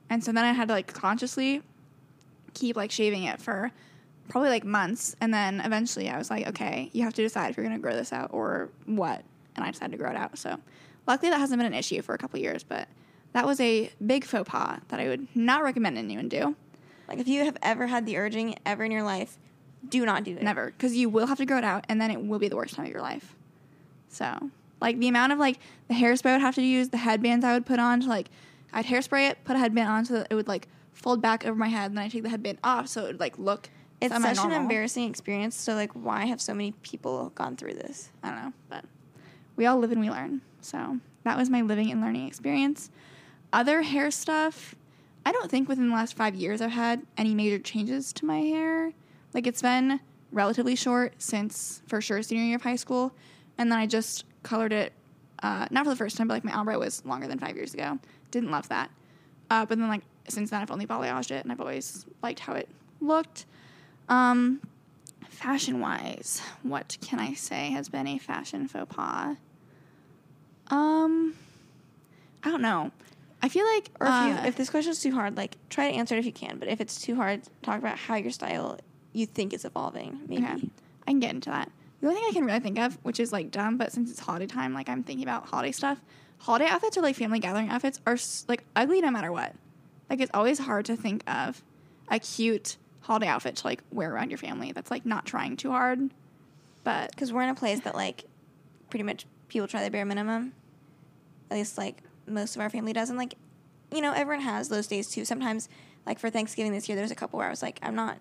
And 0.10 0.24
so 0.24 0.32
then 0.32 0.44
I 0.44 0.52
had 0.52 0.68
to 0.68 0.74
like 0.74 0.92
consciously 0.94 1.62
keep 2.54 2.76
like 2.76 2.92
shaving 2.92 3.24
it 3.24 3.42
for 3.42 3.72
probably 4.32 4.50
like 4.50 4.64
months, 4.64 5.14
and 5.20 5.34
then 5.34 5.60
eventually 5.60 6.10
I 6.10 6.18
was 6.18 6.30
like, 6.30 6.48
okay, 6.48 6.90
you 6.94 7.04
have 7.04 7.14
to 7.16 7.22
decide 7.22 7.50
if 7.50 7.58
you're 7.58 7.66
gonna 7.66 7.80
grow 7.80 7.96
this 7.96 8.14
out 8.14 8.30
or 8.32 8.70
what. 8.86 9.24
and 9.58 9.66
I 9.66 9.72
decided 9.72 9.92
to 9.92 9.98
grow 9.98 10.10
it 10.10 10.16
out. 10.16 10.38
So 10.38 10.58
luckily 11.06 11.30
that 11.32 11.40
hasn't 11.40 11.60
been 11.60 11.66
an 11.66 11.78
issue 11.78 12.02
for 12.02 12.16
a 12.16 12.18
couple 12.18 12.40
years, 12.40 12.64
but 12.64 12.88
that 13.34 13.46
was 13.46 13.60
a 13.60 13.92
big 14.06 14.24
faux 14.24 14.50
pas 14.50 14.80
that 14.88 15.00
I 15.02 15.10
would 15.10 15.28
not 15.36 15.64
recommend 15.64 15.98
anyone 15.98 16.30
do. 16.30 16.56
Like 17.10 17.20
if 17.20 17.28
you 17.28 17.44
have 17.44 17.58
ever 17.62 17.88
had 17.88 18.06
the 18.06 18.18
urging 18.18 18.56
ever 18.66 18.86
in 18.86 18.92
your 18.92 19.04
life, 19.04 19.38
do 19.90 20.06
not 20.06 20.24
do 20.24 20.32
it. 20.32 20.42
Never, 20.44 20.68
because 20.68 20.96
you 20.96 21.10
will 21.10 21.28
have 21.28 21.38
to 21.40 21.46
grow 21.46 21.58
it 21.58 21.66
out, 21.66 21.86
and 21.90 22.00
then 22.00 22.10
it 22.10 22.26
will 22.26 22.40
be 22.40 22.48
the 22.48 22.56
worst 22.56 22.76
time 22.76 22.86
of 22.86 22.92
your 22.92 23.02
life. 23.02 23.36
So, 24.08 24.50
like 24.80 24.98
the 24.98 25.10
amount 25.10 25.34
of 25.34 25.40
like 25.40 25.60
the 25.90 25.96
hairspray 25.96 26.30
I 26.30 26.34
would 26.34 26.42
have 26.42 26.56
to 26.56 26.62
use, 26.62 26.88
the 26.90 26.98
headbands 26.98 27.44
I 27.44 27.54
would 27.54 27.66
put 27.66 27.80
on 27.80 28.00
to 28.02 28.08
like, 28.08 28.30
I'd 28.72 28.86
hairspray 28.86 29.30
it, 29.30 29.44
put 29.44 29.58
a 29.58 29.60
headband 29.60 29.90
on 29.90 30.06
so 30.06 30.14
that 30.14 30.28
it 30.30 30.36
would 30.36 30.48
like 30.48 30.70
fold 30.94 31.22
back 31.22 31.46
over 31.46 31.56
my 31.56 31.68
head, 31.68 31.92
and 31.92 31.98
then 31.98 32.06
I 32.06 32.08
take 32.08 32.24
the 32.24 32.30
headband 32.30 32.60
off 32.64 32.88
so 32.88 33.04
it 33.04 33.08
would 33.08 33.20
like 33.20 33.38
look. 33.38 33.70
It's 34.02 34.14
such 34.14 34.22
semi-normal. 34.22 34.56
an 34.56 34.62
embarrassing 34.64 35.10
experience. 35.10 35.56
So 35.56 35.76
like, 35.76 35.92
why 35.94 36.26
have 36.26 36.42
so 36.42 36.54
many 36.54 36.74
people 36.82 37.32
gone 37.36 37.56
through 37.56 37.76
this? 37.76 38.10
I 38.24 38.30
don't 38.30 38.44
know, 38.44 38.54
but 38.68 38.84
we 39.56 39.68
all 39.68 39.78
live 39.78 39.92
and 39.92 40.02
we 40.02 40.10
learn. 40.10 40.42
So 40.62 40.98
that 41.24 41.38
was 41.38 41.50
my 41.50 41.62
living 41.62 41.92
and 41.92 42.02
learning 42.02 42.28
experience. 42.28 42.90
Other 43.54 43.84
hair 43.84 44.10
stuff, 44.12 44.76
I 45.26 45.32
don't 45.32 45.52
think 45.52 45.70
within 45.70 45.90
the 45.90 45.96
last 45.96 46.16
five 46.16 46.36
years 46.36 46.62
I've 46.62 46.72
had 46.72 47.04
any 47.18 47.36
major 47.36 47.60
changes 47.60 48.12
to 48.14 48.26
my 48.26 48.40
hair. 48.40 48.94
Like 49.34 49.46
it's 49.46 49.62
been 49.62 50.00
relatively 50.32 50.76
short 50.76 51.14
since 51.20 51.82
for 51.88 52.02
sure 52.02 52.24
senior 52.24 52.44
year 52.44 52.56
of 52.56 52.64
high 52.64 52.76
school, 52.76 53.14
and 53.58 53.72
then 53.72 53.78
I 53.78 53.86
just 53.86 54.26
colored 54.44 54.74
it. 54.74 54.94
Uh, 55.44 55.68
not 55.72 55.86
for 55.86 55.90
the 55.90 55.96
first 55.96 56.18
time, 56.18 56.28
but 56.28 56.36
like 56.36 56.44
my 56.44 56.54
ombre 56.54 56.78
was 56.78 57.04
longer 57.06 57.28
than 57.28 57.40
five 57.40 57.56
years 57.56 57.74
ago. 57.74 58.00
Didn't 58.32 58.52
love 58.52 58.70
that. 58.70 58.90
Uh, 59.50 59.66
but 59.66 59.78
then 59.78 59.90
like 59.90 60.04
since 60.28 60.50
then 60.50 60.62
I've 60.62 60.72
only 60.72 60.88
balayaged 60.88 61.32
it, 61.32 61.44
and 61.44 61.52
I've 61.52 61.62
always 61.62 62.06
liked 62.24 62.40
how 62.40 62.54
it 62.54 62.70
looked. 63.00 63.46
Um, 64.12 64.60
fashion 65.30 65.80
wise, 65.80 66.42
what 66.64 66.98
can 67.02 67.18
I 67.20 67.34
say 67.34 67.72
has 67.72 67.88
been 67.88 68.08
a 68.08 68.18
fashion 68.18 68.68
faux 68.68 68.94
pas? 68.94 69.38
Um, 70.68 71.34
I 72.44 72.50
don't 72.52 72.62
know. 72.62 72.92
I 73.42 73.50
feel 73.50 73.66
like, 73.66 73.90
Or 74.00 74.08
if, 74.08 74.14
uh, 74.14 74.26
you, 74.28 74.48
if 74.50 74.56
this 74.58 74.70
question 74.70 74.92
is 74.92 75.02
too 75.02 75.14
hard, 75.14 75.38
like 75.38 75.56
try 75.70 75.90
to 75.90 75.96
answer 75.98 76.16
it 76.16 76.20
if 76.20 76.26
you 76.26 76.34
can. 76.34 76.58
But 76.60 76.68
if 76.68 76.82
it's 76.82 77.02
too 77.02 77.16
hard, 77.16 77.42
talk 77.64 77.80
about 77.80 77.98
how 77.98 78.16
your 78.16 78.32
style 78.32 78.80
you 79.14 79.26
think 79.26 79.54
is 79.54 79.64
evolving. 79.66 80.20
Maybe. 80.28 80.44
okay, 80.44 80.70
I 81.08 81.12
can 81.12 81.20
get 81.20 81.34
into 81.34 81.50
that. 81.50 81.72
The 82.02 82.08
only 82.08 82.20
thing 82.20 82.30
I 82.30 82.34
can 82.34 82.46
really 82.46 82.60
think 82.60 82.80
of, 82.80 82.98
which 83.04 83.20
is 83.20 83.32
like 83.32 83.50
dumb, 83.50 83.78
but 83.78 83.94
since 83.94 84.12
it's 84.12 84.20
holiday 84.20 84.46
time, 84.46 84.74
like 84.74 84.90
I'm 84.90 85.04
thinking 85.04 85.24
about 85.24 85.48
holiday 85.48 85.72
stuff. 85.72 86.02
Holiday 86.40 86.66
outfits 86.68 86.98
or 86.98 87.02
like 87.02 87.16
family 87.16 87.40
gathering 87.40 87.70
outfits 87.70 88.02
are 88.06 88.18
like 88.48 88.64
ugly 88.76 89.00
no 89.00 89.10
matter 89.10 89.32
what. 89.32 89.56
Like 90.10 90.20
it's 90.20 90.32
always 90.34 90.60
hard 90.60 90.86
to 90.86 90.98
think 90.98 91.24
of 91.30 91.64
a 92.10 92.20
cute 92.20 92.78
holiday 93.02 93.28
outfit 93.28 93.56
to 93.58 93.68
like 93.68 93.82
wear 93.92 94.14
around 94.14 94.30
your 94.32 94.38
family. 94.38 94.72
That's 94.72 94.92
like 94.92 95.06
not 95.06 95.26
trying 95.26 95.58
too 95.58 95.72
hard, 95.72 96.12
but 96.84 97.12
Because 97.12 97.32
we're 97.34 97.44
in 97.44 97.50
a 97.50 97.56
place 97.56 97.80
that 97.82 97.96
like 97.96 98.26
pretty 98.90 99.04
much 99.04 99.26
people 99.48 99.68
try 99.68 99.84
the 99.84 99.90
bare 99.92 100.06
minimum. 100.06 100.54
At 101.50 101.58
least 101.58 101.78
like 101.78 101.98
most 102.28 102.56
of 102.56 102.62
our 102.62 102.70
family 102.70 102.94
does, 102.94 103.10
and 103.10 103.18
like 103.18 103.36
you 103.92 104.02
know 104.02 104.14
everyone 104.14 104.44
has 104.46 104.70
those 104.70 104.88
days 104.88 105.10
too. 105.10 105.26
Sometimes 105.26 105.68
like 106.06 106.18
for 106.20 106.30
Thanksgiving 106.30 106.72
this 106.72 106.88
year, 106.88 106.96
there's 106.96 107.12
a 107.12 107.16
couple 107.16 107.38
where 107.38 107.48
I 107.48 107.52
was 107.52 107.62
like, 107.62 107.80
I'm 107.82 107.96
not. 107.96 108.18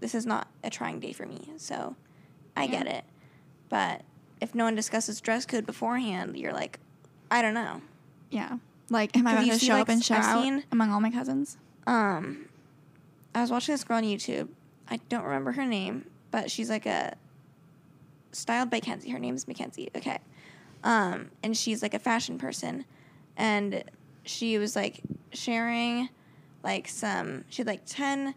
This 0.00 0.14
is 0.14 0.24
not 0.24 0.48
a 0.64 0.70
trying 0.70 0.98
day 1.00 1.12
for 1.12 1.26
me, 1.26 1.50
so 1.58 1.94
I 2.56 2.64
Yeah. 2.64 2.70
get 2.70 2.86
it. 2.86 3.04
But 3.68 4.02
if 4.40 4.54
no 4.54 4.64
one 4.64 4.74
discusses 4.74 5.20
dress 5.20 5.44
code 5.44 5.66
beforehand, 5.66 6.36
you're 6.38 6.54
like, 6.54 6.78
I 7.30 7.42
don't 7.42 7.54
know. 7.54 7.82
yeah. 8.30 8.56
Like, 8.88 9.16
am 9.16 9.26
I 9.28 9.32
about 9.34 9.46
you 9.46 9.52
to 9.52 9.58
show 9.58 9.74
like, 9.74 9.82
up 9.82 9.88
and 9.90 10.02
show 10.04 10.14
I've 10.16 10.24
out 10.24 10.42
seen- 10.42 10.64
among 10.72 10.90
all 10.90 11.00
my 11.00 11.10
cousins? 11.12 11.56
Um, 11.86 12.46
I 13.34 13.40
was 13.40 13.50
watching 13.50 13.72
this 13.74 13.84
girl 13.84 13.98
on 13.98 14.04
YouTube. 14.04 14.48
I 14.88 14.98
don't 15.08 15.22
remember 15.24 15.52
her 15.52 15.64
name, 15.66 16.06
but 16.30 16.50
she's 16.50 16.68
like 16.70 16.86
a 16.86 17.16
styled 18.32 18.70
by 18.70 18.80
Kenzie. 18.80 19.10
Her 19.10 19.18
name 19.18 19.34
is 19.34 19.46
Mackenzie. 19.46 19.88
Okay. 19.96 20.18
Um, 20.82 21.30
and 21.42 21.56
she's 21.56 21.82
like 21.82 21.94
a 21.94 21.98
fashion 21.98 22.38
person, 22.38 22.84
and 23.36 23.84
she 24.24 24.58
was 24.58 24.74
like 24.74 25.00
sharing 25.32 26.08
like 26.62 26.88
some. 26.88 27.44
She 27.50 27.58
had 27.62 27.66
like 27.66 27.82
ten 27.86 28.34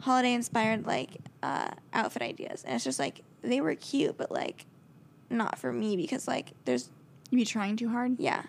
holiday 0.00 0.32
inspired 0.34 0.86
like 0.86 1.18
uh, 1.42 1.70
outfit 1.92 2.22
ideas, 2.22 2.64
and 2.64 2.74
it's 2.74 2.84
just 2.84 2.98
like 2.98 3.22
they 3.42 3.60
were 3.60 3.74
cute, 3.74 4.16
but 4.16 4.30
like 4.32 4.66
not 5.30 5.58
for 5.58 5.72
me 5.72 5.96
because 5.96 6.26
like 6.26 6.52
there's 6.64 6.90
You 7.30 7.38
be 7.38 7.44
trying 7.44 7.76
too 7.76 7.88
hard. 7.90 8.18
yeah. 8.18 8.42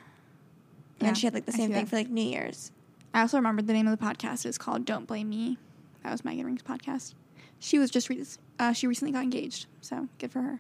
And 1.00 1.08
Yeah, 1.10 1.14
she 1.14 1.28
had 1.28 1.34
like 1.34 1.46
the 1.46 1.52
same 1.52 1.72
thing 1.72 1.84
that. 1.86 1.90
for 1.90 1.96
like 1.98 2.10
New 2.10 2.22
Year's. 2.24 2.72
I 3.14 3.22
also 3.22 3.38
remembered 3.38 3.68
the 3.68 3.74
name 3.74 3.88
of 3.88 3.98
the 4.00 4.04
podcast 4.06 4.46
is 4.46 4.58
called 4.58 4.86
"Don't 4.86 5.06
Blame 5.06 5.30
Me." 5.30 5.58
That 6.04 6.12
was 6.12 6.22
Meghan 6.22 6.44
Rienks' 6.46 6.64
podcast. 6.64 7.14
She 7.60 7.80
was 7.80 7.90
just 7.90 8.10
re- 8.10 8.24
uh, 8.60 8.74
she 8.74 8.88
recently 8.88 9.12
got 9.14 9.24
engaged, 9.24 9.68
so 9.82 10.08
good 10.20 10.32
for 10.32 10.42
her. 10.42 10.60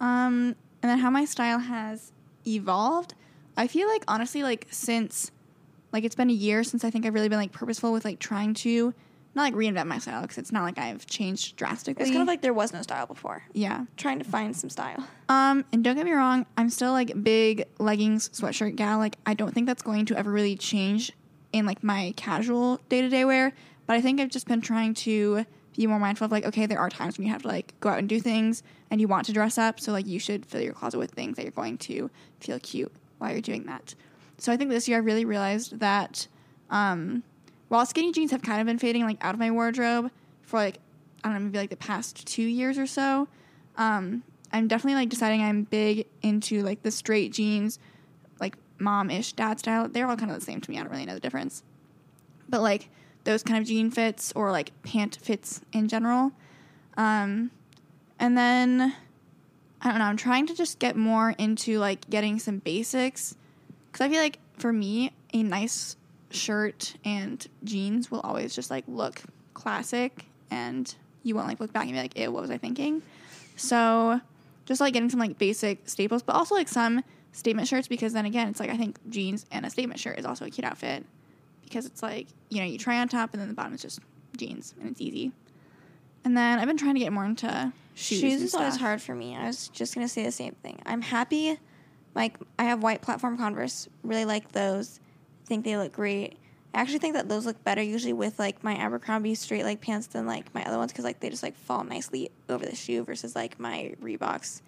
Um, 0.00 0.56
and 0.82 0.90
then 0.90 0.98
how 0.98 1.10
my 1.10 1.24
style 1.24 1.60
has 1.60 2.12
evolved. 2.46 3.14
I 3.56 3.68
feel 3.68 3.88
like 3.88 4.04
honestly, 4.08 4.42
like 4.42 4.66
since 4.70 5.30
like 5.92 6.04
it's 6.04 6.16
been 6.16 6.30
a 6.30 6.34
year 6.34 6.64
since 6.64 6.84
I 6.84 6.90
think 6.90 7.06
I've 7.06 7.14
really 7.14 7.28
been 7.28 7.38
like 7.38 7.52
purposeful 7.52 7.92
with 7.92 8.04
like 8.04 8.18
trying 8.18 8.54
to 8.54 8.92
not 9.36 9.42
like 9.42 9.54
reinvent 9.54 9.86
my 9.86 9.98
style 9.98 10.22
because 10.22 10.38
it's 10.38 10.52
not 10.52 10.62
like 10.62 10.78
I've 10.78 11.06
changed 11.06 11.56
drastically. 11.56 12.02
It's 12.02 12.10
kind 12.10 12.22
of 12.22 12.28
like 12.28 12.42
there 12.42 12.52
was 12.52 12.72
no 12.72 12.82
style 12.82 13.06
before. 13.06 13.42
yeah. 13.52 13.84
Trying 13.96 14.18
to 14.18 14.24
find 14.24 14.56
some 14.56 14.70
style. 14.70 15.06
Um, 15.28 15.64
and 15.72 15.82
don't 15.82 15.96
get 15.96 16.04
me 16.04 16.12
wrong, 16.12 16.46
I'm 16.56 16.70
still 16.70 16.92
like 16.92 17.22
big 17.22 17.64
leggings, 17.78 18.28
sweatshirt 18.30 18.76
gal. 18.76 18.98
Like 18.98 19.16
I 19.26 19.34
don't 19.34 19.52
think 19.52 19.66
that's 19.66 19.82
going 19.82 20.06
to 20.06 20.16
ever 20.16 20.30
really 20.30 20.56
change 20.56 21.12
in 21.54 21.64
like 21.66 21.84
my 21.84 22.12
casual 22.16 22.80
day 22.88 23.00
to 23.00 23.08
day 23.08 23.24
wear. 23.24 23.52
But 23.86 23.96
I 23.96 24.00
think 24.00 24.20
I've 24.20 24.30
just 24.30 24.48
been 24.48 24.60
trying 24.60 24.94
to 24.94 25.46
be 25.76 25.86
more 25.86 25.98
mindful 25.98 26.24
of 26.24 26.32
like, 26.32 26.44
okay, 26.44 26.66
there 26.66 26.78
are 26.78 26.90
times 26.90 27.16
when 27.16 27.26
you 27.26 27.32
have 27.32 27.42
to 27.42 27.48
like 27.48 27.78
go 27.80 27.88
out 27.88 27.98
and 27.98 28.08
do 28.08 28.20
things 28.20 28.62
and 28.90 29.00
you 29.00 29.08
want 29.08 29.26
to 29.26 29.32
dress 29.32 29.56
up. 29.56 29.78
So 29.78 29.92
like 29.92 30.06
you 30.06 30.18
should 30.18 30.44
fill 30.44 30.60
your 30.60 30.72
closet 30.72 30.98
with 30.98 31.12
things 31.12 31.36
that 31.36 31.42
you're 31.42 31.52
going 31.52 31.78
to 31.78 32.10
feel 32.40 32.58
cute 32.58 32.92
while 33.18 33.30
you're 33.30 33.40
doing 33.40 33.66
that. 33.66 33.94
So 34.38 34.52
I 34.52 34.56
think 34.56 34.70
this 34.70 34.88
year 34.88 34.98
I 34.98 35.00
really 35.00 35.24
realized 35.24 35.78
that 35.78 36.26
um 36.70 37.22
while 37.68 37.86
skinny 37.86 38.12
jeans 38.12 38.30
have 38.32 38.42
kind 38.42 38.60
of 38.60 38.66
been 38.66 38.78
fading 38.78 39.04
like 39.04 39.22
out 39.24 39.34
of 39.34 39.40
my 39.40 39.50
wardrobe 39.50 40.10
for 40.42 40.58
like 40.58 40.78
I 41.22 41.28
don't 41.28 41.34
know, 41.34 41.44
maybe 41.44 41.58
like 41.58 41.70
the 41.70 41.76
past 41.76 42.26
two 42.26 42.42
years 42.42 42.78
or 42.78 42.86
so. 42.86 43.28
Um, 43.76 44.22
I'm 44.52 44.68
definitely 44.68 44.96
like 44.96 45.08
deciding 45.08 45.42
I'm 45.42 45.62
big 45.62 46.06
into 46.22 46.62
like 46.62 46.82
the 46.82 46.90
straight 46.90 47.32
jeans, 47.32 47.78
mom 48.78 49.10
ish 49.10 49.32
dad 49.32 49.58
style. 49.58 49.88
They're 49.88 50.08
all 50.08 50.16
kind 50.16 50.30
of 50.30 50.38
the 50.38 50.44
same 50.44 50.60
to 50.60 50.70
me. 50.70 50.78
I 50.78 50.82
don't 50.82 50.90
really 50.90 51.06
know 51.06 51.14
the 51.14 51.20
difference. 51.20 51.62
But 52.48 52.62
like 52.62 52.88
those 53.24 53.42
kind 53.42 53.58
of 53.58 53.66
jean 53.66 53.90
fits 53.90 54.32
or 54.36 54.50
like 54.50 54.70
pant 54.82 55.18
fits 55.20 55.60
in 55.72 55.88
general. 55.88 56.32
Um, 56.96 57.50
and 58.18 58.36
then 58.36 58.94
I 59.80 59.90
don't 59.90 59.98
know, 59.98 60.04
I'm 60.04 60.16
trying 60.16 60.46
to 60.46 60.54
just 60.54 60.78
get 60.78 60.96
more 60.96 61.34
into 61.38 61.78
like 61.78 62.08
getting 62.08 62.38
some 62.38 62.58
basics 62.58 63.36
because 63.90 64.04
I 64.04 64.08
feel 64.08 64.20
like 64.20 64.38
for 64.58 64.72
me, 64.72 65.12
a 65.32 65.42
nice 65.42 65.96
shirt 66.30 66.94
and 67.04 67.46
jeans 67.62 68.10
will 68.10 68.20
always 68.20 68.54
just 68.54 68.70
like 68.70 68.84
look 68.88 69.20
classic 69.52 70.24
and 70.50 70.94
you 71.22 71.34
won't 71.34 71.48
like 71.48 71.60
look 71.60 71.72
back 71.72 71.84
and 71.84 71.92
be 71.92 71.98
like, 71.98 72.18
ew, 72.18 72.30
what 72.30 72.42
was 72.42 72.50
I 72.50 72.58
thinking? 72.58 73.02
So 73.56 74.20
just 74.66 74.80
like 74.80 74.94
getting 74.94 75.10
some 75.10 75.20
like 75.20 75.38
basic 75.38 75.88
staples, 75.88 76.22
but 76.22 76.34
also 76.34 76.54
like 76.54 76.68
some 76.68 77.02
statement 77.34 77.68
shirts 77.68 77.88
because 77.88 78.12
then 78.12 78.24
again, 78.24 78.48
it's 78.48 78.60
like 78.60 78.70
I 78.70 78.76
think 78.76 78.96
jeans 79.10 79.44
and 79.50 79.66
a 79.66 79.70
statement 79.70 80.00
shirt 80.00 80.18
is 80.18 80.24
also 80.24 80.46
a 80.46 80.50
cute 80.50 80.64
outfit 80.64 81.04
because 81.64 81.84
it's 81.84 82.02
like, 82.02 82.28
you 82.48 82.60
know, 82.60 82.64
you 82.64 82.78
try 82.78 83.00
on 83.00 83.08
top 83.08 83.34
and 83.34 83.40
then 83.40 83.48
the 83.48 83.54
bottom 83.54 83.74
is 83.74 83.82
just 83.82 83.98
jeans 84.36 84.74
and 84.80 84.90
it's 84.90 85.00
easy. 85.00 85.32
And 86.24 86.36
then 86.36 86.58
I've 86.58 86.66
been 86.66 86.76
trying 86.76 86.94
to 86.94 87.00
get 87.00 87.12
more 87.12 87.24
into 87.24 87.72
shoes. 87.94 88.20
Shoes, 88.20 88.42
is 88.42 88.54
always 88.54 88.76
hard 88.76 89.02
for 89.02 89.14
me. 89.14 89.36
I 89.36 89.46
was 89.46 89.68
just 89.68 89.94
gonna 89.94 90.08
say 90.08 90.22
the 90.22 90.32
same 90.32 90.54
thing. 90.62 90.80
I'm 90.86 91.02
happy. 91.02 91.58
Like 92.14 92.36
I 92.58 92.64
have 92.64 92.82
white 92.82 93.02
platform 93.02 93.36
Converse. 93.36 93.88
Really 94.04 94.24
like 94.24 94.52
those. 94.52 95.00
Think 95.46 95.64
they 95.64 95.76
look 95.76 95.92
great. 95.92 96.38
I 96.72 96.80
actually 96.80 96.98
think 96.98 97.14
that 97.14 97.28
those 97.28 97.46
look 97.46 97.62
better 97.62 97.82
usually 97.82 98.12
with 98.12 98.38
like 98.38 98.64
my 98.64 98.74
Abercrombie 98.74 99.34
straight 99.34 99.64
leg 99.64 99.80
pants 99.80 100.06
than 100.06 100.26
like 100.26 100.52
my 100.54 100.64
other 100.64 100.78
ones 100.78 100.92
because 100.92 101.04
like 101.04 101.20
they 101.20 101.30
just 101.30 101.42
like 101.42 101.56
fall 101.56 101.84
nicely 101.84 102.30
over 102.48 102.64
the 102.64 102.74
shoe 102.74 103.04
versus 103.04 103.34
like 103.34 103.58
my 103.58 103.94
Reeboks. 104.00 104.62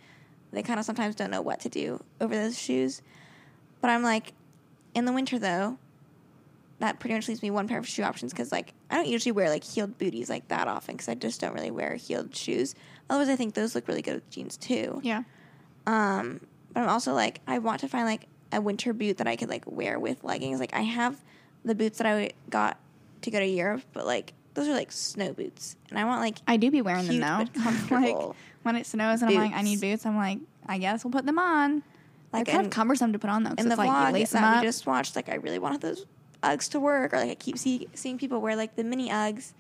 They 0.57 0.63
kind 0.63 0.81
of 0.81 0.87
sometimes 0.87 1.15
don't 1.15 1.31
know 1.31 1.43
what 1.43 1.61
to 1.61 1.69
do 1.69 2.03
over 2.19 2.35
those 2.35 2.59
shoes. 2.59 3.03
But 3.83 3.91
I'm 3.91 4.03
like, 4.03 4.33
in 4.95 5.05
the 5.05 5.13
winter 5.13 5.39
though, 5.39 5.77
that 6.79 6.99
pretty 6.99 7.15
much 7.15 7.29
leaves 7.29 7.43
me 7.43 7.51
one 7.51 7.69
pair 7.69 7.79
of 7.79 7.87
shoe 7.87 8.03
options 8.03 8.33
because 8.33 8.51
like 8.51 8.73
I 8.91 8.95
don't 8.97 9.07
usually 9.07 9.33
wear 9.33 9.51
like 9.51 9.63
heeled 9.63 9.99
booties 9.99 10.31
like 10.31 10.49
that 10.49 10.67
often 10.67 10.95
because 10.95 11.11
I 11.11 11.15
just 11.15 11.43
don't 11.43 11.53
really 11.53 11.71
wear 11.71 11.97
heeled 11.97 12.35
shoes. 12.35 12.75
Otherwise, 13.11 13.29
I 13.29 13.37
think 13.37 13.53
those 13.53 13.75
look 13.75 13.87
really 13.87 14.01
good 14.01 14.15
with 14.15 14.31
jeans 14.31 14.57
too. 14.57 14.99
Yeah. 15.05 15.25
Um, 15.87 16.41
but 16.73 16.85
I'm 16.85 16.89
also 16.89 17.13
like 17.13 17.43
I 17.47 17.59
want 17.59 17.81
to 17.81 17.89
find 17.89 18.07
like 18.07 18.27
a 18.51 18.63
winter 18.63 18.95
boot 18.95 19.19
that 19.19 19.27
I 19.27 19.37
could 19.37 19.51
like 19.51 19.65
wear 19.67 19.99
with 19.99 20.25
leggings. 20.25 20.59
Like 20.59 20.75
I 20.75 20.83
have 20.83 21.21
the 21.67 21.75
boots 21.75 21.99
that 21.99 22.07
I 22.07 22.31
got 22.49 22.79
to 23.21 23.31
go 23.31 23.41
to 23.41 23.47
Europe, 23.47 23.83
but 23.93 24.07
like 24.07 24.33
those 24.55 24.69
are 24.69 24.73
like 24.73 24.91
snow 24.91 25.35
boots, 25.35 25.77
and 25.91 25.99
I 25.99 26.07
want 26.07 26.23
like 26.23 26.39
I 26.47 26.57
do 26.57 26.71
be 26.71 26.81
wearing 26.81 27.07
Cute, 27.07 27.21
them 27.21 27.45
but 27.45 27.55
comfortable 27.63 28.29
like 28.29 28.37
when 28.67 28.77
it 28.77 28.87
snows 28.87 29.23
and 29.23 29.31
I'm 29.31 29.37
like, 29.37 29.53
I 29.55 29.63
need 29.63 29.81
boots. 29.81 30.03
boots. 30.03 30.07
I'm 30.07 30.17
like, 30.17 30.39
I 30.67 30.79
guess 30.79 31.05
we'll 31.05 31.13
put 31.13 31.25
them 31.25 31.39
on. 31.39 31.83
Like, 32.33 32.45
They're 32.47 32.55
kind 32.55 32.65
in- 32.67 32.67
of 32.67 32.73
cumbersome 32.73 33.13
to 33.13 33.19
put 33.19 33.31
on 33.31 33.45
though. 33.45 33.51
in 33.51 33.67
the 33.69 33.73
it's 33.73 33.79
like 33.79 33.89
vlog 33.89 34.13
that 34.13 34.61
we 34.61 34.67
just 34.67 34.87
watched. 34.87 35.17
Like 35.17 35.29
I 35.29 35.37
really 35.37 35.59
wanted 35.59 35.81
those 35.81 36.05
Uggs 36.43 36.71
to 36.73 36.81
work, 36.81 37.15
or 37.15 37.19
like 37.19 37.31
I 37.31 37.35
keep 37.35 37.57
see, 37.57 37.89
seeing 37.95 38.19
people 38.19 38.41
wear 38.41 38.57
like 38.57 38.77
the 38.77 38.85
mini 38.85 39.09
Uggs, 39.09 39.53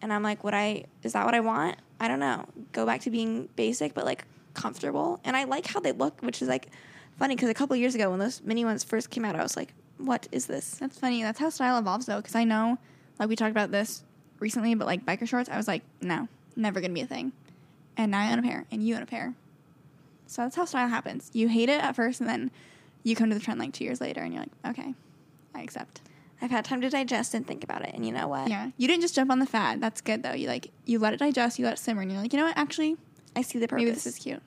and 0.00 0.12
I'm 0.12 0.22
like, 0.22 0.44
would 0.44 0.54
I? 0.54 0.84
Is 1.02 1.14
that 1.14 1.24
what 1.24 1.34
I 1.34 1.40
want? 1.40 1.76
I 1.98 2.08
don't 2.08 2.20
know. 2.20 2.44
Go 2.72 2.86
back 2.86 3.00
to 3.02 3.10
being 3.10 3.48
basic, 3.56 3.92
but 3.94 4.04
like 4.04 4.24
comfortable, 4.54 5.18
and 5.24 5.36
I 5.36 5.44
like 5.44 5.66
how 5.66 5.80
they 5.80 5.92
look, 5.92 6.20
which 6.20 6.40
is 6.42 6.48
like 6.48 6.68
funny 7.18 7.34
because 7.34 7.48
a 7.48 7.54
couple 7.54 7.74
years 7.76 7.94
ago 7.94 8.10
when 8.10 8.18
those 8.18 8.40
mini 8.42 8.64
ones 8.64 8.84
first 8.84 9.10
came 9.10 9.24
out, 9.24 9.34
I 9.34 9.42
was 9.42 9.56
like, 9.56 9.74
"What 9.98 10.28
is 10.30 10.46
this?" 10.46 10.74
That's 10.76 10.98
funny. 10.98 11.22
That's 11.22 11.40
how 11.40 11.48
style 11.50 11.78
evolves, 11.78 12.06
though, 12.06 12.18
because 12.18 12.34
I 12.36 12.44
know, 12.44 12.78
like 13.18 13.28
we 13.28 13.34
talked 13.36 13.50
about 13.50 13.70
this 13.72 14.04
recently, 14.38 14.74
but 14.74 14.86
like 14.86 15.04
biker 15.04 15.26
shorts, 15.26 15.48
I 15.48 15.56
was 15.56 15.66
like, 15.66 15.82
no, 16.00 16.28
never 16.56 16.80
gonna 16.80 16.92
be 16.94 17.00
a 17.00 17.06
thing. 17.06 17.32
And 17.96 18.10
now 18.10 18.20
I 18.20 18.32
own 18.32 18.38
a 18.38 18.42
pair, 18.42 18.64
and 18.70 18.86
you 18.86 18.94
own 18.96 19.02
a 19.02 19.06
pair. 19.06 19.34
So 20.26 20.42
that's 20.42 20.56
how 20.56 20.64
style 20.64 20.88
happens. 20.88 21.30
You 21.34 21.48
hate 21.48 21.68
it 21.68 21.82
at 21.82 21.94
first, 21.94 22.20
and 22.20 22.28
then 22.28 22.50
you 23.02 23.14
come 23.14 23.28
to 23.28 23.34
the 23.34 23.40
trend 23.40 23.60
like 23.60 23.72
two 23.72 23.84
years 23.84 24.00
later, 24.00 24.22
and 24.22 24.32
you're 24.32 24.42
like, 24.42 24.52
okay, 24.78 24.94
I 25.54 25.62
accept. 25.62 26.00
I've 26.40 26.50
had 26.50 26.64
time 26.64 26.80
to 26.80 26.90
digest 26.90 27.34
and 27.34 27.46
think 27.46 27.62
about 27.62 27.82
it, 27.82 27.92
and 27.94 28.04
you 28.04 28.12
know 28.12 28.26
what? 28.26 28.48
Yeah, 28.48 28.70
you 28.76 28.88
didn't 28.88 29.02
just 29.02 29.14
jump 29.14 29.30
on 29.30 29.38
the 29.38 29.46
fad. 29.46 29.80
That's 29.80 30.00
good 30.00 30.22
though. 30.22 30.32
You 30.32 30.48
like 30.48 30.70
you 30.86 30.98
let 30.98 31.12
it 31.12 31.18
digest, 31.18 31.58
you 31.58 31.64
let 31.64 31.74
it 31.74 31.78
simmer, 31.78 32.02
and 32.02 32.10
you're 32.10 32.20
like, 32.20 32.32
you 32.32 32.38
know 32.38 32.46
what? 32.46 32.56
Actually, 32.56 32.96
I 33.36 33.42
see 33.42 33.58
the 33.58 33.68
purpose. 33.68 33.82
maybe 33.84 33.92
this 33.92 34.06
is 34.06 34.18
cute. 34.18 34.42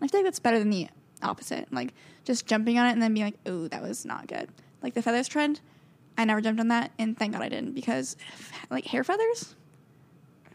I 0.00 0.08
feel 0.08 0.20
like 0.20 0.24
that's 0.24 0.40
better 0.40 0.58
than 0.58 0.70
the 0.70 0.88
opposite. 1.22 1.72
Like 1.72 1.94
just 2.24 2.46
jumping 2.46 2.78
on 2.78 2.88
it 2.88 2.92
and 2.92 3.02
then 3.02 3.14
being 3.14 3.26
like, 3.26 3.48
"Ooh, 3.48 3.68
that 3.68 3.80
was 3.82 4.04
not 4.04 4.26
good." 4.26 4.48
Like 4.82 4.94
the 4.94 5.02
feathers 5.02 5.28
trend, 5.28 5.60
I 6.18 6.24
never 6.24 6.40
jumped 6.40 6.58
on 6.60 6.68
that, 6.68 6.90
and 6.98 7.16
thank 7.16 7.34
God 7.34 7.42
I 7.42 7.48
didn't 7.48 7.74
because 7.74 8.16
like 8.70 8.86
hair 8.86 9.04
feathers, 9.04 9.54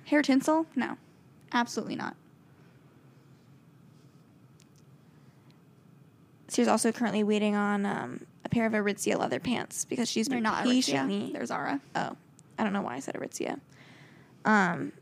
hair 0.05 0.21
tinsel, 0.21 0.65
no, 0.75 0.97
absolutely 1.53 1.95
not. 1.95 2.15
She's 6.49 6.67
also 6.67 6.91
currently 6.91 7.23
waiting 7.23 7.55
on 7.55 7.85
um, 7.85 8.21
a 8.45 8.49
pair 8.49 8.65
of 8.65 8.73
Aritzia 8.73 9.17
leather 9.19 9.39
pants 9.39 9.85
because 9.85 10.09
she's 10.09 10.27
They're 10.27 10.37
been 10.37 10.43
not 10.43 10.63
patiently. 10.63 11.19
Aritzia. 11.29 11.33
They're 11.33 11.45
Zara. 11.45 11.81
Oh, 11.95 12.15
I 12.57 12.63
don't 12.63 12.73
know 12.73 12.81
why 12.81 12.95
I 12.95 12.99
said 12.99 13.15
Aritzia. 13.15 13.59
Um, 14.45 14.93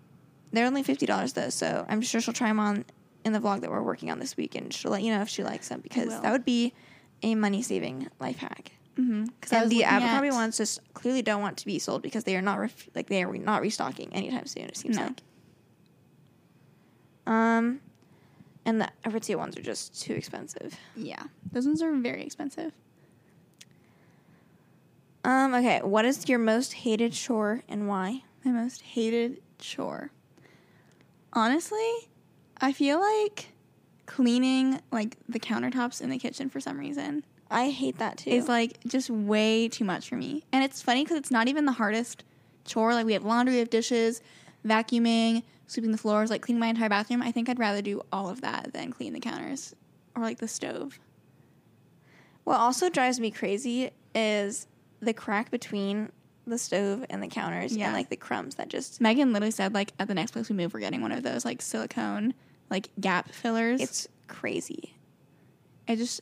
they're 0.52 0.66
only 0.66 0.82
fifty 0.84 1.06
dollars 1.06 1.34
though, 1.34 1.50
so 1.50 1.86
I'm 1.88 2.02
sure 2.02 2.20
she'll 2.20 2.34
try 2.34 2.48
them 2.48 2.60
on 2.60 2.86
in 3.24 3.34
the 3.34 3.40
vlog 3.40 3.62
that 3.62 3.70
we're 3.70 3.82
working 3.84 4.10
on 4.12 4.20
this 4.20 4.36
week, 4.38 4.56
and 4.56 4.74
she'll 4.74 4.92
let 4.92 5.04
you 5.04 5.14
know 5.14 5.22
if 5.22 5.30
she 5.30 5.44
likes 5.44 5.70
them 5.70 5.82
because 5.82 6.20
that 6.22 6.32
would 6.32 6.46
be 6.46 6.74
a 7.22 7.36
money 7.36 7.62
saving 7.62 8.08
life 8.20 8.38
hack. 8.38 8.72
Mm-hmm. 8.98 9.26
Because 9.40 9.70
the 9.70 9.84
Abercrombie 9.84 10.32
ones 10.32 10.58
just 10.58 10.80
clearly 10.94 11.22
don't 11.22 11.42
want 11.42 11.58
to 11.58 11.66
be 11.66 11.78
sold 11.80 12.02
because 12.02 12.24
they 12.24 12.36
are 12.36 12.42
not 12.42 12.60
ref- 12.60 12.90
like 12.96 13.08
they 13.08 13.24
are 13.24 13.34
not 13.34 13.62
restocking 13.62 14.12
anytime 14.14 14.46
soon. 14.48 14.64
It 14.64 14.78
seems 14.78 14.98
No. 14.98 15.04
like. 15.04 15.22
Um, 17.28 17.82
and 18.66 18.82
the 18.82 18.90
Aritzia 19.04 19.38
ones 19.38 19.58
are 19.58 19.62
just 19.62 20.02
too 20.02 20.14
expensive. 20.14 20.78
Yeah, 20.96 21.24
those 21.52 21.66
ones 21.66 21.82
are 21.82 21.92
very 21.94 22.24
expensive. 22.24 22.74
Um, 25.24 25.54
okay, 25.56 25.82
what 25.82 26.06
is 26.06 26.30
your 26.30 26.40
most 26.40 26.74
hated 26.74 27.14
chore 27.14 27.64
and 27.68 27.88
why? 27.88 28.24
My 28.44 28.52
most 28.52 28.82
hated 28.82 29.42
chore. 29.58 30.12
Honestly, 31.34 32.10
I 32.62 32.72
feel 32.72 33.00
like 33.00 33.48
cleaning 34.06 34.80
like 34.92 35.18
the 35.28 35.40
countertops 35.40 36.00
in 36.00 36.12
the 36.12 36.20
kitchen 36.20 36.48
for 36.48 36.60
some 36.60 36.78
reason 36.78 37.24
I 37.50 37.70
hate 37.70 37.98
that 38.00 38.18
too. 38.18 38.30
is 38.30 38.48
like 38.48 38.78
just 38.88 39.10
way 39.10 39.68
too 39.68 39.86
much 39.86 40.10
for 40.10 40.16
me. 40.16 40.44
And 40.52 40.64
it's 40.64 40.82
funny 40.82 41.04
because 41.04 41.18
it's 41.18 41.32
not 41.32 41.48
even 41.48 41.66
the 41.66 41.72
hardest 41.72 42.24
chore. 42.66 42.94
Like 42.94 43.06
we 43.06 43.14
have 43.14 43.24
laundry, 43.24 43.56
we 43.56 43.60
have 43.60 43.70
dishes, 43.70 44.22
vacuuming, 44.66 45.44
sweeping 45.68 45.92
the 45.92 45.98
floors, 45.98 46.30
like 46.30 46.42
cleaning 46.42 46.60
my 46.60 46.68
entire 46.68 46.90
bathroom. 46.90 47.22
I 47.22 47.32
think 47.32 47.50
I'd 47.50 47.60
rather 47.60 47.82
do 47.82 48.02
all 48.12 48.30
of 48.30 48.42
that 48.42 48.72
than 48.74 48.92
clean 48.92 49.14
the 49.14 49.20
counters 49.20 49.76
or 50.16 50.22
like 50.22 50.38
the 50.40 50.48
stove. 50.48 51.00
What 52.44 52.60
also 52.60 52.90
drives 52.90 53.20
me 53.20 53.32
crazy 53.32 53.92
is 54.14 54.68
the 55.00 55.14
crack 55.14 55.52
between 55.52 56.12
the 56.48 56.58
stove 56.58 57.06
and 57.10 57.22
the 57.24 57.28
counters 57.28 57.76
Yeah. 57.76 57.86
and 57.88 57.94
like 57.96 58.10
the 58.10 58.16
crumbs 58.16 58.56
that 58.56 58.70
just 58.70 59.02
Megan 59.02 59.34
literally 59.34 59.52
said 59.52 59.74
like 59.74 59.94
at 60.00 60.08
the 60.08 60.14
next 60.14 60.32
place 60.32 60.48
we 60.50 60.56
move, 60.56 60.74
we're 60.74 60.80
getting 60.80 61.02
one 61.02 61.12
of 61.12 61.24
those 61.24 61.44
like 61.44 61.62
silicone 61.62 62.34
like 62.70 62.90
gap 63.00 63.30
fillers. 63.32 63.82
it's 63.82 64.08
crazy. 64.28 64.96
I 65.88 65.96
just 65.96 66.22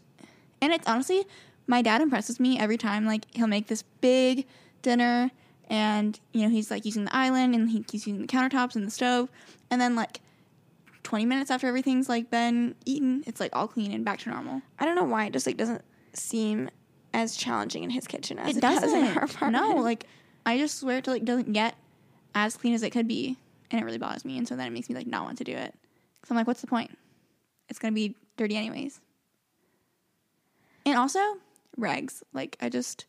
and 0.62 0.72
it's 0.72 0.88
honestly 0.88 1.26
my 1.68 1.82
dad 1.82 2.02
impresses 2.02 2.40
me 2.40 2.58
every 2.58 2.78
time 2.78 3.06
like 3.06 3.26
he'll 3.36 3.48
make 3.48 3.68
this 3.68 3.84
big 4.02 4.46
dinner 4.82 5.32
and 5.74 6.20
you 6.34 6.44
know 6.44 6.50
he's 6.50 6.70
like 6.70 6.86
using 6.86 7.06
the 7.06 7.16
island 7.16 7.56
and 7.56 7.68
he, 7.68 7.84
he's 7.92 8.06
using 8.06 8.22
the 8.22 8.28
countertops 8.28 8.76
and 8.76 8.86
the 8.86 8.92
stove. 8.92 9.30
And 9.72 9.82
then 9.82 9.96
like 9.96 10.22
20 11.02 11.26
minutes 11.26 11.50
after 11.50 11.66
everything's 11.66 12.08
like 12.08 12.30
been 12.30 12.76
eaten 12.86 13.24
it's 13.26 13.40
like 13.40 13.54
all 13.56 13.68
clean 13.68 13.92
and 13.92 14.06
back 14.06 14.20
to 14.20 14.30
normal. 14.30 14.62
I 14.78 14.86
don't 14.86 14.96
know 14.96 15.04
why 15.04 15.26
it 15.26 15.34
just 15.34 15.48
like 15.48 15.58
doesn't 15.58 15.84
seem 16.14 16.70
as 17.12 17.36
challenging 17.36 17.84
in 17.84 17.90
his 17.90 18.06
kitchen 18.06 18.38
as 18.38 18.50
it, 18.50 18.58
it 18.58 18.62
does 18.62 18.82
doesn't. 18.82 19.00
in 19.04 19.18
our 19.18 19.24
apartment. 19.26 19.52
no 19.54 19.76
like 19.82 20.06
i 20.46 20.58
just 20.58 20.80
swear 20.80 20.98
it 20.98 21.08
like 21.08 21.26
doesn't 21.26 21.54
get 21.54 21.76
as 22.34 22.56
clean 22.56 22.74
as 22.74 22.82
it 22.82 22.90
could 22.92 23.08
be 23.08 23.38
and 23.70 23.82
it 23.82 23.84
really 23.86 23.98
bothers 24.00 24.26
me 24.26 24.38
and 24.38 24.48
so 24.48 24.56
then 24.56 24.68
it 24.68 24.72
makes 24.72 24.90
me 24.90 24.96
like 24.96 25.08
not 25.08 25.24
want 25.24 25.40
to 25.40 25.44
do 25.44 25.54
it. 25.54 25.74
Because 26.16 26.30
i'm 26.30 26.38
like 26.38 26.46
what's 26.48 26.62
the 26.62 26.68
point? 26.68 26.96
It's 27.68 27.80
gonna 27.80 27.94
be 27.94 28.16
dirty 28.38 28.56
anyways. 28.56 29.02
And 30.86 30.98
also 30.98 31.20
rags. 31.78 32.22
Like 32.32 32.58
i 32.62 32.70
just 32.70 33.06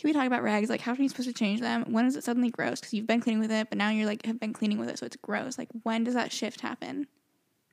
can 0.00 0.08
we 0.08 0.14
talk 0.14 0.26
about 0.26 0.42
rags 0.42 0.70
like 0.70 0.80
how 0.80 0.92
are 0.92 0.96
you 0.96 1.08
supposed 1.08 1.28
to 1.28 1.34
change 1.34 1.60
them 1.60 1.84
when 1.88 2.06
is 2.06 2.16
it 2.16 2.24
suddenly 2.24 2.50
gross 2.50 2.80
because 2.80 2.94
you've 2.94 3.06
been 3.06 3.20
cleaning 3.20 3.40
with 3.40 3.52
it 3.52 3.68
but 3.68 3.76
now 3.76 3.90
you're 3.90 4.06
like 4.06 4.24
have 4.24 4.40
been 4.40 4.52
cleaning 4.52 4.78
with 4.78 4.88
it 4.88 4.98
so 4.98 5.04
it's 5.04 5.16
gross 5.16 5.58
like 5.58 5.68
when 5.82 6.04
does 6.04 6.14
that 6.14 6.32
shift 6.32 6.62
happen 6.62 7.06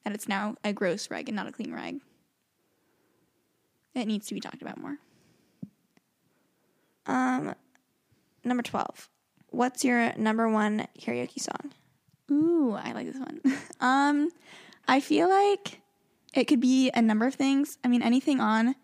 that 0.04 0.14
it's 0.14 0.28
now 0.28 0.56
a 0.64 0.74
gross 0.74 1.10
rag 1.10 1.30
and 1.30 1.36
not 1.36 1.48
a 1.48 1.52
clean 1.52 1.74
rag 1.74 2.02
it 3.96 4.06
needs 4.06 4.28
to 4.28 4.34
be 4.34 4.40
talked 4.40 4.62
about 4.62 4.78
more 4.78 4.98
Um, 7.08 7.56
number 8.44 8.62
twelve. 8.62 9.10
What's 9.50 9.84
your 9.84 10.14
number 10.18 10.50
one 10.50 10.88
karaoke 11.00 11.40
song? 11.40 11.72
Ooh, 12.30 12.74
I 12.74 12.92
like 12.92 13.08
this 13.08 13.18
one. 13.18 13.42
um, 13.80 14.30
I 14.88 15.00
feel 15.00 15.30
like 15.30 15.82
it 16.34 16.46
could 16.46 16.60
be 16.60 16.92
a 16.94 17.02
number 17.02 17.26
of 17.26 17.36
things. 17.36 17.78
I 17.84 17.88
mean, 17.88 18.02
anything 18.04 18.42
on 18.42 18.76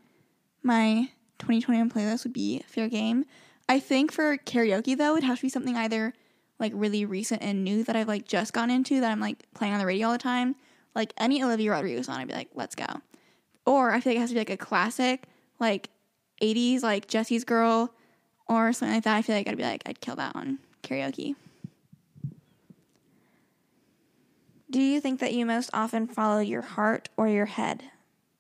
my 0.63 1.09
2021 1.43 1.89
playlist 1.89 2.23
would 2.23 2.33
be 2.33 2.63
fair 2.67 2.87
game. 2.87 3.25
I 3.67 3.79
think 3.79 4.11
for 4.11 4.37
karaoke 4.37 4.97
though, 4.97 5.15
it 5.17 5.23
has 5.23 5.39
to 5.39 5.43
be 5.43 5.49
something 5.49 5.75
either 5.75 6.13
like 6.59 6.71
really 6.73 7.03
recent 7.03 7.41
and 7.41 7.63
new 7.63 7.83
that 7.83 7.95
I've 7.95 8.07
like 8.07 8.25
just 8.27 8.53
gone 8.53 8.69
into 8.71 9.01
that 9.01 9.11
I'm 9.11 9.19
like 9.19 9.43
playing 9.53 9.73
on 9.73 9.79
the 9.79 9.85
radio 9.85 10.07
all 10.07 10.13
the 10.13 10.19
time. 10.19 10.55
Like 10.95 11.13
any 11.17 11.43
Olivia 11.43 11.71
Rodrigo 11.71 12.01
song, 12.01 12.17
I'd 12.17 12.27
be 12.27 12.33
like, 12.33 12.49
let's 12.53 12.75
go. 12.75 12.85
Or 13.65 13.91
I 13.91 13.99
feel 13.99 14.11
like 14.11 14.17
it 14.17 14.21
has 14.21 14.29
to 14.29 14.35
be 14.35 14.39
like 14.39 14.49
a 14.49 14.57
classic, 14.57 15.25
like 15.59 15.89
80s, 16.41 16.83
like 16.83 17.07
Jesse's 17.07 17.43
Girl 17.43 17.93
or 18.47 18.71
something 18.73 18.95
like 18.95 19.03
that. 19.03 19.15
I 19.15 19.21
feel 19.21 19.35
like 19.35 19.47
I'd 19.47 19.57
be 19.57 19.63
like, 19.63 19.83
I'd 19.85 20.01
kill 20.01 20.15
that 20.15 20.35
on 20.35 20.59
karaoke. 20.83 21.35
Do 24.69 24.81
you 24.81 25.01
think 25.01 25.19
that 25.19 25.33
you 25.33 25.45
most 25.45 25.69
often 25.73 26.07
follow 26.07 26.39
your 26.39 26.61
heart 26.61 27.09
or 27.17 27.27
your 27.27 27.45
head 27.45 27.83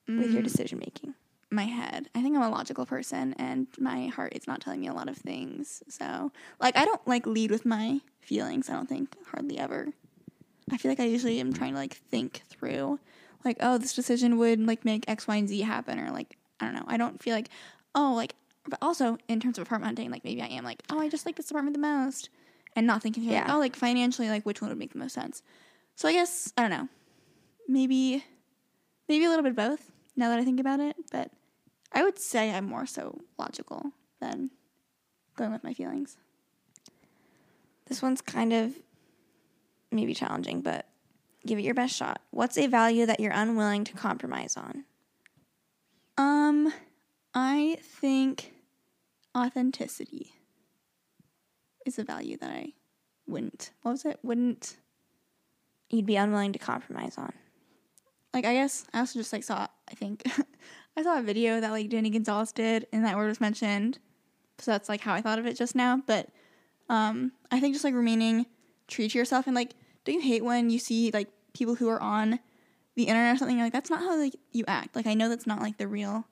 with 0.07 0.31
your 0.31 0.41
mm. 0.41 0.45
decision 0.45 0.79
making? 0.79 1.13
My 1.53 1.63
head. 1.65 2.09
I 2.15 2.21
think 2.21 2.35
I'm 2.35 2.41
a 2.43 2.49
logical 2.49 2.85
person 2.85 3.33
and 3.37 3.67
my 3.79 4.07
heart 4.07 4.33
is 4.35 4.47
not 4.47 4.61
telling 4.61 4.81
me 4.81 4.87
a 4.87 4.93
lot 4.93 5.09
of 5.09 5.17
things. 5.17 5.83
So, 5.87 6.31
like 6.59 6.77
I 6.77 6.85
don't 6.85 7.05
like 7.07 7.25
lead 7.25 7.51
with 7.51 7.65
my 7.65 7.99
feelings. 8.21 8.69
I 8.69 8.73
don't 8.73 8.89
think 8.89 9.15
hardly 9.31 9.57
ever. 9.59 9.89
I 10.71 10.77
feel 10.77 10.89
like 10.91 10.99
I 10.99 11.05
usually 11.05 11.39
am 11.39 11.53
trying 11.53 11.73
to 11.73 11.79
like 11.79 11.93
think 11.95 12.41
through 12.49 12.99
like 13.45 13.57
oh 13.59 13.77
this 13.77 13.93
decision 13.93 14.37
would 14.37 14.65
like 14.65 14.85
make 14.85 15.03
X, 15.07 15.27
Y, 15.27 15.35
and 15.35 15.47
Z 15.49 15.61
happen 15.61 15.99
or 15.99 16.11
like 16.11 16.37
I 16.59 16.65
don't 16.65 16.75
know. 16.75 16.85
I 16.87 16.97
don't 16.97 17.21
feel 17.21 17.35
like 17.35 17.49
oh 17.95 18.13
like 18.15 18.35
but 18.69 18.79
also 18.81 19.17
in 19.27 19.39
terms 19.41 19.57
of 19.57 19.63
apartment 19.67 19.89
hunting 19.89 20.09
like 20.09 20.23
maybe 20.23 20.41
I 20.41 20.47
am 20.47 20.63
like 20.63 20.81
oh 20.89 20.99
I 20.99 21.09
just 21.09 21.25
like 21.25 21.35
this 21.35 21.51
apartment 21.51 21.75
the 21.75 21.81
most 21.81 22.29
and 22.75 22.87
not 22.87 23.01
thinking 23.01 23.23
through 23.23 23.33
like 23.33 23.47
Yeah. 23.47 23.55
oh 23.55 23.59
like 23.59 23.75
financially 23.75 24.29
like 24.29 24.45
which 24.45 24.61
one 24.61 24.69
would 24.69 24.79
make 24.79 24.93
the 24.93 24.99
most 24.99 25.13
sense. 25.13 25.43
So 25.95 26.07
I 26.07 26.13
guess 26.13 26.53
I 26.57 26.61
don't 26.61 26.71
know. 26.71 26.87
Maybe 27.67 28.23
maybe 29.09 29.25
a 29.25 29.29
little 29.29 29.43
bit 29.43 29.49
of 29.51 29.55
both 29.57 29.91
now 30.15 30.29
that 30.29 30.39
I 30.39 30.43
think 30.45 30.59
about 30.59 30.79
it, 30.79 30.95
but 31.11 31.29
I 31.93 32.03
would 32.03 32.17
say 32.17 32.51
I'm 32.51 32.65
more 32.65 32.85
so 32.85 33.19
logical 33.37 33.91
than 34.19 34.49
going 35.35 35.51
with 35.51 35.63
my 35.63 35.73
feelings. 35.73 36.17
This 37.87 38.01
one's 38.01 38.21
kind 38.21 38.53
of 38.53 38.73
maybe 39.91 40.13
challenging, 40.13 40.61
but 40.61 40.87
give 41.45 41.59
it 41.59 41.63
your 41.63 41.73
best 41.73 41.95
shot. 41.95 42.21
What's 42.31 42.57
a 42.57 42.67
value 42.67 43.05
that 43.05 43.19
you're 43.19 43.33
unwilling 43.33 43.83
to 43.85 43.93
compromise 43.93 44.57
on? 44.57 44.85
Um, 46.17 46.73
I 47.33 47.77
think 47.81 48.53
authenticity 49.37 50.31
is 51.85 51.99
a 51.99 52.03
value 52.03 52.37
that 52.37 52.49
I 52.49 52.73
wouldn't. 53.27 53.71
What 53.81 53.91
was 53.91 54.05
it? 54.05 54.19
Wouldn't 54.23 54.77
You'd 55.93 56.07
be 56.07 56.15
unwilling 56.15 56.53
to 56.53 56.59
compromise 56.59 57.19
on. 57.19 57.31
like. 58.33 58.45
I 58.45 58.53
guess 58.53 58.83
I 58.93 58.99
also 58.99 59.19
just 59.19 59.31
like 59.31 59.43
saw. 59.43 59.67
I 59.87 59.93
think 59.93 60.23
I 60.95 61.03
saw 61.03 61.17
a 61.17 61.23
video 61.23 61.59
that 61.59 61.71
like 61.71 61.89
Danny 61.89 62.09
Gonzalez 62.09 62.51
did, 62.51 62.87
and 62.93 63.03
that 63.05 63.15
word 63.15 63.27
was 63.27 63.41
mentioned. 63.41 63.99
So 64.59 64.71
that's 64.71 64.89
like 64.89 65.01
how 65.01 65.13
I 65.13 65.21
thought 65.21 65.39
of 65.39 65.45
it 65.45 65.57
just 65.57 65.75
now. 65.75 66.01
But 66.05 66.29
um, 66.89 67.31
I 67.51 67.59
think 67.59 67.73
just 67.73 67.83
like 67.83 67.93
remaining 67.93 68.45
true 68.87 69.07
to 69.07 69.17
yourself 69.17 69.47
and 69.47 69.55
like, 69.55 69.73
don't 70.05 70.15
you 70.15 70.21
hate 70.21 70.43
when 70.43 70.69
you 70.69 70.79
see 70.79 71.11
like 71.11 71.29
people 71.53 71.75
who 71.75 71.89
are 71.89 72.01
on 72.01 72.39
the 72.95 73.03
internet 73.03 73.35
or 73.35 73.37
something? 73.37 73.57
You're 73.57 73.65
like, 73.65 73.73
that's 73.73 73.89
not 73.89 74.01
how 74.01 74.17
like 74.17 74.35
you 74.51 74.63
act. 74.67 74.95
Like 74.95 75.07
I 75.07 75.13
know 75.13 75.29
that's 75.29 75.47
not 75.47 75.61
like 75.61 75.77
the 75.77 75.87
real 75.87 76.27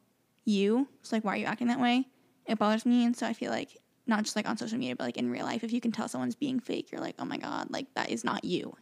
you. 0.46 0.88
So 1.02 1.16
like, 1.16 1.24
why 1.24 1.34
are 1.34 1.38
you 1.38 1.46
acting 1.46 1.68
that 1.68 1.80
way? 1.80 2.08
It 2.46 2.60
bothers 2.60 2.86
me, 2.86 3.06
and 3.06 3.16
so 3.16 3.26
I 3.28 3.34
feel 3.34 3.52
like 3.52 3.78
not 4.08 4.24
just 4.24 4.36
like 4.36 4.50
on 4.50 4.58
social 4.58 4.78
media, 4.78 4.96
but 4.96 5.06
like 5.06 5.18
in 5.18 5.30
real 5.30 5.46
life, 5.46 5.64
if 5.64 5.72
you 5.72 5.80
can 5.80 5.92
tell 5.92 6.08
someone's 6.08 6.36
being 6.36 6.60
fake, 6.60 6.92
you're 6.92 7.02
like, 7.02 7.16
oh 7.20 7.26
my 7.26 7.38
god, 7.38 7.68
like 7.70 7.88
that 7.96 8.10
is 8.10 8.24
not 8.24 8.44
you. 8.44 8.76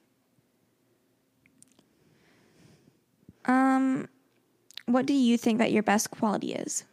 What 4.91 5.06
do 5.06 5.13
you 5.13 5.38
think 5.38 5.60
that 5.60 5.71
your 5.71 5.84
best 5.84 6.12
quality 6.12 6.54
is? 6.54 6.84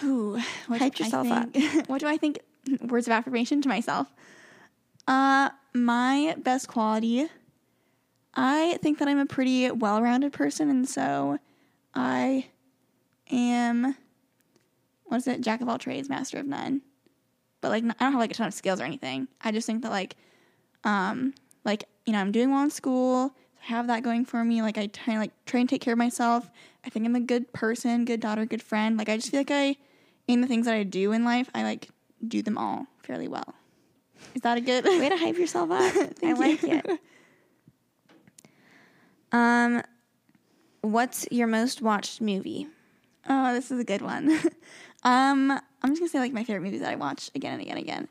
What 0.00 0.78
Hype 0.78 0.94
do 0.94 1.04
I 1.04 1.06
yourself 1.06 1.30
up. 1.30 1.52
think- 1.52 1.88
what 1.88 2.00
do 2.00 2.06
I 2.06 2.16
think? 2.16 2.40
Words 2.82 3.06
of 3.06 3.12
affirmation 3.12 3.60
to 3.62 3.68
myself. 3.68 4.08
Uh, 5.06 5.50
my 5.74 6.36
best 6.38 6.68
quality. 6.68 7.28
I 8.34 8.78
think 8.82 8.98
that 8.98 9.08
I'm 9.08 9.18
a 9.18 9.26
pretty 9.26 9.70
well-rounded 9.70 10.32
person, 10.32 10.70
and 10.70 10.88
so 10.88 11.38
I 11.94 12.46
am. 13.30 13.96
What 15.04 15.18
is 15.18 15.26
it? 15.28 15.40
Jack 15.42 15.60
of 15.60 15.68
all 15.68 15.78
trades, 15.78 16.08
master 16.08 16.38
of 16.38 16.46
none. 16.46 16.80
But 17.60 17.68
like, 17.70 17.84
I 17.84 17.88
don't 17.88 18.12
have 18.12 18.20
like 18.20 18.30
a 18.30 18.34
ton 18.34 18.46
of 18.48 18.54
skills 18.54 18.80
or 18.80 18.84
anything. 18.84 19.28
I 19.42 19.52
just 19.52 19.66
think 19.66 19.82
that 19.82 19.90
like, 19.90 20.16
um, 20.84 21.34
like 21.64 21.84
you 22.06 22.12
know, 22.12 22.20
I'm 22.20 22.32
doing 22.32 22.50
well 22.50 22.62
in 22.62 22.70
school. 22.70 23.34
Have 23.66 23.86
that 23.86 24.02
going 24.02 24.24
for 24.24 24.44
me. 24.44 24.60
Like 24.60 24.76
I 24.76 24.86
try 24.86 25.18
like 25.18 25.32
try 25.46 25.60
and 25.60 25.68
take 25.68 25.80
care 25.80 25.92
of 25.92 25.98
myself. 25.98 26.50
I 26.84 26.90
think 26.90 27.06
I'm 27.06 27.14
a 27.14 27.20
good 27.20 27.52
person, 27.52 28.04
good 28.04 28.20
daughter, 28.20 28.44
good 28.44 28.62
friend. 28.62 28.96
Like 28.96 29.08
I 29.08 29.16
just 29.16 29.30
feel 29.30 29.40
like 29.40 29.50
I, 29.50 29.76
in 30.26 30.40
the 30.40 30.48
things 30.48 30.66
that 30.66 30.74
I 30.74 30.82
do 30.82 31.12
in 31.12 31.24
life, 31.24 31.48
I 31.54 31.62
like 31.62 31.88
do 32.26 32.42
them 32.42 32.58
all 32.58 32.86
fairly 33.02 33.28
well. 33.28 33.54
Is 34.34 34.42
that 34.42 34.58
a 34.58 34.60
good 34.60 34.84
Way 34.84 35.08
to 35.08 35.16
hype 35.16 35.36
yourself 35.36 35.70
up. 35.70 35.80
I 35.80 36.06
Thank 36.14 36.38
like 36.38 36.64
it. 36.64 37.00
Um, 39.32 39.82
what's 40.82 41.26
your 41.30 41.46
most 41.46 41.80
watched 41.80 42.20
movie? 42.20 42.66
Oh, 43.28 43.54
this 43.54 43.70
is 43.70 43.80
a 43.80 43.84
good 43.84 44.02
one. 44.02 44.30
um, 45.04 45.50
I'm 45.50 45.90
just 45.90 46.00
gonna 46.00 46.08
say 46.08 46.18
like 46.18 46.32
my 46.32 46.44
favorite 46.44 46.62
movies 46.62 46.80
that 46.80 46.90
I 46.90 46.96
watch 46.96 47.30
again 47.34 47.54
and 47.54 47.62
again 47.62 47.76
and 47.76 47.84
again. 47.84 48.08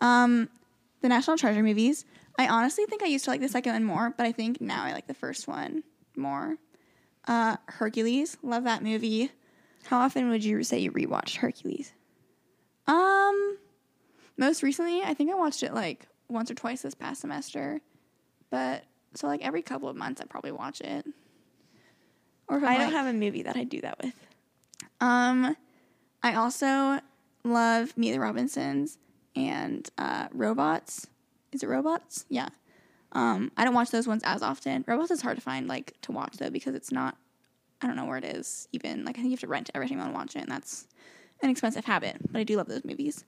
Um, 0.00 0.48
the 1.00 1.08
National 1.08 1.36
Treasure 1.36 1.62
movies. 1.62 2.04
I 2.42 2.48
honestly 2.48 2.84
think 2.86 3.04
I 3.04 3.06
used 3.06 3.24
to 3.26 3.30
like 3.30 3.40
the 3.40 3.48
second 3.48 3.72
one 3.72 3.84
more, 3.84 4.14
but 4.16 4.26
I 4.26 4.32
think 4.32 4.60
now 4.60 4.82
I 4.82 4.92
like 4.92 5.06
the 5.06 5.14
first 5.14 5.46
one 5.46 5.84
more. 6.16 6.56
Uh, 7.28 7.56
Hercules, 7.66 8.36
love 8.42 8.64
that 8.64 8.82
movie. 8.82 9.30
How 9.84 10.00
often 10.00 10.28
would 10.28 10.42
you 10.44 10.64
say 10.64 10.80
you 10.80 10.90
rewatched 10.90 11.36
Hercules? 11.36 11.92
Um, 12.88 13.58
most 14.36 14.64
recently, 14.64 15.02
I 15.02 15.14
think 15.14 15.30
I 15.30 15.34
watched 15.34 15.62
it 15.62 15.72
like 15.72 16.08
once 16.28 16.50
or 16.50 16.54
twice 16.54 16.82
this 16.82 16.96
past 16.96 17.20
semester, 17.20 17.80
but 18.50 18.82
so 19.14 19.28
like 19.28 19.42
every 19.42 19.62
couple 19.62 19.88
of 19.88 19.94
months, 19.94 20.20
I 20.20 20.24
probably 20.24 20.50
watch 20.50 20.80
it. 20.80 21.06
Or 22.48 22.64
I 22.64 22.76
don't 22.76 22.90
have 22.90 23.06
a 23.06 23.12
movie 23.12 23.42
that 23.42 23.56
I 23.56 23.62
do 23.62 23.80
that 23.82 24.02
with. 24.02 24.14
Um, 25.00 25.56
I 26.24 26.34
also 26.34 26.98
love 27.44 27.96
Meet 27.96 28.12
the 28.12 28.20
Robinsons 28.20 28.98
and 29.36 29.88
uh, 29.96 30.26
Robots. 30.32 31.06
Is 31.52 31.62
it 31.62 31.68
Robots? 31.68 32.24
Yeah. 32.28 32.48
Um, 33.12 33.52
I 33.56 33.64
don't 33.64 33.74
watch 33.74 33.90
those 33.90 34.08
ones 34.08 34.22
as 34.24 34.42
often. 34.42 34.84
Robots 34.86 35.10
is 35.10 35.20
hard 35.20 35.36
to 35.36 35.42
find 35.42 35.68
like 35.68 35.94
to 36.02 36.12
watch 36.12 36.38
though 36.38 36.50
because 36.50 36.74
it's 36.74 36.90
not. 36.90 37.16
I 37.80 37.86
don't 37.86 37.96
know 37.96 38.04
where 38.04 38.18
it 38.18 38.24
is 38.24 38.68
even. 38.72 39.04
Like 39.04 39.16
I 39.16 39.20
think 39.20 39.26
you 39.26 39.32
have 39.32 39.40
to 39.40 39.48
rent 39.48 39.70
every 39.74 39.88
time 39.88 39.98
you 39.98 40.02
want 40.02 40.14
to 40.14 40.18
watch 40.18 40.36
it, 40.36 40.42
and 40.42 40.50
that's 40.50 40.86
an 41.42 41.50
expensive 41.50 41.84
habit. 41.84 42.16
But 42.30 42.38
I 42.38 42.44
do 42.44 42.56
love 42.56 42.68
those 42.68 42.84
movies. 42.84 43.24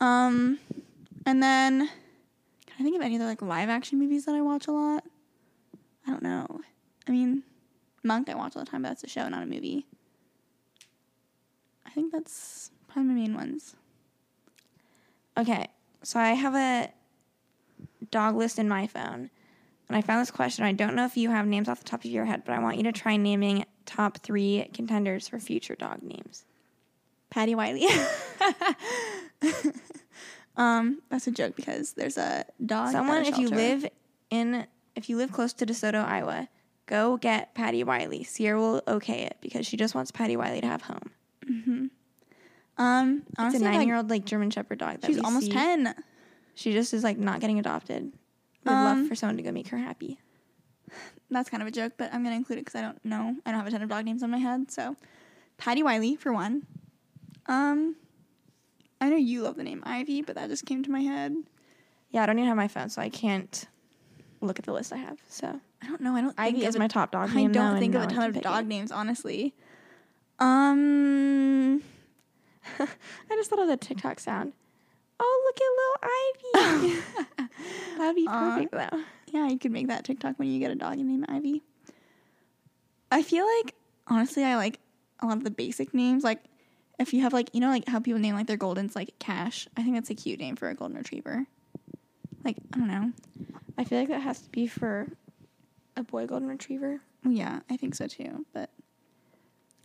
Um, 0.00 0.58
and 1.26 1.42
then 1.42 1.88
can 2.66 2.76
I 2.78 2.82
think 2.82 2.96
of 2.96 3.02
any 3.02 3.16
other 3.16 3.26
like 3.26 3.42
live 3.42 3.68
action 3.68 3.98
movies 3.98 4.26
that 4.26 4.34
I 4.34 4.40
watch 4.40 4.68
a 4.68 4.72
lot? 4.72 5.04
I 6.06 6.10
don't 6.10 6.22
know. 6.22 6.60
I 7.06 7.10
mean, 7.10 7.42
Monk 8.04 8.28
I 8.28 8.34
watch 8.34 8.54
all 8.54 8.64
the 8.64 8.70
time, 8.70 8.82
but 8.82 8.90
that's 8.90 9.04
a 9.04 9.08
show, 9.08 9.28
not 9.28 9.42
a 9.42 9.46
movie. 9.46 9.86
I 11.84 11.90
think 11.90 12.12
that's 12.12 12.70
probably 12.86 13.14
my 13.14 13.20
main 13.20 13.34
ones. 13.34 13.74
Okay, 15.36 15.66
so 16.02 16.20
I 16.20 16.30
have 16.30 16.54
a 16.54 16.90
dog 18.10 18.36
list 18.36 18.58
in 18.58 18.68
my 18.68 18.86
phone, 18.86 19.30
and 19.88 19.96
I 19.96 20.02
found 20.02 20.20
this 20.20 20.30
question. 20.30 20.64
I 20.64 20.72
don't 20.72 20.94
know 20.94 21.04
if 21.04 21.16
you 21.16 21.30
have 21.30 21.46
names 21.46 21.68
off 21.68 21.78
the 21.78 21.84
top 21.84 22.04
of 22.04 22.10
your 22.10 22.24
head, 22.24 22.42
but 22.44 22.54
I 22.54 22.58
want 22.58 22.76
you 22.76 22.82
to 22.84 22.92
try 22.92 23.16
naming 23.16 23.64
top 23.86 24.18
three 24.18 24.68
contenders 24.74 25.28
for 25.28 25.38
future 25.38 25.74
dog 25.74 26.02
names. 26.02 26.44
Patty 27.30 27.54
Wiley. 27.54 27.86
um, 30.56 31.00
that's 31.08 31.26
a 31.26 31.30
joke 31.30 31.56
because 31.56 31.92
there's 31.92 32.18
a 32.18 32.44
dog. 32.64 32.92
Someone, 32.92 33.24
a 33.24 33.28
if 33.28 33.38
you 33.38 33.48
live 33.48 33.86
in, 34.30 34.66
if 34.94 35.08
you 35.08 35.16
live 35.16 35.32
close 35.32 35.52
to 35.54 35.66
DeSoto, 35.66 36.04
Iowa, 36.04 36.48
go 36.86 37.16
get 37.16 37.54
Patty 37.54 37.84
Wiley. 37.84 38.24
Ciera 38.24 38.58
will 38.58 38.82
okay 38.88 39.22
it 39.22 39.38
because 39.40 39.66
she 39.66 39.76
just 39.76 39.94
wants 39.94 40.10
Patty 40.10 40.36
Wiley 40.36 40.60
to 40.60 40.66
have 40.66 40.82
home. 40.82 41.10
Mm-hmm. 41.46 41.86
um, 42.82 43.22
It's 43.28 43.38
honestly, 43.38 43.66
a 43.66 43.70
nine-year-old 43.70 44.10
like 44.10 44.24
German 44.24 44.50
Shepherd 44.50 44.78
dog. 44.78 45.00
That 45.00 45.06
she's 45.06 45.18
almost 45.18 45.46
see. 45.46 45.52
ten. 45.52 45.94
She 46.58 46.72
just 46.72 46.92
is 46.92 47.04
like 47.04 47.18
not 47.18 47.38
getting 47.38 47.60
adopted. 47.60 48.12
Would 48.64 48.72
Um, 48.72 48.84
love 49.02 49.08
for 49.08 49.14
someone 49.14 49.36
to 49.36 49.44
go 49.44 49.52
make 49.52 49.68
her 49.68 49.78
happy. 49.78 50.18
That's 51.30 51.48
kind 51.48 51.62
of 51.62 51.68
a 51.68 51.70
joke, 51.70 51.92
but 51.96 52.12
I'm 52.12 52.24
gonna 52.24 52.34
include 52.34 52.58
it 52.58 52.64
because 52.64 52.74
I 52.74 52.82
don't 52.82 53.02
know. 53.04 53.36
I 53.46 53.50
don't 53.52 53.60
have 53.60 53.68
a 53.68 53.70
ton 53.70 53.82
of 53.82 53.88
dog 53.88 54.04
names 54.04 54.24
on 54.24 54.30
my 54.32 54.38
head. 54.38 54.70
So, 54.72 54.96
Patty 55.56 55.84
Wiley 55.84 56.16
for 56.16 56.32
one. 56.32 56.66
Um, 57.46 57.94
I 59.00 59.08
know 59.08 59.16
you 59.16 59.42
love 59.42 59.54
the 59.56 59.62
name 59.62 59.84
Ivy, 59.86 60.22
but 60.22 60.34
that 60.34 60.48
just 60.48 60.66
came 60.66 60.82
to 60.82 60.90
my 60.90 61.00
head. 61.00 61.36
Yeah, 62.10 62.24
I 62.24 62.26
don't 62.26 62.38
even 62.38 62.48
have 62.48 62.56
my 62.56 62.66
phone, 62.68 62.88
so 62.88 63.00
I 63.02 63.08
can't 63.08 63.66
look 64.40 64.58
at 64.58 64.64
the 64.64 64.72
list 64.72 64.92
I 64.92 64.96
have. 64.96 65.18
So 65.28 65.60
I 65.80 65.86
don't 65.86 66.00
know. 66.00 66.16
I 66.16 66.20
don't. 66.22 66.34
Ivy 66.38 66.56
think 66.58 66.68
is 66.70 66.74
a- 66.74 66.78
my 66.80 66.88
top 66.88 67.12
dog 67.12 67.28
name. 67.28 67.38
I 67.38 67.42
name. 67.42 67.52
don't 67.52 67.74
though, 67.74 67.80
think 67.80 67.94
of 67.94 68.02
a 68.02 68.06
ton 68.08 68.30
of 68.34 68.42
dog 68.42 68.64
it. 68.64 68.68
names, 68.68 68.90
honestly. 68.90 69.54
Um, 70.40 71.82
I 72.80 72.86
just 73.36 73.50
thought 73.50 73.60
of 73.60 73.68
the 73.68 73.76
TikTok 73.76 74.18
sound. 74.18 74.54
Oh, 75.20 75.42
look 75.46 75.60
at 75.60 76.60
little 76.70 76.94
Ivy. 76.94 77.48
That'd 77.98 78.16
be 78.16 78.26
perfect 78.26 78.72
though. 78.72 79.02
yeah, 79.32 79.48
you 79.48 79.58
could 79.58 79.72
make 79.72 79.88
that 79.88 80.04
TikTok 80.04 80.38
when 80.38 80.48
you 80.48 80.58
get 80.60 80.70
a 80.70 80.74
dog 80.76 80.94
and 80.98 81.08
name 81.08 81.24
Ivy. 81.28 81.62
I 83.10 83.22
feel 83.22 83.46
like 83.58 83.74
honestly, 84.06 84.44
I 84.44 84.56
like 84.56 84.78
a 85.20 85.26
lot 85.26 85.36
of 85.38 85.44
the 85.44 85.50
basic 85.50 85.92
names. 85.94 86.22
Like 86.24 86.40
if 86.98 87.12
you 87.12 87.22
have 87.22 87.32
like 87.32 87.50
you 87.52 87.60
know 87.60 87.68
like 87.68 87.88
how 87.88 87.98
people 88.00 88.20
name 88.20 88.34
like 88.34 88.46
their 88.46 88.56
Goldens 88.58 88.94
like 88.94 89.18
Cash. 89.18 89.66
I 89.76 89.82
think 89.82 89.94
that's 89.94 90.10
a 90.10 90.14
cute 90.14 90.38
name 90.38 90.56
for 90.56 90.68
a 90.68 90.74
golden 90.74 90.96
retriever. 90.96 91.46
Like 92.44 92.56
I 92.72 92.78
don't 92.78 92.88
know. 92.88 93.12
I 93.76 93.84
feel 93.84 93.98
like 93.98 94.08
that 94.08 94.22
has 94.22 94.40
to 94.42 94.50
be 94.50 94.66
for 94.66 95.06
a 95.96 96.02
boy 96.02 96.26
golden 96.26 96.48
retriever. 96.48 97.00
Yeah, 97.24 97.60
I 97.68 97.76
think 97.76 97.94
so 97.96 98.06
too. 98.06 98.46
But 98.52 98.70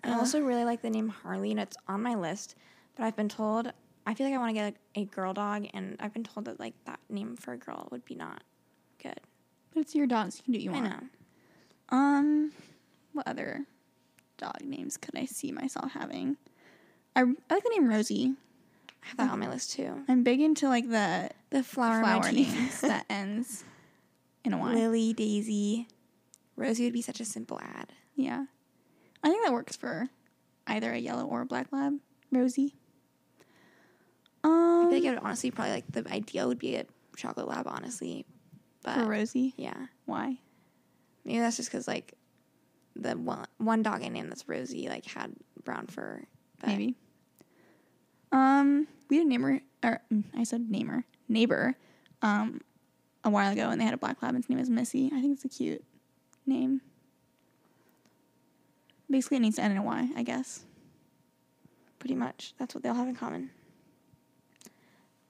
I 0.03 0.11
Uh. 0.11 0.17
also 0.19 0.41
really 0.41 0.65
like 0.65 0.81
the 0.83 0.89
name 0.91 1.09
Harley, 1.09 1.49
and 1.51 1.59
it's 1.59 1.77
on 1.87 2.03
my 2.03 2.13
list. 2.15 2.55
But 2.95 3.05
I've 3.05 3.15
been 3.15 3.29
told 3.29 3.71
I 4.05 4.13
feel 4.13 4.25
like 4.27 4.35
I 4.35 4.37
want 4.37 4.49
to 4.49 4.53
get 4.53 4.65
like, 4.65 4.75
a 4.95 5.05
girl 5.05 5.33
dog, 5.33 5.65
and 5.73 5.95
I've 5.99 6.13
been 6.13 6.23
told 6.23 6.45
that 6.45 6.59
like 6.59 6.73
that 6.85 6.99
name 7.09 7.35
for 7.37 7.53
a 7.53 7.57
girl 7.57 7.87
would 7.91 8.03
be 8.05 8.15
not 8.15 8.43
good. 9.01 9.19
but 9.73 9.81
it's 9.81 9.95
your 9.95 10.07
dog, 10.07 10.31
so 10.31 10.37
you 10.39 10.43
can 10.43 10.53
do 10.53 10.57
what 10.59 10.63
you 10.63 10.85
I 10.85 10.89
want. 10.89 11.01
know. 11.01 11.97
Um, 11.97 12.51
what 13.13 13.27
other 13.27 13.65
dog 14.37 14.61
names 14.63 14.97
could 14.97 15.17
I 15.17 15.25
see 15.25 15.51
myself 15.51 15.91
having? 15.93 16.37
I, 17.15 17.21
I 17.21 17.53
like 17.53 17.63
the 17.63 17.69
name 17.69 17.87
Rosie. 17.87 18.33
I 19.03 19.07
have 19.07 19.17
that 19.17 19.29
on 19.31 19.39
my 19.39 19.49
list 19.49 19.73
too. 19.73 20.03
I'm 20.07 20.23
big 20.23 20.39
into 20.41 20.67
like 20.67 20.89
the 20.89 21.29
The 21.49 21.63
flower, 21.63 22.01
flower 22.01 22.31
names 22.31 22.81
that 22.81 23.05
ends 23.09 23.63
in 24.43 24.53
a 24.53 24.57
Y. 24.57 24.73
Lily, 24.73 25.13
Daisy, 25.13 25.87
Rosie 26.55 26.85
would 26.85 26.93
be 26.93 27.01
such 27.01 27.19
a 27.19 27.25
simple 27.25 27.59
ad. 27.61 27.91
Yeah. 28.15 28.45
I 29.23 29.29
think 29.29 29.43
that 29.45 29.53
works 29.53 29.75
for 29.75 30.07
either 30.67 30.91
a 30.91 30.97
yellow 30.97 31.25
or 31.25 31.41
a 31.41 31.45
black 31.45 31.67
lab. 31.71 31.99
Rosie. 32.31 32.75
I 34.43 34.47
Um, 34.49 34.89
feel 34.89 34.97
like 34.99 35.03
it 35.05 35.09
would 35.11 35.19
honestly 35.23 35.51
probably 35.51 35.73
like 35.73 35.91
the 35.91 36.07
ideal 36.11 36.47
would 36.47 36.59
be 36.59 36.75
a 36.75 36.85
chocolate 37.15 37.47
lab, 37.47 37.67
honestly. 37.67 38.25
But 38.83 38.95
for 38.95 39.05
Rosie. 39.05 39.53
yeah, 39.57 39.87
Why? 40.05 40.39
maybe 41.23 41.39
that's 41.39 41.55
just 41.57 41.69
because 41.71 41.87
like 41.87 42.13
the 42.95 43.13
one 43.17 43.45
one 43.57 43.81
dog 43.81 44.03
I 44.03 44.09
named 44.09 44.29
that's 44.29 44.47
Rosie 44.47 44.89
like 44.89 45.05
had 45.05 45.33
brown 45.63 45.87
fur. 45.87 46.23
But 46.59 46.67
Maybe. 46.69 46.95
Um, 48.31 48.87
we 49.09 49.17
had 49.17 49.25
a 49.27 49.29
neighbor, 49.29 49.61
or 49.83 50.01
mm, 50.11 50.23
I 50.35 50.43
said 50.43 50.69
neighbor, 50.69 51.05
neighbor, 51.29 51.75
um, 52.23 52.61
a 53.23 53.29
while 53.29 53.51
ago, 53.53 53.69
and 53.69 53.79
they 53.79 53.85
had 53.85 53.93
a 53.93 53.97
black 53.97 54.21
lab, 54.23 54.33
and 54.33 54.43
his 54.43 54.49
name 54.49 54.57
is 54.59 54.69
Missy. 54.71 55.11
I 55.13 55.21
think 55.21 55.33
it's 55.35 55.45
a 55.45 55.49
cute 55.49 55.83
name. 56.47 56.81
Basically, 59.09 59.37
it 59.37 59.41
needs 59.41 59.57
to 59.57 59.61
end 59.61 59.71
in 59.73 59.77
a 59.77 59.83
Y, 59.83 60.09
I 60.15 60.23
guess. 60.23 60.63
pretty 61.99 62.15
much 62.15 62.53
that's 62.57 62.73
what 62.73 62.83
they 62.83 62.89
all 62.89 62.95
have 62.95 63.07
in 63.07 63.15
common. 63.15 63.51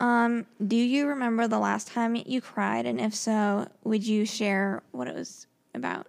Um, 0.03 0.45
do 0.67 0.75
you 0.75 1.07
remember 1.07 1.47
the 1.47 1.59
last 1.59 1.87
time 1.87 2.13
you 2.13 2.41
cried, 2.41 2.85
and 2.85 2.99
if 2.99 3.15
so, 3.15 3.69
would 3.85 4.05
you 4.05 4.25
share 4.25 4.83
what 4.91 5.07
it 5.07 5.15
was 5.15 5.47
about? 5.73 6.07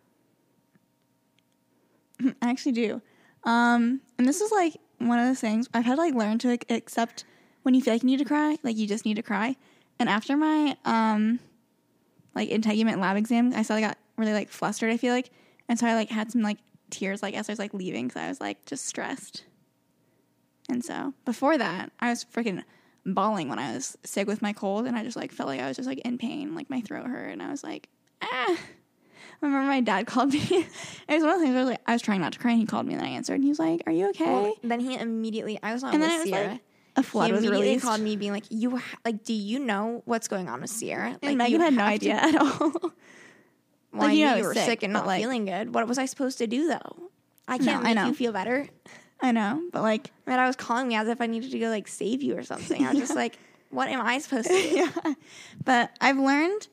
I 2.20 2.32
actually 2.42 2.72
do. 2.72 3.00
Um, 3.44 4.00
and 4.18 4.26
this 4.26 4.40
is 4.40 4.50
like 4.50 4.78
one 4.98 5.20
of 5.20 5.28
those 5.28 5.38
things 5.38 5.68
I've 5.72 5.84
had 5.84 5.94
to 5.94 6.00
like 6.00 6.14
learn 6.14 6.38
to 6.40 6.58
accept 6.70 7.24
when 7.62 7.74
you 7.74 7.80
feel 7.82 7.94
like 7.94 8.02
you 8.02 8.08
need 8.08 8.18
to 8.18 8.24
cry, 8.24 8.56
like 8.64 8.76
you 8.76 8.88
just 8.88 9.04
need 9.04 9.14
to 9.14 9.22
cry. 9.22 9.54
And 10.00 10.08
after 10.08 10.36
my 10.36 10.76
um, 10.84 11.38
like 12.34 12.48
integument 12.48 12.98
lab 12.98 13.16
exam, 13.16 13.52
I 13.54 13.62
suddenly 13.62 13.86
got 13.86 13.96
really 14.16 14.32
like 14.32 14.48
flustered. 14.48 14.90
I 14.90 14.96
feel 14.96 15.14
like, 15.14 15.30
and 15.68 15.78
so 15.78 15.86
I 15.86 15.94
like 15.94 16.10
had 16.10 16.32
some 16.32 16.42
like 16.42 16.58
tears 16.90 17.22
like 17.22 17.34
as 17.34 17.48
I 17.48 17.52
was 17.52 17.60
like 17.60 17.72
leaving 17.72 18.08
because 18.08 18.20
I 18.20 18.26
was 18.26 18.40
like 18.40 18.64
just 18.66 18.86
stressed. 18.86 19.44
And 20.68 20.84
so 20.84 21.14
before 21.24 21.56
that, 21.58 21.92
I 22.00 22.10
was 22.10 22.24
freaking 22.24 22.64
bawling 23.06 23.48
when 23.48 23.58
I 23.58 23.74
was 23.74 23.96
sick 24.04 24.26
with 24.26 24.42
my 24.42 24.52
cold, 24.52 24.86
and 24.86 24.96
I 24.96 25.04
just 25.04 25.16
like 25.16 25.32
felt 25.32 25.48
like 25.48 25.60
I 25.60 25.68
was 25.68 25.76
just 25.76 25.88
like 25.88 25.98
in 26.00 26.18
pain, 26.18 26.54
like 26.54 26.70
my 26.70 26.80
throat 26.80 27.06
hurt, 27.06 27.30
and 27.30 27.42
I 27.42 27.50
was 27.50 27.62
like, 27.62 27.88
ah, 28.22 28.26
I 28.56 28.56
remember 29.46 29.66
my 29.66 29.80
dad 29.80 30.06
called 30.08 30.32
me. 30.32 30.40
it 30.40 31.14
was 31.14 31.22
one 31.22 31.34
of 31.34 31.40
the 31.40 31.44
things 31.46 31.50
where 31.54 31.58
I 31.58 31.64
was 31.64 31.70
like, 31.70 31.80
I 31.86 31.92
was 31.92 32.02
trying 32.02 32.20
not 32.20 32.32
to 32.34 32.38
cry, 32.38 32.52
and 32.52 32.60
he 32.60 32.66
called 32.66 32.86
me, 32.86 32.94
and 32.94 33.02
then 33.02 33.08
I 33.08 33.12
answered, 33.12 33.34
and 33.34 33.42
he 33.44 33.50
was 33.50 33.58
like, 33.58 33.82
"Are 33.86 33.92
you 33.92 34.08
okay?" 34.10 34.24
Well, 34.24 34.54
then 34.62 34.80
he 34.80 34.94
immediately. 34.96 35.58
I 35.62 35.72
was 35.72 35.82
on 35.84 35.92
and 35.92 36.00
with 36.00 36.10
then 36.10 36.20
was 36.20 36.28
Ciera. 36.30 36.50
like 36.52 36.60
a 36.96 37.02
flood 37.02 37.26
he 37.26 37.32
was 37.32 37.40
immediately 37.42 37.66
released. 37.68 37.84
called 37.84 38.00
me, 38.00 38.16
being 38.16 38.32
like, 38.32 38.44
"You 38.50 38.76
ha- 38.78 38.98
like, 39.04 39.24
do 39.24 39.34
you 39.34 39.58
know 39.58 40.02
what's 40.06 40.28
going 40.28 40.48
on 40.48 40.60
with 40.62 40.70
Ciera?" 40.70 41.12
Like, 41.12 41.18
and 41.24 41.38
Megan 41.38 41.52
you 41.52 41.60
had 41.60 41.74
no 41.74 41.84
have 41.84 42.00
to- 42.00 42.10
idea 42.10 42.14
at 42.22 42.36
all. 42.36 42.72
Well, 43.92 44.02
Like, 44.08 44.10
I 44.10 44.12
you 44.14 44.24
know 44.26 44.34
you 44.34 44.42
were 44.44 44.54
sick, 44.54 44.64
sick 44.64 44.82
and 44.82 44.92
not 44.92 45.06
like- 45.06 45.20
feeling 45.20 45.44
good. 45.44 45.72
What 45.72 45.86
was 45.86 45.98
I 45.98 46.06
supposed 46.06 46.38
to 46.38 46.48
do 46.48 46.66
though? 46.66 47.10
I 47.46 47.58
can't 47.58 47.84
I 47.84 47.88
make 47.90 47.94
know. 47.94 48.06
you 48.06 48.14
feel 48.14 48.32
better. 48.32 48.66
I 49.24 49.32
know, 49.32 49.62
but 49.72 49.80
like, 49.80 50.10
Man, 50.26 50.38
I 50.38 50.46
was 50.46 50.54
calling 50.54 50.86
me 50.86 50.96
as 50.96 51.08
if 51.08 51.20
I 51.22 51.26
needed 51.26 51.50
to 51.50 51.58
go 51.58 51.68
like 51.68 51.88
save 51.88 52.22
you 52.22 52.36
or 52.36 52.42
something. 52.42 52.84
I 52.84 52.90
was 52.90 52.98
just 52.98 53.14
like, 53.22 53.38
what 53.70 53.88
am 53.88 54.02
I 54.02 54.18
supposed 54.18 54.48
to 54.48 54.52
do? 54.52 54.68
yeah. 55.04 55.14
But 55.64 55.96
I've 55.98 56.18
learned 56.18 56.68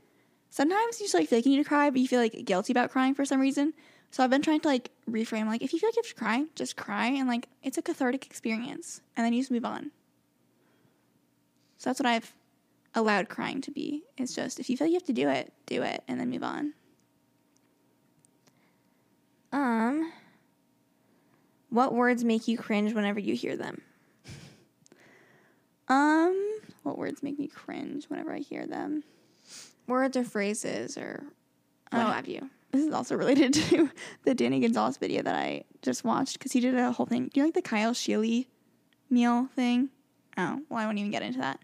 sometimes 0.50 1.00
you 1.00 1.06
just 1.06 1.14
like 1.14 1.30
feel 1.30 1.38
like 1.40 1.46
you 1.46 1.56
need 1.56 1.64
to 1.64 1.68
cry, 1.68 1.90
but 1.90 2.02
you 2.02 2.10
feel 2.10 2.20
like 2.20 2.44
guilty 2.44 2.74
about 2.74 2.92
crying 2.92 3.16
for 3.16 3.24
some 3.24 3.40
reason. 3.40 3.74
So 4.12 4.22
I've 4.22 4.30
been 4.30 4.42
trying 4.42 4.60
to 4.60 4.68
like 4.68 4.92
reframe 5.10 5.48
like 5.48 5.62
if 5.62 5.72
you 5.72 5.80
feel 5.80 5.88
like 5.88 5.96
you 5.96 6.02
have 6.04 6.10
to 6.10 6.16
cry, 6.16 6.46
just 6.56 6.76
cry 6.76 7.08
and 7.08 7.30
like 7.30 7.48
it's 7.64 7.78
a 7.78 7.82
cathartic 7.82 8.26
experience, 8.26 9.00
and 9.16 9.26
then 9.26 9.32
you 9.32 9.40
just 9.40 9.52
move 9.52 9.64
on. 9.64 9.92
So 11.78 11.90
that's 11.90 12.02
what 12.02 12.08
I've 12.08 12.34
allowed 12.94 13.30
crying 13.30 13.62
to 13.62 13.72
be. 13.72 14.04
It's 14.18 14.36
just 14.36 14.60
if 14.60 14.70
you 14.70 14.76
feel 14.76 14.88
like 14.88 14.92
you 14.92 14.98
have 14.98 15.08
to 15.08 15.14
do 15.14 15.30
it, 15.30 15.54
do 15.68 15.84
it, 15.84 16.04
and 16.10 16.20
then 16.20 16.30
move 16.30 16.44
on. 16.44 16.74
Um, 19.54 20.12
what 21.72 21.94
words 21.96 22.24
make 22.24 22.48
you 22.48 22.58
cringe 22.58 22.94
whenever 22.94 23.20
you 23.20 23.34
hear 23.36 23.56
them? 23.58 23.82
Um, 25.88 26.60
what 26.84 26.98
words 26.98 27.22
make 27.22 27.38
me 27.38 27.48
cringe 27.48 28.06
whenever 28.06 28.32
I 28.32 28.40
hear 28.40 28.66
them? 28.66 29.04
Words 29.88 30.16
or 30.16 30.24
phrases 30.24 30.98
or 30.98 31.24
what 31.92 32.02
Oh. 32.08 32.12
have 32.12 32.28
you? 32.30 32.50
This 32.72 32.86
is 32.86 32.94
also 32.94 33.16
related 33.18 33.54
to 33.56 33.90
the 34.24 34.34
Danny 34.34 34.60
Gonzalez 34.62 34.96
video 34.98 35.22
that 35.22 35.36
I 35.36 35.64
just 35.82 36.06
watched 36.06 36.40
because 36.40 36.54
he 36.54 36.62
did 36.62 36.76
a 36.78 36.92
whole 36.94 37.06
thing. 37.06 37.30
Do 37.34 37.40
you 37.42 37.46
like 37.46 37.56
the 37.56 37.62
Kyle 37.62 37.92
Sheely 37.92 38.48
meal 39.10 39.50
thing? 39.56 39.90
Oh, 40.38 40.62
well, 40.70 40.80
I 40.80 40.86
won't 40.86 40.98
even 40.98 41.12
get 41.12 41.24
into 41.24 41.40
that. 41.40 41.60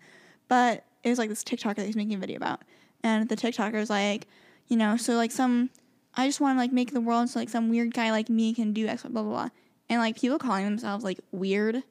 But 0.49 0.83
it 1.03 1.09
was 1.09 1.19
like 1.19 1.29
this 1.29 1.43
TikToker 1.45 1.75
that 1.75 1.85
he's 1.85 1.95
making 1.95 2.15
a 2.15 2.19
video 2.19 2.35
about. 2.35 2.63
And 3.03 3.29
the 3.29 3.37
TikToker 3.37 3.75
is 3.75 3.89
like, 3.89 4.27
you 4.67 4.75
know, 4.75 4.97
so 4.97 5.13
like 5.13 5.31
some, 5.31 5.69
I 6.15 6.27
just 6.27 6.41
want 6.41 6.57
to 6.57 6.59
like 6.59 6.73
make 6.73 6.91
the 6.91 6.99
world 6.99 7.29
so 7.29 7.39
like 7.39 7.47
some 7.49 7.69
weird 7.69 7.93
guy 7.93 8.11
like 8.11 8.27
me 8.27 8.53
can 8.53 8.73
do 8.73 8.87
X, 8.87 9.03
blah, 9.03 9.21
blah, 9.21 9.31
blah. 9.31 9.49
And 9.89 10.01
like 10.01 10.19
people 10.19 10.37
calling 10.37 10.65
themselves 10.65 11.03
like 11.03 11.19
weird 11.31 11.83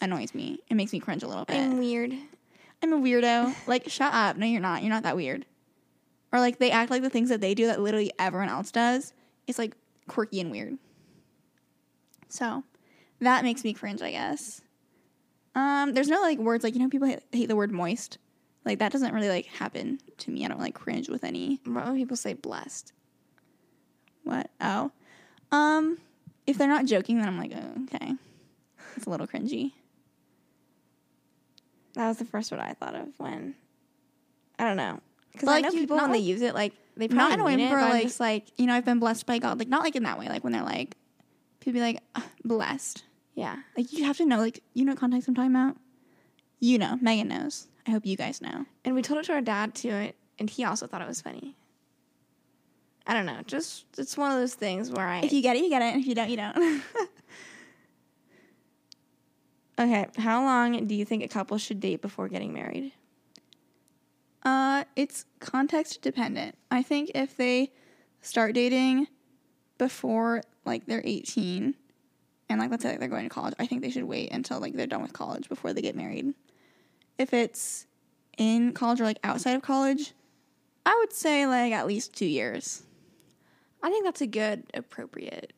annoys 0.00 0.34
me. 0.34 0.58
It 0.68 0.74
makes 0.74 0.92
me 0.92 1.00
cringe 1.00 1.22
a 1.22 1.28
little 1.28 1.44
bit. 1.44 1.56
I'm 1.56 1.78
weird. 1.78 2.14
I'm 2.82 2.92
a 2.92 2.98
weirdo. 2.98 3.54
Like, 3.66 3.88
shut 3.90 4.12
up. 4.14 4.36
No, 4.36 4.46
you're 4.46 4.60
not. 4.60 4.82
You're 4.82 4.90
not 4.90 5.02
that 5.02 5.16
weird. 5.16 5.44
Or 6.32 6.38
like 6.40 6.58
they 6.58 6.70
act 6.70 6.90
like 6.90 7.02
the 7.02 7.10
things 7.10 7.28
that 7.28 7.40
they 7.40 7.54
do 7.54 7.66
that 7.66 7.80
literally 7.80 8.12
everyone 8.18 8.48
else 8.48 8.70
does. 8.70 9.12
It's 9.46 9.58
like 9.58 9.76
quirky 10.06 10.40
and 10.40 10.50
weird. 10.50 10.78
So 12.28 12.62
that 13.20 13.44
makes 13.44 13.64
me 13.64 13.74
cringe, 13.74 14.00
I 14.00 14.12
guess. 14.12 14.62
Um, 15.54 15.92
there's 15.92 16.08
no 16.08 16.20
like 16.20 16.38
words 16.38 16.62
like 16.62 16.74
you 16.74 16.80
know 16.80 16.88
people 16.88 17.08
hate, 17.08 17.20
hate 17.32 17.48
the 17.48 17.56
word 17.56 17.72
moist. 17.72 18.18
Like 18.64 18.78
that 18.78 18.92
doesn't 18.92 19.12
really 19.12 19.28
like 19.28 19.46
happen 19.46 19.98
to 20.18 20.30
me. 20.30 20.44
I 20.44 20.48
don't 20.48 20.60
like 20.60 20.74
cringe 20.74 21.08
with 21.08 21.24
any 21.24 21.60
What 21.64 21.86
when 21.86 21.96
people 21.96 22.16
say 22.16 22.34
blessed? 22.34 22.92
what 24.22 24.50
oh, 24.60 24.92
um, 25.50 25.98
if 26.50 26.58
they're 26.58 26.68
not 26.68 26.84
joking, 26.86 27.18
then 27.18 27.28
I'm 27.28 27.38
like 27.38 27.52
oh, 27.54 27.82
okay, 27.94 28.12
it's 28.96 29.06
a 29.06 29.10
little 29.10 29.26
cringy. 29.26 29.72
That 31.94 32.08
was 32.08 32.18
the 32.18 32.24
first 32.24 32.50
word 32.52 32.60
I 32.60 32.74
thought 32.74 32.94
of 32.94 33.08
when 33.18 33.54
I 34.58 34.64
don't 34.64 34.76
know 34.76 35.00
because 35.32 35.46
But, 35.46 35.50
I 35.52 35.54
like, 35.56 35.64
know 35.64 35.70
you- 35.72 35.80
people 35.80 35.96
not 35.96 36.04
when 36.10 36.12
they 36.12 36.18
use 36.24 36.42
it 36.42 36.54
like 36.54 36.72
they 36.96 37.08
not 37.08 37.32
probably 37.34 37.54
in 37.54 37.60
a 37.60 37.64
way 37.64 37.70
where, 37.70 37.88
like- 37.90 38.02
just 38.02 38.20
like 38.20 38.46
You 38.58 38.66
know, 38.66 38.74
I've 38.74 38.84
been 38.84 38.98
blessed 38.98 39.26
by 39.26 39.38
God. 39.38 39.58
Like 39.58 39.68
not 39.68 39.82
like 39.82 39.96
in 39.96 40.02
that 40.02 40.18
way. 40.18 40.28
Like 40.28 40.44
when 40.44 40.52
they're 40.52 40.62
like, 40.62 40.96
people 41.60 41.74
be 41.74 41.80
like 41.80 42.00
blessed. 42.44 43.04
yeah. 43.34 43.56
Like 43.76 43.92
you 43.92 44.04
have 44.04 44.16
to 44.18 44.26
know, 44.26 44.38
like 44.38 44.62
you 44.74 44.84
know, 44.84 44.92
what 44.92 44.98
context 45.00 45.28
I'm 45.28 45.34
talking 45.34 45.50
about. 45.54 45.76
You 46.58 46.78
know, 46.78 46.98
Megan 47.00 47.28
knows. 47.28 47.68
I 47.86 47.92
hope 47.92 48.04
you 48.04 48.16
guys 48.16 48.42
know. 48.42 48.66
And 48.84 48.94
we 48.94 49.00
told 49.02 49.18
it 49.20 49.24
to 49.26 49.32
our 49.32 49.40
dad 49.40 49.74
too, 49.74 50.12
and 50.38 50.50
he 50.50 50.64
also 50.64 50.86
thought 50.86 51.00
it 51.00 51.08
was 51.08 51.22
funny. 51.22 51.56
I 53.06 53.14
don't 53.14 53.26
know, 53.26 53.40
just 53.46 53.86
it's 53.98 54.16
one 54.16 54.30
of 54.30 54.38
those 54.38 54.54
things 54.54 54.90
where 54.90 55.06
I 55.06 55.20
If 55.20 55.32
you 55.32 55.42
get 55.42 55.56
it, 55.56 55.64
you 55.64 55.70
get 55.70 55.82
it. 55.82 55.98
If 55.98 56.06
you 56.06 56.14
don't, 56.14 56.30
you 56.30 56.36
don't. 56.36 56.56
okay. 59.78 60.06
How 60.16 60.42
long 60.42 60.86
do 60.86 60.94
you 60.94 61.04
think 61.04 61.24
a 61.24 61.28
couple 61.28 61.58
should 61.58 61.80
date 61.80 62.02
before 62.02 62.28
getting 62.28 62.52
married? 62.52 62.92
uh, 64.44 64.84
it's 64.96 65.26
context 65.38 66.02
dependent. 66.02 66.56
I 66.70 66.82
think 66.82 67.12
if 67.14 67.36
they 67.36 67.72
start 68.20 68.54
dating 68.54 69.06
before 69.78 70.42
like 70.64 70.86
they're 70.86 71.02
18, 71.04 71.74
and 72.48 72.60
like 72.60 72.70
let's 72.70 72.82
say 72.82 72.90
like, 72.90 73.00
they're 73.00 73.08
going 73.08 73.24
to 73.24 73.34
college, 73.34 73.54
I 73.58 73.66
think 73.66 73.82
they 73.82 73.90
should 73.90 74.04
wait 74.04 74.32
until 74.32 74.60
like 74.60 74.74
they're 74.74 74.86
done 74.86 75.02
with 75.02 75.12
college 75.12 75.48
before 75.48 75.72
they 75.72 75.82
get 75.82 75.96
married. 75.96 76.34
If 77.18 77.34
it's 77.34 77.86
in 78.38 78.72
college 78.72 79.00
or 79.00 79.04
like 79.04 79.18
outside 79.24 79.56
of 79.56 79.62
college, 79.62 80.12
I 80.86 80.96
would 80.98 81.12
say 81.12 81.46
like 81.46 81.72
at 81.72 81.86
least 81.86 82.14
two 82.14 82.26
years. 82.26 82.82
I 83.82 83.90
think 83.90 84.04
that's 84.04 84.20
a 84.20 84.26
good, 84.26 84.64
appropriate 84.74 85.52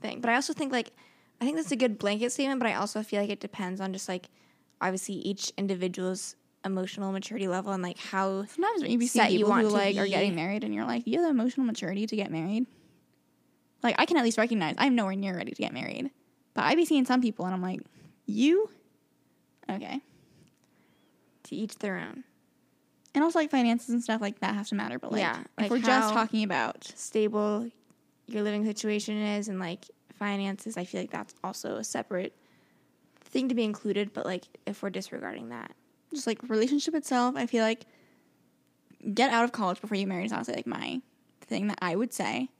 thing. 0.00 0.20
But 0.20 0.30
I 0.30 0.34
also 0.34 0.52
think 0.52 0.72
like 0.72 0.92
I 1.40 1.44
think 1.44 1.56
that's 1.56 1.72
a 1.72 1.76
good 1.76 1.98
blanket 1.98 2.32
statement. 2.32 2.60
But 2.60 2.68
I 2.68 2.74
also 2.74 3.02
feel 3.02 3.20
like 3.20 3.30
it 3.30 3.40
depends 3.40 3.80
on 3.80 3.92
just 3.92 4.08
like 4.08 4.28
obviously 4.80 5.14
each 5.14 5.52
individual's 5.56 6.36
emotional 6.64 7.12
maturity 7.12 7.46
level 7.48 7.72
and 7.72 7.82
like 7.82 7.98
how 7.98 8.44
Sometimes 8.44 8.82
when 8.82 8.90
you 8.90 8.98
be 8.98 9.06
seeing 9.06 9.28
people 9.28 9.52
who 9.52 9.68
like 9.68 9.96
are 9.96 10.06
getting 10.06 10.34
married, 10.34 10.64
and 10.64 10.74
you're 10.74 10.84
like, 10.84 11.06
you 11.06 11.18
have 11.18 11.24
the 11.24 11.30
emotional 11.30 11.66
maturity 11.66 12.06
to 12.06 12.16
get 12.16 12.30
married. 12.30 12.66
Like 13.82 13.94
I 13.98 14.06
can 14.06 14.16
at 14.16 14.24
least 14.24 14.38
recognize 14.38 14.74
I'm 14.78 14.94
nowhere 14.94 15.14
near 15.14 15.36
ready 15.36 15.52
to 15.52 15.62
get 15.62 15.72
married, 15.72 16.10
but 16.54 16.64
I 16.64 16.74
be 16.74 16.84
seeing 16.84 17.04
some 17.04 17.22
people, 17.22 17.44
and 17.44 17.54
I'm 17.54 17.62
like, 17.62 17.80
you, 18.26 18.68
okay. 19.70 20.00
to 21.44 21.54
each 21.54 21.76
their 21.78 21.98
own. 21.98 22.24
And 23.16 23.24
also 23.24 23.38
like 23.38 23.50
finances 23.50 23.88
and 23.88 24.02
stuff 24.02 24.20
like 24.20 24.40
that 24.40 24.54
have 24.54 24.68
to 24.68 24.74
matter. 24.74 24.98
But 24.98 25.10
like, 25.10 25.20
Yeah, 25.20 25.40
if 25.40 25.46
like 25.56 25.70
we're 25.70 25.78
just 25.78 26.12
talking 26.12 26.44
about 26.44 26.84
Stable 26.84 27.70
your 28.26 28.42
living 28.42 28.64
situation 28.66 29.16
is 29.16 29.48
and 29.48 29.58
like 29.58 29.86
finances. 30.18 30.76
I 30.76 30.84
feel 30.84 31.00
like 31.00 31.10
that's 31.10 31.34
also 31.42 31.76
a 31.76 31.84
separate 31.84 32.36
thing 33.22 33.48
to 33.48 33.54
be 33.54 33.64
included. 33.64 34.12
But 34.12 34.26
like 34.26 34.44
if 34.66 34.82
we're 34.82 34.90
disregarding 34.90 35.48
that, 35.48 35.74
just 36.12 36.26
like 36.26 36.42
relationship 36.48 36.94
itself, 36.94 37.36
I 37.36 37.46
feel 37.46 37.64
like 37.64 37.86
get 39.14 39.32
out 39.32 39.44
of 39.44 39.52
college 39.52 39.80
before 39.80 39.96
you 39.96 40.06
marry 40.06 40.26
is 40.26 40.32
honestly 40.32 40.54
like 40.54 40.66
my 40.66 41.00
thing 41.40 41.68
that 41.68 41.78
I 41.80 41.96
would 41.96 42.12
say. 42.12 42.50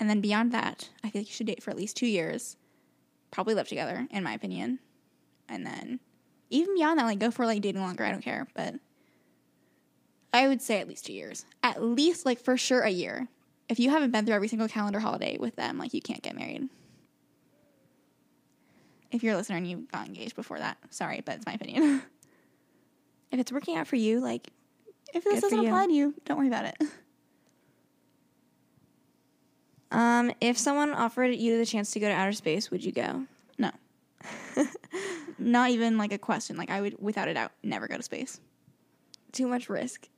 And 0.00 0.10
then 0.10 0.20
beyond 0.20 0.50
that, 0.52 0.90
I 1.04 1.10
feel 1.10 1.20
like 1.20 1.28
you 1.28 1.34
should 1.34 1.46
date 1.46 1.62
for 1.62 1.70
at 1.70 1.76
least 1.76 1.96
two 1.96 2.06
years. 2.06 2.56
Probably 3.30 3.54
live 3.54 3.68
together, 3.68 4.08
in 4.10 4.24
my 4.24 4.34
opinion. 4.34 4.80
And 5.48 5.64
then 5.64 6.00
even 6.50 6.74
beyond 6.74 6.98
that, 6.98 7.04
like 7.04 7.18
go 7.18 7.30
for 7.30 7.46
like 7.46 7.62
dating 7.62 7.82
longer, 7.82 8.04
I 8.04 8.10
don't 8.10 8.22
care. 8.22 8.46
But 8.54 8.74
I 10.32 10.48
would 10.48 10.60
say 10.60 10.80
at 10.80 10.88
least 10.88 11.06
two 11.06 11.12
years. 11.12 11.46
At 11.62 11.82
least 11.82 12.26
like 12.26 12.38
for 12.40 12.56
sure 12.56 12.82
a 12.82 12.90
year. 12.90 13.28
If 13.68 13.80
you 13.80 13.90
haven't 13.90 14.10
been 14.12 14.24
through 14.26 14.34
every 14.34 14.48
single 14.48 14.68
calendar 14.68 15.00
holiday 15.00 15.38
with 15.38 15.56
them, 15.56 15.78
like 15.78 15.94
you 15.94 16.00
can't 16.00 16.22
get 16.22 16.36
married. 16.36 16.68
If 19.10 19.22
you're 19.22 19.34
a 19.34 19.36
listener 19.36 19.56
and 19.56 19.68
you 19.68 19.86
got 19.92 20.06
engaged 20.06 20.36
before 20.36 20.58
that, 20.58 20.78
sorry, 20.90 21.22
but 21.24 21.36
it's 21.36 21.46
my 21.46 21.54
opinion. 21.54 22.02
if 23.30 23.40
it's 23.40 23.50
working 23.52 23.76
out 23.76 23.86
for 23.86 23.96
you, 23.96 24.20
like 24.20 24.48
If 25.14 25.24
this 25.24 25.40
doesn't 25.40 25.62
you. 25.62 25.68
apply 25.68 25.86
to 25.86 25.92
you, 25.92 26.14
don't 26.24 26.36
worry 26.36 26.48
about 26.48 26.66
it. 26.66 26.76
um, 29.90 30.32
if 30.40 30.58
someone 30.58 30.90
offered 30.92 31.34
you 31.34 31.58
the 31.58 31.66
chance 31.66 31.92
to 31.92 32.00
go 32.00 32.08
to 32.08 32.14
outer 32.14 32.32
space, 32.32 32.70
would 32.70 32.84
you 32.84 32.92
go? 32.92 33.24
No. 33.58 33.70
Not 35.38 35.70
even 35.70 35.98
like 35.98 36.12
a 36.12 36.18
question. 36.18 36.56
Like 36.56 36.70
I 36.70 36.80
would, 36.80 36.96
without 37.00 37.28
a 37.28 37.34
doubt, 37.34 37.52
never 37.62 37.88
go 37.88 37.96
to 37.96 38.02
space. 38.02 38.40
Too 39.32 39.46
much 39.46 39.68
risk. 39.68 40.08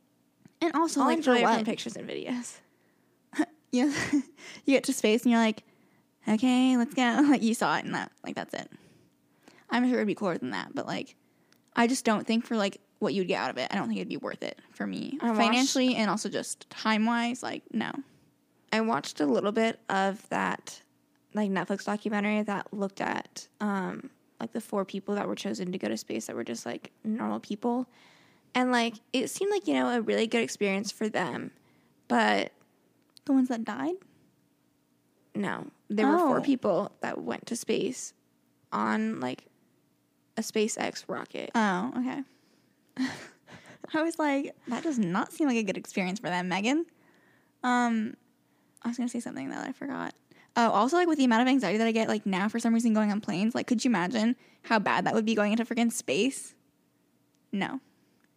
And 0.60 0.72
also, 0.74 1.00
I'll 1.00 1.06
like 1.06 1.22
for 1.22 1.34
what? 1.40 1.56
from 1.56 1.64
pictures 1.64 1.96
and 1.96 2.08
videos. 2.08 2.56
Yeah, 3.70 3.92
you 4.12 4.22
get 4.74 4.84
to 4.84 4.94
space 4.94 5.24
and 5.24 5.30
you're 5.32 5.40
like, 5.42 5.62
okay, 6.26 6.78
let's 6.78 6.94
go. 6.94 7.20
Like 7.28 7.42
you 7.42 7.52
saw 7.52 7.76
it 7.76 7.84
and 7.84 7.94
that, 7.94 8.10
like 8.24 8.34
that's 8.34 8.54
it. 8.54 8.70
I'm 9.68 9.84
sure 9.84 9.96
it'd 9.96 10.06
be 10.06 10.14
cooler 10.14 10.38
than 10.38 10.50
that, 10.50 10.70
but 10.74 10.86
like, 10.86 11.16
I 11.76 11.86
just 11.86 12.06
don't 12.06 12.26
think 12.26 12.46
for 12.46 12.56
like 12.56 12.80
what 12.98 13.12
you'd 13.12 13.28
get 13.28 13.38
out 13.42 13.50
of 13.50 13.58
it, 13.58 13.68
I 13.70 13.76
don't 13.76 13.86
think 13.88 13.98
it'd 13.98 14.08
be 14.08 14.16
worth 14.16 14.42
it 14.42 14.58
for 14.70 14.86
me 14.86 15.18
I 15.20 15.26
watched- 15.32 15.40
financially 15.40 15.96
and 15.96 16.08
also 16.08 16.30
just 16.30 16.68
time 16.70 17.04
wise. 17.04 17.42
Like 17.42 17.62
no. 17.72 17.92
I 18.72 18.80
watched 18.80 19.20
a 19.20 19.26
little 19.26 19.52
bit 19.52 19.80
of 19.90 20.26
that 20.30 20.80
like 21.34 21.50
Netflix 21.50 21.84
documentary 21.84 22.42
that 22.44 22.72
looked 22.72 23.02
at 23.02 23.46
um 23.60 24.08
like 24.40 24.52
the 24.52 24.62
four 24.62 24.86
people 24.86 25.14
that 25.16 25.28
were 25.28 25.34
chosen 25.34 25.72
to 25.72 25.78
go 25.78 25.88
to 25.88 25.96
space 25.98 26.26
that 26.26 26.36
were 26.36 26.42
just 26.44 26.64
like 26.64 26.90
normal 27.04 27.38
people. 27.38 27.86
And 28.54 28.72
like 28.72 28.94
it 29.12 29.28
seemed 29.30 29.50
like, 29.50 29.66
you 29.68 29.74
know, 29.74 29.88
a 29.90 30.00
really 30.00 30.26
good 30.26 30.42
experience 30.42 30.90
for 30.90 31.08
them. 31.08 31.50
But 32.08 32.52
The 33.26 33.32
ones 33.32 33.48
that 33.48 33.64
died. 33.64 33.96
no, 35.34 35.66
there 35.88 36.06
were 36.06 36.18
four 36.18 36.40
people 36.40 36.92
that 37.00 37.20
went 37.22 37.46
to 37.46 37.56
space 37.56 38.12
on 38.72 39.20
like 39.20 39.44
a 40.36 40.40
SpaceX 40.42 41.04
rocket. 41.08 41.50
Oh, 41.54 41.92
okay. 41.98 42.22
I 43.94 44.02
was 44.02 44.18
like, 44.18 44.54
that 44.68 44.82
does 44.82 44.98
not 44.98 45.32
seem 45.32 45.48
like 45.48 45.56
a 45.56 45.62
good 45.62 45.76
experience 45.78 46.18
for 46.20 46.28
them, 46.28 46.48
Megan. 46.48 46.84
Um, 47.62 48.14
I 48.82 48.88
was 48.88 48.96
gonna 48.96 49.08
say 49.08 49.20
something 49.20 49.48
that 49.50 49.66
I 49.66 49.72
forgot. 49.72 50.14
Oh, 50.56 50.70
also 50.70 50.96
like 50.96 51.06
with 51.08 51.18
the 51.18 51.24
amount 51.24 51.42
of 51.42 51.48
anxiety 51.48 51.78
that 51.78 51.86
I 51.86 51.92
get 51.92 52.08
like 52.08 52.26
now 52.26 52.48
for 52.48 52.58
some 52.58 52.74
reason 52.74 52.92
going 52.92 53.12
on 53.12 53.20
planes, 53.20 53.54
like 53.54 53.66
could 53.66 53.84
you 53.84 53.90
imagine 53.90 54.34
how 54.62 54.78
bad 54.78 55.06
that 55.06 55.14
would 55.14 55.24
be 55.24 55.34
going 55.34 55.52
into 55.52 55.64
freaking 55.64 55.92
space? 55.92 56.54
No, 57.52 57.80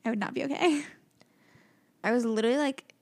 I 0.05 0.09
would 0.09 0.19
not 0.19 0.33
be 0.33 0.43
okay. 0.45 0.83
I 2.03 2.11
was 2.11 2.25
literally 2.25 2.57
like 2.57 2.93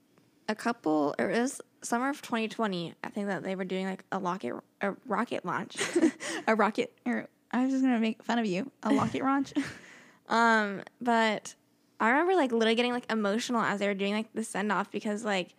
a 0.47 0.55
couple, 0.55 1.15
or 1.17 1.29
it 1.29 1.39
was 1.39 1.61
summer 1.81 2.09
of 2.09 2.21
2020. 2.21 2.93
I 3.03 3.09
think 3.09 3.27
that 3.27 3.43
they 3.43 3.55
were 3.55 3.65
doing 3.65 3.85
like 3.85 4.03
a 4.11 4.19
rocket, 4.19 4.53
a 4.81 4.93
rocket 5.05 5.45
launch. 5.45 5.77
a 6.47 6.55
rocket, 6.55 6.97
or 7.05 7.27
I 7.51 7.63
was 7.63 7.71
just 7.71 7.83
gonna 7.83 7.99
make 7.99 8.23
fun 8.23 8.39
of 8.39 8.45
you. 8.45 8.71
A 8.83 8.93
rocket 8.93 9.23
launch. 9.23 9.53
um, 10.29 10.81
but 10.99 11.55
I 11.99 12.09
remember 12.09 12.35
like 12.35 12.51
literally 12.51 12.75
getting 12.75 12.93
like 12.93 13.09
emotional 13.11 13.61
as 13.61 13.79
they 13.79 13.87
were 13.87 13.93
doing 13.93 14.13
like 14.13 14.33
the 14.33 14.43
send 14.43 14.71
off 14.71 14.91
because 14.91 15.23
like, 15.23 15.55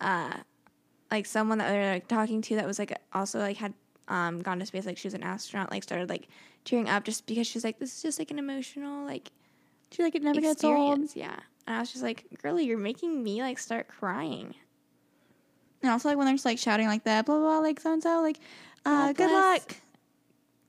uh, 0.00 0.32
like 1.10 1.26
someone 1.26 1.58
that 1.58 1.70
they 1.70 1.78
were 1.78 1.92
like 1.92 2.08
talking 2.08 2.42
to 2.42 2.56
that 2.56 2.66
was 2.66 2.78
like 2.78 2.96
also 3.12 3.38
like 3.38 3.56
had 3.56 3.74
um 4.08 4.40
gone 4.40 4.58
to 4.60 4.66
space, 4.66 4.86
like 4.86 4.98
she 4.98 5.08
was 5.08 5.14
an 5.14 5.22
astronaut, 5.22 5.70
like 5.70 5.82
started 5.82 6.08
like 6.08 6.28
tearing 6.64 6.88
up 6.88 7.04
just 7.04 7.26
because 7.26 7.46
she 7.46 7.56
was 7.56 7.64
like, 7.64 7.78
this 7.78 7.96
is 7.96 8.02
just 8.02 8.18
like 8.18 8.30
an 8.30 8.38
emotional 8.38 9.04
like 9.04 9.30
She 9.94 10.02
like 10.02 10.14
it 10.14 10.22
never 10.22 10.40
gets 10.40 10.64
old. 10.64 11.14
Yeah. 11.14 11.36
And 11.66 11.76
I 11.76 11.80
was 11.80 11.90
just 11.92 12.02
like, 12.02 12.24
girly, 12.42 12.64
you're 12.64 12.76
making 12.78 13.22
me 13.22 13.42
like 13.42 13.58
start 13.58 13.86
crying. 13.88 14.54
And 15.82 15.90
also 15.92 16.08
like 16.08 16.16
when 16.18 16.26
they're 16.26 16.34
just 16.34 16.44
like 16.44 16.58
shouting 16.58 16.86
like 16.88 17.04
that, 17.04 17.26
blah 17.26 17.36
blah, 17.38 17.44
blah 17.48 17.58
like 17.60 17.78
so 17.80 17.92
and 17.92 18.02
so, 18.02 18.20
like, 18.20 18.38
uh, 18.84 19.08
God 19.08 19.16
good 19.16 19.28
bless. 19.28 19.60
luck 19.60 19.76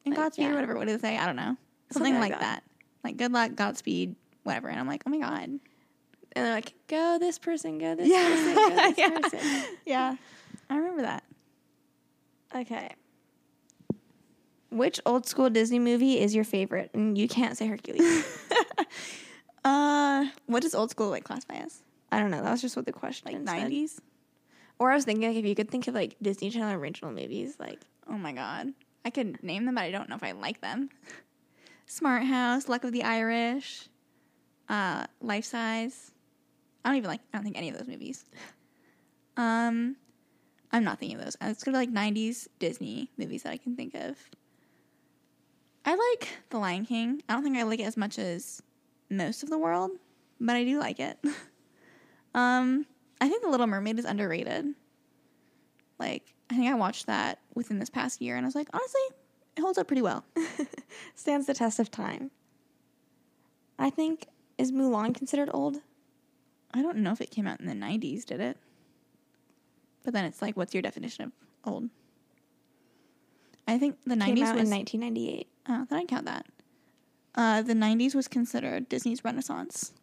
and 0.06 0.14
Like, 0.16 0.24
Godspeed 0.24 0.46
yeah. 0.46 0.52
or 0.52 0.56
whatever. 0.56 0.76
What 0.76 0.88
do 0.88 0.98
they 0.98 1.00
say? 1.02 1.18
I 1.18 1.26
don't 1.26 1.36
know. 1.36 1.58
Something, 1.92 2.14
Something 2.14 2.20
like 2.20 2.32
like 2.32 2.40
that. 2.40 2.64
Like 3.04 3.18
good 3.18 3.32
luck, 3.32 3.56
Godspeed, 3.56 4.16
whatever. 4.44 4.68
And 4.70 4.80
I'm 4.80 4.88
like, 4.88 5.04
oh 5.06 5.10
my 5.10 5.20
god. 5.20 5.44
And 5.44 5.60
they're 6.46 6.54
like, 6.54 6.74
go 6.88 7.18
this 7.20 7.40
person, 7.40 7.78
go 7.78 7.96
this 7.96 8.08
Yeah. 8.10 8.28
person, 8.28 8.56
go 8.56 8.76
this 8.76 8.98
Yeah. 8.98 9.10
person. 9.20 9.64
Yeah, 9.86 10.16
I 10.70 10.78
remember 10.78 11.02
that. 11.04 11.24
Okay. 12.54 12.92
Which 14.76 15.00
old 15.06 15.26
school 15.26 15.50
Disney 15.50 15.80
movie 15.80 16.20
is 16.20 16.36
your 16.36 16.44
favorite? 16.44 16.92
And 16.94 17.18
you 17.18 17.30
can't 17.30 17.58
say 17.58 17.68
Hercules. 17.68 18.26
Uh, 19.66 20.28
what 20.46 20.62
does 20.62 20.76
old 20.76 20.92
school 20.92 21.10
like 21.10 21.24
classify 21.24 21.56
as? 21.56 21.82
I 22.12 22.20
don't 22.20 22.30
know. 22.30 22.44
That 22.44 22.52
was 22.52 22.62
just 22.62 22.76
what 22.76 22.86
the 22.86 22.92
question 22.92 23.32
Like 23.32 23.42
nineties? 23.42 24.00
Or 24.78 24.92
I 24.92 24.96
was 24.96 25.06
thinking 25.06 25.28
like 25.28 25.38
if 25.38 25.44
you 25.44 25.56
could 25.56 25.72
think 25.72 25.88
of 25.88 25.96
like 25.96 26.16
Disney 26.22 26.52
Channel 26.52 26.80
original 26.80 27.12
movies, 27.12 27.56
like 27.60 27.80
Oh 28.08 28.16
my 28.16 28.32
god, 28.32 28.74
I 29.04 29.10
could 29.10 29.42
name 29.42 29.66
them, 29.66 29.74
but 29.74 29.86
I 29.86 29.90
don't 29.90 30.08
know 30.08 30.16
if 30.18 30.24
I 30.24 30.34
like 30.34 30.62
them. 30.62 30.90
Smart 31.88 32.26
House, 32.26 32.70
Luck 32.70 32.84
of 32.84 32.92
the 32.92 33.02
Irish, 33.02 33.90
uh, 34.70 35.08
Life 35.20 35.46
Size. 35.46 36.12
I 36.84 36.90
don't 36.90 36.98
even 36.98 37.10
like. 37.10 37.22
I 37.34 37.38
don't 37.38 37.44
think 37.44 37.58
any 37.58 37.70
of 37.70 37.78
those 37.78 37.88
movies. 37.88 38.24
Um, 39.36 39.96
I'm 40.72 40.84
not 40.84 41.00
thinking 41.00 41.18
of 41.18 41.24
those. 41.26 41.38
It's 41.42 41.64
gonna 41.64 41.76
be 41.80 41.88
like 41.88 42.14
'90s 42.14 42.48
Disney 42.60 43.10
movies 43.18 43.42
that 43.44 43.52
I 43.52 43.58
can 43.58 43.76
think 43.76 43.96
of. 43.96 44.16
I 45.86 45.96
like 45.96 46.30
The 46.50 46.58
Lion 46.58 46.86
King. 46.86 47.22
I 47.30 47.34
don't 47.34 47.44
think 47.44 47.58
I 47.58 47.64
like 47.64 47.80
it 47.80 47.84
as 47.84 47.96
much 47.96 48.18
as 48.18 48.62
most 49.10 49.44
of 49.44 49.50
the 49.50 49.58
world, 49.58 49.92
but 50.42 50.56
I 50.56 50.64
do 50.64 50.80
like 50.80 51.00
it. 51.00 51.20
um, 52.34 52.88
I 53.22 53.30
think 53.30 53.44
The 53.44 53.50
Little 53.50 53.68
Mermaid 53.68 54.00
is 54.00 54.06
underrated. 54.06 54.74
Like, 56.00 56.34
I 56.50 56.56
think 56.56 56.72
I 56.72 56.74
watched 56.74 57.06
that 57.06 57.40
within 57.54 57.78
this 57.78 57.90
past 57.90 58.20
year, 58.20 58.36
and 58.36 58.46
I 58.46 58.48
was 58.48 58.56
like, 58.56 58.70
honestly, 58.74 59.02
it 59.56 59.62
holds 59.62 59.78
up 59.78 59.88
pretty 59.88 60.02
well. 60.02 60.26
stands 61.16 61.46
the 61.46 61.54
test 61.54 61.80
of 61.80 61.92
time. 61.92 62.32
I 63.78 63.90
think 63.90 64.28
is 64.58 64.72
Mulan 64.72 65.14
considered 65.14 65.50
old? 65.54 65.78
I 66.74 66.82
don't 66.82 66.98
know 66.98 67.12
if 67.12 67.22
it 67.22 67.32
came 67.32 67.48
out 67.48 67.60
in 67.60 67.68
the 67.68 67.74
'90s, 67.74 68.26
did 68.26 68.40
it? 68.40 68.58
But 70.04 70.14
then 70.14 70.26
it's 70.26 70.42
like, 70.42 70.58
what's 70.58 70.74
your 70.74 70.82
definition 70.82 71.26
of 71.26 71.32
old? 71.64 71.90
I 73.68 73.78
think 73.78 73.98
the 74.04 74.18
Came 74.18 74.36
'90s 74.36 74.44
out 74.44 74.56
was. 74.56 74.70
in 74.70 74.76
1998. 74.76 75.48
Oh, 75.68 75.86
then 75.90 76.00
I 76.00 76.06
count 76.06 76.26
that. 76.26 76.46
Uh, 77.36 77.62
the 77.62 77.74
'90s 77.74 78.16
was 78.16 78.28
considered 78.28 78.88
Disney's 78.90 79.24
Renaissance. 79.24 79.94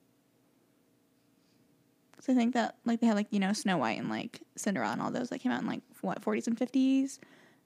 So 2.21 2.33
I 2.33 2.37
think 2.37 2.55
that 2.55 2.77
like 2.85 3.01
they 3.01 3.07
had 3.07 3.17
like 3.17 3.29
you 3.31 3.41
know 3.41 3.53
Snow 3.53 3.79
White 3.79 3.99
and 3.99 4.09
like 4.09 4.43
Cinderella 4.57 4.93
and 4.93 5.03
all 5.03 5.11
those 5.11 5.31
that 5.31 5.41
came 5.41 5.51
out 5.51 5.61
in 5.61 5.67
like 5.67 5.81
what 6.03 6.23
40s 6.23 6.47
and 6.47 6.57
50s, 6.57 7.19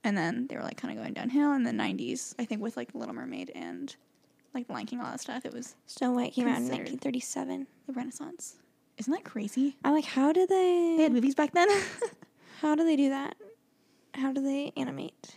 and 0.05 0.17
then 0.17 0.47
they 0.47 0.57
were 0.57 0.63
like 0.63 0.77
kind 0.77 0.97
of 0.97 1.03
going 1.03 1.15
downhill 1.15 1.53
in 1.53 1.65
the 1.65 1.73
'90s. 1.73 2.35
I 2.39 2.45
think 2.45 2.63
with 2.63 2.77
like 2.77 2.95
Little 2.95 3.15
Mermaid 3.15 3.51
and 3.55 3.95
like 4.55 4.67
The 4.67 4.73
Lion 4.73 4.87
King, 4.87 5.01
all 5.01 5.11
that 5.11 5.21
stuff. 5.21 5.45
It 5.45 5.53
was 5.53 5.75
Snow 5.87 6.13
White 6.13 6.33
came 6.33 6.47
out 6.47 6.59
in 6.59 6.69
1937. 6.69 7.67
the 7.87 7.93
Renaissance. 7.93 8.57
Isn't 8.99 9.13
that 9.13 9.25
crazy? 9.25 9.77
I'm 9.85 9.93
like, 9.93 10.07
how 10.07 10.33
did 10.33 10.49
they? 10.49 10.95
They 10.97 11.03
had 11.03 11.13
movies 11.13 11.35
back 11.35 11.53
then. 11.53 11.69
How 12.63 12.75
do 12.75 12.85
they 12.87 12.97
do 12.97 13.11
that? 13.11 13.37
How 14.15 14.33
do 14.33 14.41
they 14.41 14.73
animate? 14.79 15.37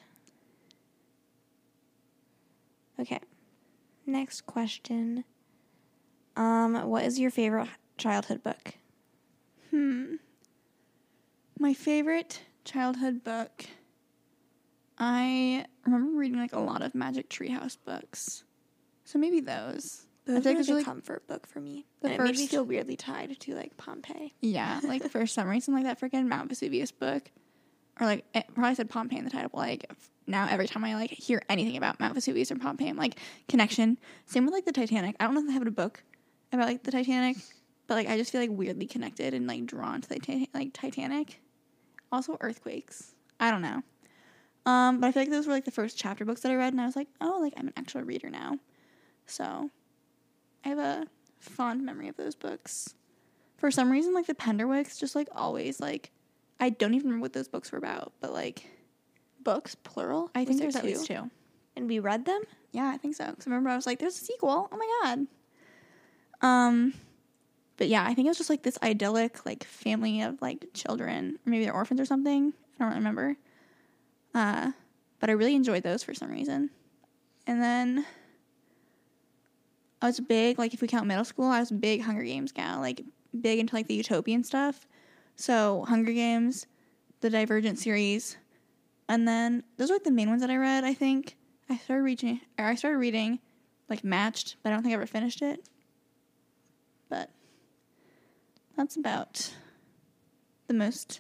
Okay. 3.00 3.20
Next 4.06 4.46
question. 4.46 5.24
Um, 6.36 6.88
what 6.90 7.04
is 7.06 7.20
your 7.20 7.32
favorite 7.32 7.68
childhood 7.98 8.44
book? 8.44 8.76
Hmm. 9.72 10.16
My 11.60 11.74
favorite 11.74 12.42
childhood 12.64 13.24
book. 13.24 13.66
I 14.98 15.66
remember 15.86 16.18
reading 16.18 16.38
like 16.40 16.54
a 16.54 16.60
lot 16.60 16.82
of 16.82 16.94
Magic 16.96 17.30
Treehouse 17.30 17.78
books. 17.86 18.44
So 19.06 19.18
maybe 19.20 19.40
those. 19.40 20.06
I 20.28 20.32
Those 20.34 20.44
feel 20.44 20.52
like 20.54 20.60
it's 20.60 20.68
like 20.70 20.74
really 20.74 20.82
a 20.82 20.86
comfort 20.86 21.28
book 21.28 21.48
for 21.48 21.60
me. 21.60 21.86
the 22.02 22.10
and 22.10 22.20
it 22.20 22.24
made 22.24 22.38
me 22.38 22.48
feel 22.48 22.64
weirdly 22.66 22.96
tied 22.96 23.40
to 23.40 23.56
like 23.56 23.76
Pompeii. 23.78 24.34
Yeah, 24.42 24.80
like 24.84 25.10
for 25.10 25.26
some 25.26 25.48
reason, 25.48 25.74
something 25.74 25.86
like 25.86 26.00
that 26.00 26.12
freaking 26.12 26.28
Mount 26.28 26.50
Vesuvius 26.50 26.92
book, 26.92 27.32
or 28.00 28.06
like 28.06 28.26
it 28.36 28.46
probably 28.54 28.76
said 28.76 28.90
Pompeii 28.90 29.18
in 29.20 29.26
the 29.26 29.32
title. 29.32 29.50
But 29.52 29.58
like 29.60 29.92
now, 30.30 30.48
every 30.50 30.68
time 30.68 30.84
I 30.84 30.96
like 30.96 31.12
hear 31.12 31.42
anything 31.50 31.78
about 31.78 32.00
Mount 32.00 32.14
Vesuvius 32.14 32.52
or 32.52 32.56
Pompeii, 32.56 32.90
I'm 32.90 32.98
like 32.98 33.20
connection. 33.48 33.98
Same 34.26 34.46
with 34.46 34.54
like 34.54 34.66
the 34.66 34.72
Titanic. 34.72 35.16
I 35.20 35.26
don't 35.26 35.34
know 35.34 35.42
if 35.42 35.48
they 35.48 35.54
have 35.54 35.66
a 35.66 35.72
book 35.72 36.04
about 36.52 36.68
like 36.68 36.84
the 36.84 36.92
Titanic, 36.92 37.38
but 37.88 37.96
like 37.96 38.08
I 38.08 38.18
just 38.18 38.32
feel 38.32 38.42
like 38.42 38.52
weirdly 38.52 38.86
connected 38.86 39.34
and 39.34 39.48
like 39.48 39.66
drawn 39.66 40.02
to 40.02 40.10
the 40.10 40.48
like 40.54 40.74
Titanic. 40.74 41.42
Also 42.12 42.38
earthquakes. 42.42 43.16
I 43.40 43.52
don't 43.52 43.62
know. 43.62 43.84
Um, 44.66 45.00
but 45.00 45.08
I 45.08 45.12
feel 45.12 45.24
like 45.24 45.32
those 45.32 45.48
were 45.48 45.54
like 45.54 45.66
the 45.66 45.72
first 45.72 45.98
chapter 45.98 46.26
books 46.26 46.42
that 46.42 46.52
I 46.52 46.56
read, 46.56 46.74
and 46.74 46.82
I 46.82 46.86
was 46.86 46.96
like, 46.96 47.08
oh, 47.22 47.40
like 47.42 47.54
I'm 47.58 47.68
an 47.68 47.74
actual 47.78 48.02
reader 48.02 48.30
now. 48.30 48.58
So 49.26 49.70
I 50.64 50.70
have 50.70 50.80
a 50.80 51.08
fond 51.40 51.86
memory 51.86 52.08
of 52.08 52.18
those 52.18 52.36
books 52.36 52.94
for 53.60 53.72
some 53.72 53.92
reason 53.92 54.14
like 54.14 54.26
the 54.26 54.34
Penderwicks 54.34 55.00
just 55.00 55.16
like 55.16 55.28
always 55.34 55.80
like 55.80 56.12
I 56.60 56.70
don't 56.70 56.94
even 56.94 57.08
remember 57.08 57.24
what 57.24 57.34
those 57.34 57.48
books 57.48 57.72
were 57.72 57.78
about, 57.78 58.14
but 58.20 58.34
like 58.34 58.66
Books, 59.44 59.76
plural. 59.76 60.32
I 60.36 60.40
Was 60.40 60.48
think 60.48 60.60
there 60.60 60.72
there's 60.72 60.76
at 60.76 60.86
least 60.86 61.08
two. 61.08 61.30
And 61.76 61.88
we 61.88 62.00
read 62.00 62.26
them. 62.26 62.42
Yeah, 62.72 62.92
I 62.94 62.98
think 62.98 63.16
so. 63.16 63.28
Because 63.30 63.46
remember 63.46 63.70
I 63.70 63.76
was 63.76 63.86
like, 63.86 64.00
"There's 64.00 64.20
a 64.20 64.26
sequel! 64.26 64.70
Oh 64.72 64.78
my 64.78 65.00
god!" 65.04 65.28
Um, 66.42 66.94
but 67.78 67.88
yeah, 67.88 68.04
I 68.04 68.14
think 68.14 68.26
it 68.26 68.30
was 68.30 68.38
just 68.38 68.50
like 68.50 68.64
this 68.64 68.78
idyllic 68.84 69.46
like 69.46 69.64
family 69.64 70.22
of 70.22 70.42
like 70.42 70.68
children, 70.74 71.40
or 71.46 71.50
maybe 71.50 71.64
they're 71.66 71.74
orphans 71.74 72.02
or 72.02 72.06
something. 72.06 72.54
I 72.80 72.84
don't 72.86 72.96
remember. 72.96 73.38
Uh, 74.34 74.72
but 75.20 75.30
I 75.30 75.34
really 75.34 75.56
enjoyed 75.56 75.84
those 75.84 76.04
for 76.04 76.14
some 76.14 76.32
reason. 76.32 76.70
And 77.48 77.62
then 77.62 78.06
I 80.02 80.08
was 80.08 80.20
big, 80.20 80.60
like 80.60 80.74
if 80.74 80.82
we 80.82 80.88
count 80.88 81.08
middle 81.08 81.26
school, 81.26 81.48
I 81.48 81.60
was 81.60 81.72
a 81.72 81.76
big 81.76 82.02
Hunger 82.02 82.24
Games 82.24 82.52
gal, 82.52 82.80
like 82.80 83.02
big 83.40 83.60
into 83.60 83.76
like 83.76 83.88
the 83.88 83.96
utopian 83.96 84.44
stuff. 84.44 84.88
So 85.36 85.86
Hunger 85.88 86.14
Games, 86.14 86.68
the 87.22 87.30
Divergent 87.30 87.80
series, 87.80 88.38
and 89.10 89.28
then 89.28 89.64
those 89.78 89.90
were 89.90 89.96
like 89.96 90.04
the 90.04 90.12
main 90.12 90.30
ones 90.30 90.42
that 90.42 90.50
I 90.50 90.56
read. 90.56 90.86
I 90.86 90.94
think 90.94 91.36
I 91.70 91.78
started 91.78 92.04
reading, 92.04 92.40
or 92.58 92.66
I 92.66 92.76
started 92.76 92.98
reading, 92.98 93.40
like 93.90 94.04
Matched, 94.04 94.56
but 94.64 94.70
I 94.70 94.74
don't 94.74 94.84
think 94.84 94.94
I 94.94 94.96
ever 94.96 95.06
finished 95.06 95.42
it. 95.42 95.68
But 97.10 97.30
that's 98.78 98.96
about 98.96 99.52
the 100.68 100.74
most 100.74 101.20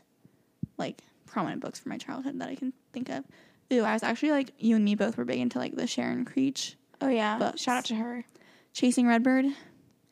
like 0.77 1.01
prominent 1.25 1.61
books 1.61 1.79
from 1.79 1.89
my 1.89 1.97
childhood 1.97 2.39
that 2.39 2.47
I 2.47 2.55
can 2.55 2.71
think 2.93 3.09
of. 3.09 3.25
Ooh, 3.73 3.83
I 3.83 3.93
was 3.93 4.03
actually 4.03 4.31
like 4.31 4.51
you 4.57 4.77
and 4.77 4.85
me 4.85 4.95
both 4.95 5.17
were 5.17 5.25
big 5.25 5.39
into 5.39 5.59
like 5.59 5.75
the 5.75 5.85
Sharon 5.85 6.23
Creech 6.23 6.77
Oh 7.01 7.09
yeah. 7.09 7.37
Books. 7.37 7.61
Shout 7.61 7.77
out 7.77 7.85
to 7.85 7.95
her. 7.95 8.25
Chasing 8.73 9.07
Redbird, 9.07 9.45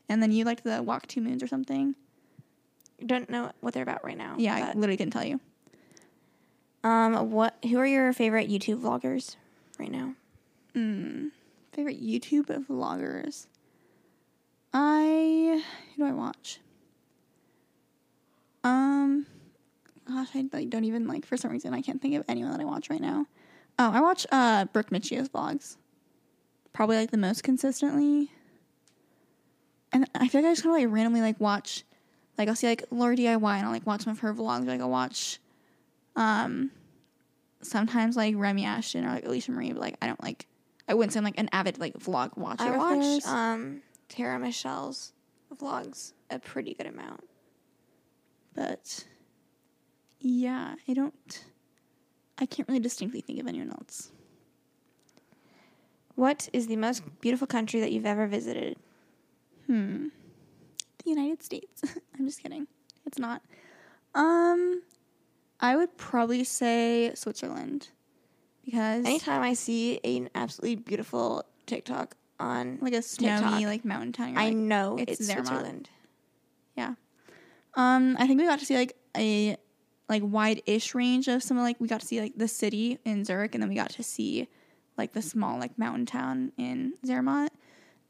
and 0.10 0.22
then 0.22 0.32
you 0.32 0.46
liked 0.46 0.64
the 0.64 0.82
Walk 0.82 1.08
Two 1.08 1.22
Moons 1.22 1.44
or 1.44 1.48
something. 1.48 1.96
Don't 3.06 3.30
know 3.30 3.52
what 3.60 3.74
they're 3.74 3.84
about 3.84 4.04
right 4.04 4.18
now. 4.18 4.36
Yeah, 4.38 4.56
I 4.56 4.68
literally 4.74 4.98
couldn't 4.98 5.12
tell 5.12 5.26
you. 5.26 5.40
Um, 6.88 7.32
what? 7.32 7.58
Who 7.66 7.78
are 7.80 7.86
your 7.86 8.14
favorite 8.14 8.50
YouTube 8.50 8.80
vloggers 8.82 9.36
right 9.78 9.92
now? 9.92 10.14
Mm, 10.74 11.32
favorite 11.74 12.02
YouTube 12.02 12.46
vloggers. 12.66 13.48
I 14.74 15.62
who 15.96 16.04
do 16.04 16.10
I 16.10 16.14
watch? 16.14 16.62
Um, 18.64 19.26
gosh, 20.08 20.30
I 20.34 20.46
like, 20.54 20.70
don't 20.70 20.86
even 20.86 21.08
like 21.08 21.26
for 21.26 21.36
some 21.36 21.52
reason 21.52 21.74
I 21.74 21.82
can't 21.82 22.02
think 22.02 22.16
of 22.16 22.24
anyone 22.30 22.54
that 22.54 22.62
I 22.62 22.66
watch 22.66 22.90
right 22.90 23.02
now. 23.02 23.26
Oh, 23.78 23.92
I 23.92 24.00
watch 24.00 24.26
uh 24.32 24.64
Brooke 24.66 24.90
Miccio's 24.90 25.28
vlogs, 25.28 25.76
probably 26.72 26.96
like 26.96 27.12
the 27.12 27.18
most 27.18 27.44
consistently. 27.44 28.32
And 29.92 30.10
I 30.16 30.30
feel 30.30 30.40
like 30.40 30.52
I 30.52 30.52
just 30.54 30.64
kind 30.64 30.74
of 30.74 30.82
like 30.82 30.94
randomly 30.94 31.20
like 31.20 31.40
watch 31.42 31.84
Like 32.38 32.48
I'll 32.48 32.56
see 32.56 32.68
like 32.68 32.86
Laura 32.92 33.18
DIY 33.18 33.58
and 33.58 33.66
I'll 33.66 33.74
like 33.74 33.86
watch 33.86 34.04
some 34.04 34.12
of 34.12 34.20
her 34.20 34.34
vlogs. 34.34 34.68
Like 34.68 34.80
I'll 34.80 34.90
watch 34.90 35.40
um 36.16 36.72
sometimes 37.62 38.16
like 38.16 38.36
Remi 38.38 38.64
Ashten 38.64 39.06
or 39.06 39.10
like 39.10 39.26
Alicia 39.26 39.52
Marie, 39.52 39.72
but 39.72 39.82
like 39.82 39.98
I 40.02 40.08
don't 40.08 40.22
like 40.22 40.46
I 40.88 40.94
wouldn't 40.94 41.14
say 41.14 41.20
I'm 41.20 41.24
like 41.26 41.40
an 41.40 41.50
avid 41.52 41.80
like 41.80 41.94
vlog 41.94 42.38
watcher. 42.38 42.64
I 42.64 42.78
watch 42.78 43.26
um 43.26 43.82
Tara 44.10 44.40
Michelle's 44.40 45.14
vlogs 45.56 46.14
a 46.30 46.40
pretty 46.40 46.74
good 46.74 46.88
amount. 46.88 47.24
but 48.54 49.06
yeah, 50.20 50.76
I 50.88 50.94
don't 50.94 51.46
I 52.38 52.46
can't 52.46 52.68
really 52.68 52.80
distinctly 52.80 53.22
think 53.22 53.40
of 53.40 53.48
anyone 53.48 53.70
else. 53.72 54.12
What 56.16 56.50
is 56.52 56.68
the 56.68 56.76
most 56.76 57.04
beautiful 57.22 57.48
country 57.48 57.80
that 57.80 57.92
you've 57.92 58.06
ever 58.06 58.26
visited? 58.28 58.78
Hmm. 59.68 60.08
The 61.04 61.10
United 61.12 61.44
States. 61.44 61.82
I'm 62.18 62.26
just 62.26 62.42
kidding. 62.42 62.68
It's 63.06 63.20
not. 63.20 63.42
Um 64.16 64.82
I 65.60 65.76
would 65.76 65.98
probably 65.98 66.44
say 66.44 67.12
Switzerland. 67.16 67.90
Because 68.66 69.06
Anytime 69.06 69.42
I 69.42 69.54
see 69.54 70.00
an 70.04 70.30
absolutely 70.36 70.76
beautiful 70.76 71.44
TikTok 71.66 72.16
on, 72.40 72.80
like 72.82 72.94
a 72.94 73.02
snowy 73.02 73.40
TikTok. 73.40 73.62
like 73.62 73.86
mountain 73.86 74.12
town. 74.12 74.38
I 74.38 74.48
like, 74.48 74.58
know 74.58 74.98
it's 75.00 75.20
it's, 75.20 75.32
Switzerland. 75.32 75.90
Yeah. 76.76 76.96
Um, 77.76 78.18
I 78.20 78.28
think 78.28 78.40
we 78.42 78.46
got 78.46 78.60
to 78.60 78.66
see 78.66 78.76
like 78.76 78.98
a 79.16 79.56
like 80.10 80.22
wide-ish 80.26 80.96
range 80.96 81.28
of 81.28 81.44
some 81.44 81.58
of 81.58 81.64
like 81.64 81.80
we 81.80 81.88
got 81.88 82.02
to 82.02 82.08
see 82.08 82.20
like 82.20 82.34
the 82.38 82.48
city 82.48 83.00
in 83.06 83.24
Zurich, 83.24 83.56
and 83.56 83.62
then 83.62 83.70
we 83.70 83.76
got 83.76 83.92
to 83.92 84.04
see 84.04 84.48
like 84.98 85.14
the 85.14 85.22
small 85.22 85.60
like 85.60 85.78
mountain 85.78 86.06
town 86.06 86.52
in 86.58 86.94
Zermatt, 87.06 87.52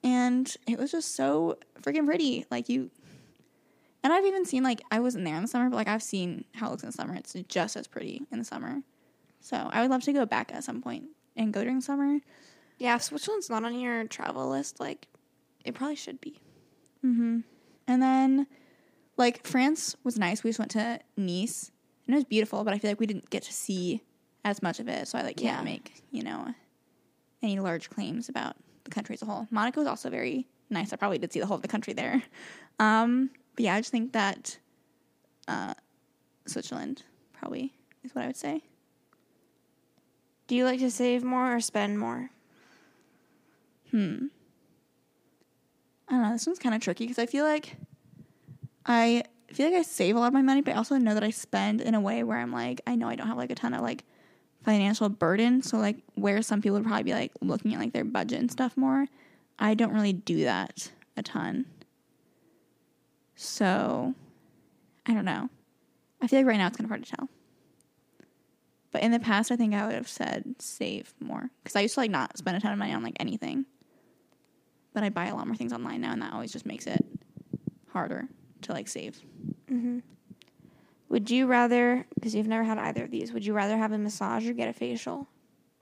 and 0.03 0.55
it 0.67 0.79
was 0.79 0.91
just 0.91 1.15
so 1.15 1.57
freaking 1.81 2.05
pretty. 2.05 2.45
Like 2.49 2.69
you, 2.69 2.89
and 4.03 4.13
I've 4.13 4.25
even 4.25 4.45
seen 4.45 4.63
like 4.63 4.81
I 4.91 4.99
wasn't 4.99 5.25
there 5.25 5.35
in 5.35 5.41
the 5.41 5.47
summer, 5.47 5.69
but 5.69 5.75
like 5.75 5.87
I've 5.87 6.03
seen 6.03 6.45
how 6.55 6.67
it 6.67 6.71
looks 6.71 6.83
in 6.83 6.89
the 6.89 6.93
summer. 6.93 7.15
It's 7.15 7.33
just 7.47 7.75
as 7.75 7.87
pretty 7.87 8.23
in 8.31 8.39
the 8.39 8.45
summer. 8.45 8.81
So 9.39 9.55
I 9.71 9.81
would 9.81 9.91
love 9.91 10.03
to 10.03 10.13
go 10.13 10.25
back 10.25 10.51
at 10.53 10.63
some 10.63 10.81
point 10.81 11.05
and 11.35 11.53
go 11.53 11.63
during 11.63 11.81
summer. 11.81 12.19
Yeah, 12.79 12.97
Switzerland's 12.97 13.49
not 13.49 13.63
on 13.63 13.79
your 13.79 14.05
travel 14.05 14.49
list, 14.49 14.79
like 14.79 15.07
it 15.65 15.73
probably 15.75 15.95
should 15.95 16.21
be. 16.21 16.39
Mm-hmm. 17.05 17.39
And 17.87 18.01
then, 18.01 18.47
like, 19.15 19.45
France 19.45 19.95
was 20.03 20.17
nice. 20.19 20.43
We 20.43 20.49
just 20.49 20.59
went 20.59 20.71
to 20.71 20.99
Nice, 21.15 21.71
and 22.05 22.13
it 22.13 22.17
was 22.17 22.25
beautiful, 22.25 22.63
but 22.63 22.73
I 22.73 22.79
feel 22.79 22.91
like 22.91 22.99
we 22.99 23.05
didn't 23.05 23.29
get 23.29 23.43
to 23.43 23.53
see 23.53 24.03
as 24.43 24.61
much 24.61 24.79
of 24.79 24.87
it, 24.87 25.07
so 25.07 25.17
I, 25.17 25.21
like, 25.21 25.37
can't 25.37 25.59
Yeah. 25.59 25.63
make, 25.63 26.03
you 26.11 26.23
know, 26.23 26.53
any 27.41 27.59
large 27.59 27.89
claims 27.89 28.27
about 28.29 28.55
the 28.83 28.89
country 28.91 29.13
as 29.13 29.21
a 29.21 29.25
whole. 29.25 29.47
Monaco 29.51 29.79
was 29.81 29.87
also 29.87 30.09
very 30.09 30.47
nice. 30.69 30.91
I 30.91 30.97
probably 30.97 31.17
did 31.17 31.31
see 31.31 31.39
the 31.39 31.45
whole 31.45 31.55
of 31.55 31.61
the 31.61 31.67
country 31.67 31.93
there. 31.93 32.23
Um, 32.79 33.29
but 33.57 33.63
yeah, 33.65 33.73
I 33.73 33.79
just 33.79 33.91
think 33.91 34.13
that 34.13 34.59
uh, 35.47 35.73
Switzerland 36.45 37.03
probably 37.33 37.73
is 38.03 38.13
what 38.13 38.23
I 38.23 38.27
would 38.27 38.37
say. 38.37 38.61
Do 40.45 40.55
you 40.55 40.63
like 40.63 40.79
to 40.79 40.91
save 40.91 41.23
more 41.23 41.55
or 41.55 41.59
spend 41.59 41.99
more? 41.99 42.29
Hmm. 43.89 44.27
I 46.07 46.13
don't 46.13 46.21
know. 46.21 46.31
This 46.31 46.45
one's 46.45 46.59
kind 46.59 46.75
of 46.75 46.81
tricky 46.81 47.05
because 47.05 47.19
I 47.19 47.25
feel 47.25 47.43
like 47.43 47.75
I 48.85 49.23
feel 49.51 49.71
like 49.71 49.79
I 49.79 49.81
save 49.81 50.15
a 50.15 50.19
lot 50.19 50.27
of 50.27 50.33
my 50.33 50.43
money, 50.43 50.61
but 50.61 50.75
I 50.75 50.77
also 50.77 50.97
know 50.97 51.15
that 51.15 51.23
I 51.23 51.31
spend 51.31 51.81
in 51.81 51.95
a 51.95 51.99
way 51.99 52.23
where 52.23 52.37
I'm 52.37 52.51
like, 52.51 52.81
I 52.85 52.95
know 52.95 53.09
I 53.09 53.15
don't 53.15 53.27
have 53.27 53.37
like 53.37 53.51
a 53.51 53.55
ton 53.55 53.73
of 53.73 53.81
like 53.81 54.03
financial 54.63 55.09
burden. 55.09 55.63
So 55.63 55.77
like 55.77 55.97
where 56.13 56.43
some 56.43 56.61
people 56.61 56.77
would 56.77 56.85
probably 56.85 57.03
be 57.03 57.13
like 57.13 57.31
looking 57.41 57.73
at 57.73 57.79
like 57.79 57.93
their 57.93 58.05
budget 58.05 58.39
and 58.39 58.51
stuff 58.51 58.77
more, 58.77 59.07
I 59.57 59.73
don't 59.73 59.93
really 59.93 60.13
do 60.13 60.43
that 60.43 60.91
a 61.17 61.23
ton. 61.23 61.65
So 63.37 64.13
I 65.05 65.13
don't 65.13 65.23
know. 65.23 65.49
I 66.21 66.27
feel 66.27 66.39
like 66.39 66.47
right 66.47 66.57
now 66.57 66.67
it's 66.67 66.75
kind 66.75 66.85
of 66.85 66.89
hard 66.89 67.05
to 67.05 67.15
tell. 67.15 67.29
But 68.91 69.03
in 69.03 69.11
the 69.11 69.19
past, 69.19 69.51
I 69.51 69.55
think 69.55 69.73
I 69.73 69.85
would 69.85 69.95
have 69.95 70.07
said 70.07 70.55
save 70.59 71.13
more 71.19 71.49
because 71.63 71.75
I 71.75 71.81
used 71.81 71.93
to 71.93 71.99
like 71.99 72.11
not 72.11 72.37
spend 72.37 72.57
a 72.57 72.59
ton 72.59 72.73
of 72.73 72.79
money 72.79 72.93
on 72.93 73.03
like 73.03 73.15
anything. 73.19 73.65
But 74.93 75.03
I 75.03 75.09
buy 75.09 75.27
a 75.27 75.35
lot 75.35 75.45
more 75.45 75.55
things 75.55 75.71
online 75.71 76.01
now, 76.01 76.13
and 76.13 76.21
that 76.23 76.33
always 76.33 76.51
just 76.51 76.65
makes 76.65 76.87
it 76.87 77.05
harder 77.89 78.27
to 78.63 78.73
like 78.73 78.87
save. 78.87 79.21
Mm-hmm. 79.71 79.99
Would 81.09 81.29
you 81.29 81.45
rather, 81.45 82.05
because 82.15 82.33
you've 82.33 82.47
never 82.47 82.63
had 82.63 82.79
either 82.79 83.03
of 83.03 83.11
these, 83.11 83.31
would 83.31 83.45
you 83.45 83.53
rather 83.53 83.77
have 83.77 83.91
a 83.91 83.97
massage 83.97 84.49
or 84.49 84.53
get 84.53 84.67
a 84.67 84.73
facial? 84.73 85.27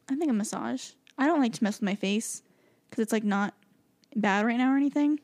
I 0.10 0.16
think 0.16 0.30
a 0.30 0.34
massage. 0.34 0.92
I 1.18 1.26
don't 1.26 1.40
like 1.40 1.54
to 1.54 1.64
mess 1.64 1.78
with 1.78 1.86
my 1.86 1.96
face 1.96 2.44
because 2.90 3.02
it's 3.02 3.14
like 3.14 3.24
not 3.24 3.54
bad 4.16 4.46
right 4.46 4.58
now 4.58 4.74
or 4.74 4.78
anything. 4.78 5.20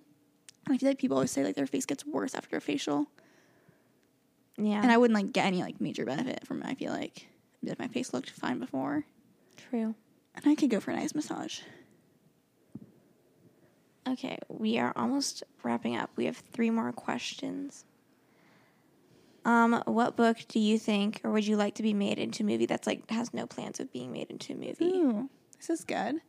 And 0.72 0.78
I 0.78 0.80
feel 0.80 0.90
like 0.90 1.00
people 1.00 1.18
always 1.18 1.32
say 1.32 1.44
like 1.44 1.56
their 1.56 1.68
face 1.68 1.86
gets 1.86 2.06
worse 2.06 2.34
after 2.34 2.56
a 2.56 2.62
facial, 2.62 3.08
Yeah. 4.58 4.82
and 4.82 4.90
I 4.90 4.96
wouldn't 4.98 5.20
like 5.22 5.34
get 5.34 5.46
any 5.46 5.62
like 5.62 5.82
major 5.82 6.06
benefit 6.06 6.48
from 6.48 6.62
it. 6.64 6.66
I 6.66 6.76
feel 6.76 6.94
like 6.94 7.28
my 7.78 7.90
face 7.90 8.14
looked 8.14 8.30
fine 8.30 8.58
before, 8.58 9.04
True. 9.58 9.96
and 10.34 10.46
I 10.46 10.56
could 10.56 10.70
go 10.70 10.80
for 10.80 10.92
a 10.92 10.96
nice 10.96 11.14
massage. 11.14 11.60
Okay, 14.08 14.38
we 14.48 14.80
are 14.80 14.94
almost 14.96 15.44
wrapping 15.62 15.98
up. 15.98 16.10
We 16.16 16.24
have 16.26 16.38
three 16.38 16.70
more 16.70 16.92
questions. 16.94 17.84
Um, 19.44 19.84
what 19.86 20.16
book 20.16 20.38
do 20.48 20.60
you 20.60 20.80
think, 20.80 21.20
or 21.26 21.32
would 21.32 21.46
you 21.46 21.58
like 21.58 21.76
to 21.76 21.84
be 21.84 21.94
made 21.94 22.18
into 22.18 22.44
a 22.44 22.46
movie 22.46 22.66
that's 22.66 22.88
like 22.88 23.10
has 23.12 23.34
no 23.34 23.46
plans 23.46 23.80
of 23.82 23.92
being 23.92 24.12
made 24.14 24.30
into 24.30 24.54
a 24.54 24.56
movie? 24.56 24.86
Ooh, 24.86 25.30
this 25.58 25.70
is 25.70 25.84
good. 25.84 26.22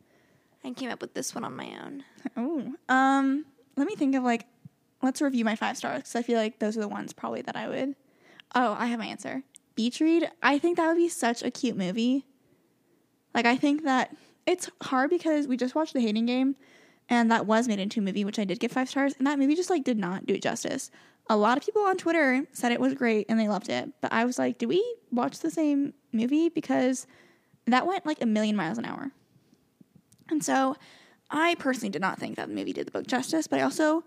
I 0.64 0.70
came 0.72 0.90
up 0.90 1.01
with 1.01 1.14
this 1.14 1.32
one 1.32 1.45
on 1.45 1.55
my 1.57 1.76
own. 1.84 2.05
Oh, 2.36 2.74
um, 2.88 3.45
let 3.76 3.86
me 3.86 3.96
think 3.96 4.14
of 4.14 4.22
like, 4.22 4.46
let's 5.02 5.20
review 5.20 5.44
my 5.44 5.56
five 5.56 5.76
stars 5.76 5.98
because 5.98 6.16
I 6.16 6.22
feel 6.22 6.38
like 6.38 6.58
those 6.58 6.76
are 6.76 6.80
the 6.80 6.88
ones 6.88 7.12
probably 7.12 7.42
that 7.42 7.56
I 7.56 7.68
would. 7.68 7.94
Oh, 8.54 8.76
I 8.78 8.86
have 8.86 8.98
my 8.98 9.06
answer. 9.06 9.42
Beach 9.74 10.00
read. 10.00 10.30
I 10.42 10.58
think 10.58 10.76
that 10.76 10.86
would 10.86 10.96
be 10.96 11.08
such 11.08 11.42
a 11.42 11.50
cute 11.50 11.76
movie. 11.76 12.26
Like, 13.34 13.46
I 13.46 13.56
think 13.56 13.84
that 13.84 14.14
it's 14.46 14.68
hard 14.82 15.10
because 15.10 15.46
we 15.46 15.56
just 15.56 15.74
watched 15.74 15.94
The 15.94 16.00
Hating 16.00 16.26
Game, 16.26 16.56
and 17.08 17.30
that 17.30 17.46
was 17.46 17.68
made 17.68 17.78
into 17.78 18.00
a 18.00 18.02
movie, 18.02 18.24
which 18.24 18.38
I 18.38 18.44
did 18.44 18.60
give 18.60 18.72
five 18.72 18.88
stars, 18.88 19.14
and 19.16 19.26
that 19.26 19.38
movie 19.38 19.54
just 19.54 19.70
like 19.70 19.84
did 19.84 19.98
not 19.98 20.26
do 20.26 20.34
it 20.34 20.42
justice. 20.42 20.90
A 21.28 21.36
lot 21.36 21.56
of 21.56 21.64
people 21.64 21.82
on 21.82 21.96
Twitter 21.96 22.44
said 22.52 22.72
it 22.72 22.80
was 22.80 22.94
great 22.94 23.26
and 23.28 23.38
they 23.38 23.48
loved 23.48 23.68
it, 23.68 23.88
but 24.00 24.12
I 24.12 24.24
was 24.24 24.38
like, 24.38 24.58
do 24.58 24.66
we 24.66 24.84
watch 25.10 25.38
the 25.38 25.50
same 25.50 25.94
movie? 26.12 26.48
Because 26.48 27.06
that 27.66 27.86
went 27.86 28.04
like 28.04 28.20
a 28.20 28.26
million 28.26 28.56
miles 28.56 28.76
an 28.76 28.84
hour. 28.84 29.12
And 30.28 30.44
so 30.44 30.76
I 31.32 31.56
personally 31.56 31.88
did 31.88 32.02
not 32.02 32.18
think 32.18 32.36
that 32.36 32.48
the 32.48 32.54
movie 32.54 32.72
did 32.72 32.86
the 32.86 32.90
book 32.90 33.06
justice, 33.06 33.46
but 33.46 33.58
I 33.58 33.62
also 33.62 34.04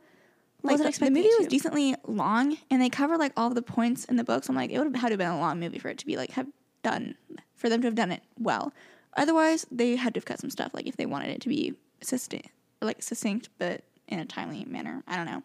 like 0.64 0.80
Wasn't 0.80 0.96
the, 0.96 1.06
the 1.06 1.12
movie 1.12 1.30
was 1.38 1.48
decently 1.48 1.96
long 2.08 2.58
and 2.72 2.82
they 2.82 2.90
covered 2.90 3.18
like 3.18 3.34
all 3.36 3.50
the 3.50 3.62
points 3.62 4.06
in 4.06 4.16
the 4.16 4.24
books. 4.24 4.48
So 4.48 4.52
I'm 4.52 4.56
like, 4.56 4.72
it 4.72 4.78
would 4.78 4.88
have 4.88 4.96
had 4.96 5.08
to 5.10 5.14
have 5.14 5.20
been 5.20 5.30
a 5.30 5.40
long 5.40 5.60
movie 5.60 5.80
for 5.80 5.90
it 5.90 5.98
to 6.00 6.06
be 6.06 6.16
like 6.18 6.32
have 6.32 6.48
done 6.84 7.16
for 7.56 7.68
them 7.68 7.82
to 7.82 7.88
have 7.88 7.96
done 7.96 8.12
it 8.12 8.22
well. 8.40 8.72
Otherwise, 9.18 9.66
they 9.72 9.96
had 9.96 10.14
to 10.14 10.20
have 10.20 10.26
cut 10.26 10.40
some 10.40 10.50
stuff, 10.50 10.74
like 10.74 10.88
if 10.88 10.98
they 10.98 11.06
wanted 11.06 11.30
it 11.30 11.42
to 11.42 11.50
be 11.50 11.74
succinct, 12.02 12.50
like 12.82 13.02
succinct, 13.02 13.50
but 13.58 13.82
in 14.08 14.20
a 14.20 14.26
timely 14.26 14.66
manner. 14.66 15.04
I 15.08 15.16
don't 15.18 15.26
know. 15.26 15.44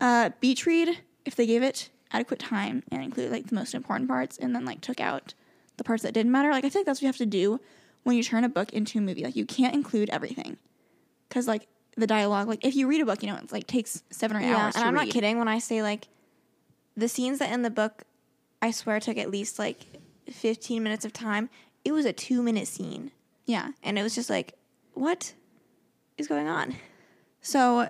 Uh, 0.00 0.30
beach 0.40 0.64
read, 0.64 0.98
if 1.24 1.34
they 1.34 1.46
gave 1.46 1.62
it 1.62 1.90
adequate 2.12 2.38
time 2.38 2.82
and 2.90 3.02
included 3.02 3.32
like 3.32 3.48
the 3.48 3.54
most 3.54 3.74
important 3.74 4.08
parts, 4.08 4.38
and 4.38 4.54
then 4.54 4.64
like 4.64 4.80
took 4.80 5.00
out 5.00 5.34
the 5.76 5.84
parts 5.84 6.02
that 6.02 6.14
didn't 6.14 6.32
matter. 6.32 6.50
Like 6.50 6.64
I 6.64 6.70
feel 6.70 6.80
like 6.80 6.86
that's 6.86 6.98
what 6.98 7.02
you 7.02 7.08
have 7.08 7.16
to 7.16 7.26
do 7.26 7.60
when 8.04 8.16
you 8.16 8.22
turn 8.22 8.44
a 8.44 8.48
book 8.48 8.72
into 8.72 8.98
a 8.98 9.02
movie. 9.02 9.24
Like 9.24 9.36
you 9.36 9.44
can't 9.44 9.74
include 9.74 10.08
everything, 10.10 10.56
because 11.28 11.46
like 11.48 11.66
the 11.96 12.06
dialogue, 12.06 12.48
like 12.48 12.64
if 12.64 12.74
you 12.76 12.86
read 12.88 13.00
a 13.00 13.06
book, 13.06 13.22
you 13.22 13.28
know, 13.28 13.38
it's 13.42 13.52
like 13.52 13.66
takes 13.66 14.02
seven 14.10 14.36
or 14.36 14.40
eight 14.40 14.46
Yeah, 14.48 14.66
hours. 14.66 14.76
and 14.76 14.84
I'm 14.84 14.94
not 14.94 15.08
kidding 15.10 15.38
when 15.38 15.48
I 15.48 15.58
say 15.58 15.82
like 15.82 16.08
the 16.96 17.08
scenes 17.08 17.38
that 17.38 17.52
in 17.52 17.62
the 17.62 17.70
book, 17.70 18.04
I 18.62 18.70
swear 18.70 19.00
took 19.00 19.16
at 19.18 19.30
least 19.30 19.58
like 19.58 19.86
15 20.30 20.82
minutes 20.82 21.04
of 21.04 21.12
time. 21.12 21.48
It 21.84 21.92
was 21.92 22.04
a 22.04 22.12
two 22.12 22.42
minute 22.42 22.66
scene, 22.68 23.12
Yeah. 23.46 23.70
and 23.82 23.98
it 23.98 24.02
was 24.02 24.14
just 24.14 24.28
like, 24.30 24.54
what 24.94 25.32
is 26.18 26.26
going 26.26 26.48
on? 26.48 26.74
So 27.40 27.88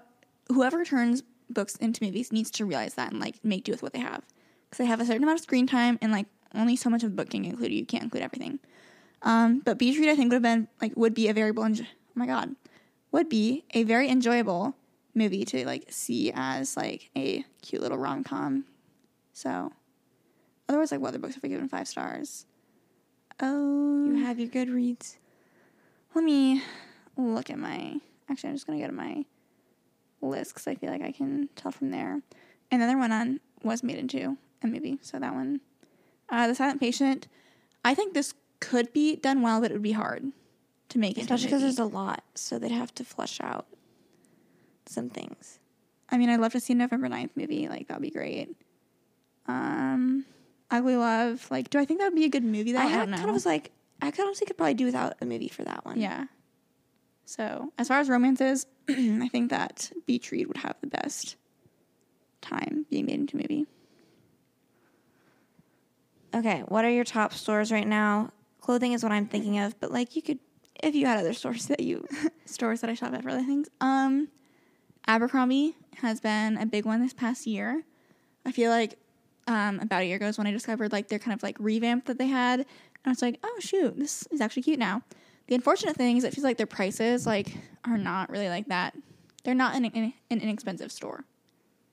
whoever 0.49 0.85
turns 0.85 1.23
books 1.51 1.77
into 1.77 2.05
movies 2.05 2.31
needs 2.33 2.51
to 2.53 2.65
realize 2.67 2.95
that 2.95 3.11
and 3.11 3.21
like 3.21 3.43
make 3.45 3.65
do 3.65 3.73
with 3.73 3.83
what 3.83 3.93
they 3.95 3.99
have 4.01 4.23
because 4.69 4.79
they 4.79 4.85
have 4.87 5.01
a 5.01 5.07
certain 5.07 5.23
amount 5.23 5.39
of 5.39 5.43
screen 5.43 5.67
time 5.67 5.99
and 6.03 6.13
like 6.13 6.27
only 6.55 6.77
so 6.77 6.91
much 6.91 7.03
of 7.03 7.11
the 7.11 7.17
book 7.17 7.31
can 7.31 7.45
include. 7.45 7.73
You 7.73 7.87
can't 7.87 8.05
include 8.05 8.23
everything. 8.23 8.59
Um, 9.23 9.61
but 9.65 9.79
Beach 9.79 9.99
Read 9.99 10.09
I 10.11 10.15
think 10.17 10.29
would 10.31 10.35
have 10.35 10.43
been 10.43 10.69
like 10.81 10.93
would 10.97 11.15
be 11.15 11.29
a 11.29 11.33
variable. 11.35 11.65
enjoy- 11.65 11.85
oh 11.85 12.13
my 12.15 12.27
god 12.27 12.55
would 13.13 13.29
be 13.29 13.65
a 13.73 13.83
very 13.85 14.09
enjoyable 14.09 14.75
movie 15.15 15.45
to 15.45 15.65
like 15.67 15.85
see 15.91 16.31
as 16.35 16.77
like 16.77 17.11
a 17.17 17.45
cute 17.63 17.83
little 17.83 17.99
rom 17.99 18.25
com. 18.25 18.65
So 19.33 19.73
otherwise, 20.69 20.93
like 20.93 21.01
what 21.01 21.09
other 21.09 21.19
books 21.19 21.35
have 21.35 21.45
I 21.45 21.49
given 21.49 21.69
five 21.69 21.89
stars? 21.89 22.47
Oh, 23.41 24.05
You 24.07 24.25
have 24.25 24.39
your 24.39 24.49
Goodreads. 24.49 25.17
let 26.15 26.25
me 26.25 26.63
look 27.17 27.51
at 27.51 27.59
my. 27.59 28.01
Actually, 28.29 28.51
I'm 28.51 28.57
just 28.57 28.67
gonna 28.67 28.81
go 28.81 28.87
to 28.87 28.93
my 28.93 29.25
list 30.21 30.53
because 30.55 30.67
I 30.67 30.75
feel 30.75 30.91
like 30.91 31.03
I 31.03 31.13
can 31.13 31.49
tell 31.57 31.71
from 31.71 31.91
there. 31.91 32.21
And 32.71 32.83
the 32.83 32.87
other 32.87 32.99
one 32.99 33.13
on 33.13 33.41
was 33.63 33.83
made 33.83 33.97
into 33.97 34.37
a 34.63 34.67
movie, 34.67 34.99
so 35.01 35.19
that 35.19 35.35
one, 35.35 35.61
uh, 36.29 36.47
the 36.47 36.55
Silent 36.55 36.81
Patient. 36.81 37.29
I 37.85 37.95
think 37.95 38.13
this 38.13 38.35
could 38.61 38.93
be 38.93 39.17
done 39.17 39.41
well, 39.41 39.61
but 39.61 39.71
it 39.71 39.75
would 39.75 39.83
be 39.83 39.93
hard 39.93 40.33
to 40.91 40.99
make 40.99 41.19
it. 41.19 41.23
Especially 41.23 41.47
because 41.47 41.63
there's 41.63 41.79
a 41.79 41.85
lot, 41.85 42.23
so 42.35 42.59
they'd 42.59 42.71
have 42.71 42.95
to 42.97 43.05
flesh 43.05 43.41
out 43.43 43.67
some 44.87 45.11
things. 45.11 45.59
I 46.11 46.17
mean, 46.17 46.31
I'd 46.31 46.41
love 46.41 46.53
to 46.53 46.61
see 46.61 46.73
a 46.73 46.77
November 46.77 47.09
9th 47.09 47.31
movie. 47.37 47.69
Like, 47.69 47.89
that'd 47.89 48.03
be 48.03 48.11
great. 48.11 48.57
Um, 49.47 50.25
Ugly 50.71 50.97
Love. 50.97 51.47
Like, 51.51 51.69
do 51.71 51.79
I 51.79 51.85
think 51.85 52.01
that 52.01 52.07
would 52.07 52.15
be 52.15 52.25
a 52.25 52.31
good 52.31 52.45
movie? 52.45 52.73
Though 52.73 52.79
I 52.81 52.85
I, 52.85 52.87
had, 52.87 52.99
don't 53.01 53.11
know. 53.11 53.17
kind 53.19 53.29
of 53.29 53.35
was 53.35 53.45
like, 53.47 53.71
I 54.01 54.11
could 54.11 54.25
honestly 54.25 54.47
could 54.47 54.57
probably 54.57 54.75
do 54.75 54.87
without 54.87 55.15
a 55.21 55.27
movie 55.27 55.49
for 55.49 55.65
that 55.65 55.85
one. 55.85 56.01
yeah. 56.01 56.27
So, 57.27 57.73
as 57.77 57.89
far 57.89 57.99
as 58.01 58.09
romances, 58.09 58.67
I 58.89 59.29
think 59.31 59.51
that 59.51 59.93
Beach 60.07 60.31
Read 60.33 60.47
would 60.47 60.57
have 60.57 60.77
the 60.81 60.87
best 60.87 61.37
time 62.41 62.87
being 62.89 63.05
made 63.05 63.17
into 63.21 63.37
a 63.37 63.41
movie. 63.43 63.67
Okay, 66.35 66.61
what 66.69 66.85
are 66.87 66.91
your 66.91 67.05
top 67.05 67.33
stores 67.35 67.71
right 67.73 67.87
now? 67.87 68.33
Clothing 68.61 68.93
is 68.93 69.03
what 69.03 69.13
I'm 69.13 69.27
thinking 69.27 69.59
of, 69.59 69.79
but 69.81 69.91
like 69.93 70.15
you 70.17 70.23
could, 70.23 70.39
if 70.83 70.95
you 70.95 71.07
had 71.07 71.19
other 71.19 71.33
stores 71.33 71.67
that 71.67 71.81
you, 71.81 72.07
stores 72.45 72.81
that 72.81 72.91
I 72.91 72.95
shop 72.95 73.13
at 73.15 73.23
for 73.23 73.31
other 73.31 73.45
things. 73.45 73.69
Um, 73.81 74.29
Abercrombie 75.07 75.75
has 75.97 76.21
been 76.21 76.59
a 76.59 76.67
big 76.67 76.85
one 76.85 77.01
this 77.01 77.15
past 77.15 77.47
year. 77.47 77.83
I 78.45 78.53
feel 78.53 78.71
like 78.71 78.99
um, 79.47 79.81
about 79.81 80.03
a 80.03 80.05
year 80.07 80.17
ago 80.17 80.27
is 80.27 80.39
when 80.39 80.47
I 80.47 80.51
discovered 80.51 80.93
like 80.93 81.09
their 81.09 81.19
kind 81.19 81.35
of 81.35 81.43
like 81.43 81.57
revamp 81.59 82.07
that 82.07 82.19
they 82.19 82.27
had, 82.27 82.61
and 82.61 82.67
I 83.07 83.11
was 83.11 83.23
like, 83.23 83.39
oh 83.43 83.57
shoot, 83.61 83.99
this 83.99 84.27
is 84.31 84.41
actually 84.41 84.63
cute 84.63 84.79
now. 84.79 85.03
The 85.47 85.55
unfortunate 85.55 85.97
thing 85.97 86.19
is 86.19 86.25
it 86.25 86.35
feels 86.35 86.45
like 86.45 86.59
their 86.59 86.67
prices 86.67 87.27
like 87.27 87.57
are 87.85 87.99
not 87.99 88.31
really 88.31 88.49
like 88.49 88.69
that. 88.69 88.95
They're 89.45 89.55
not 89.55 89.75
an, 89.75 89.87
an, 89.87 90.13
an 90.31 90.41
inexpensive 90.41 90.93
store. 90.93 91.25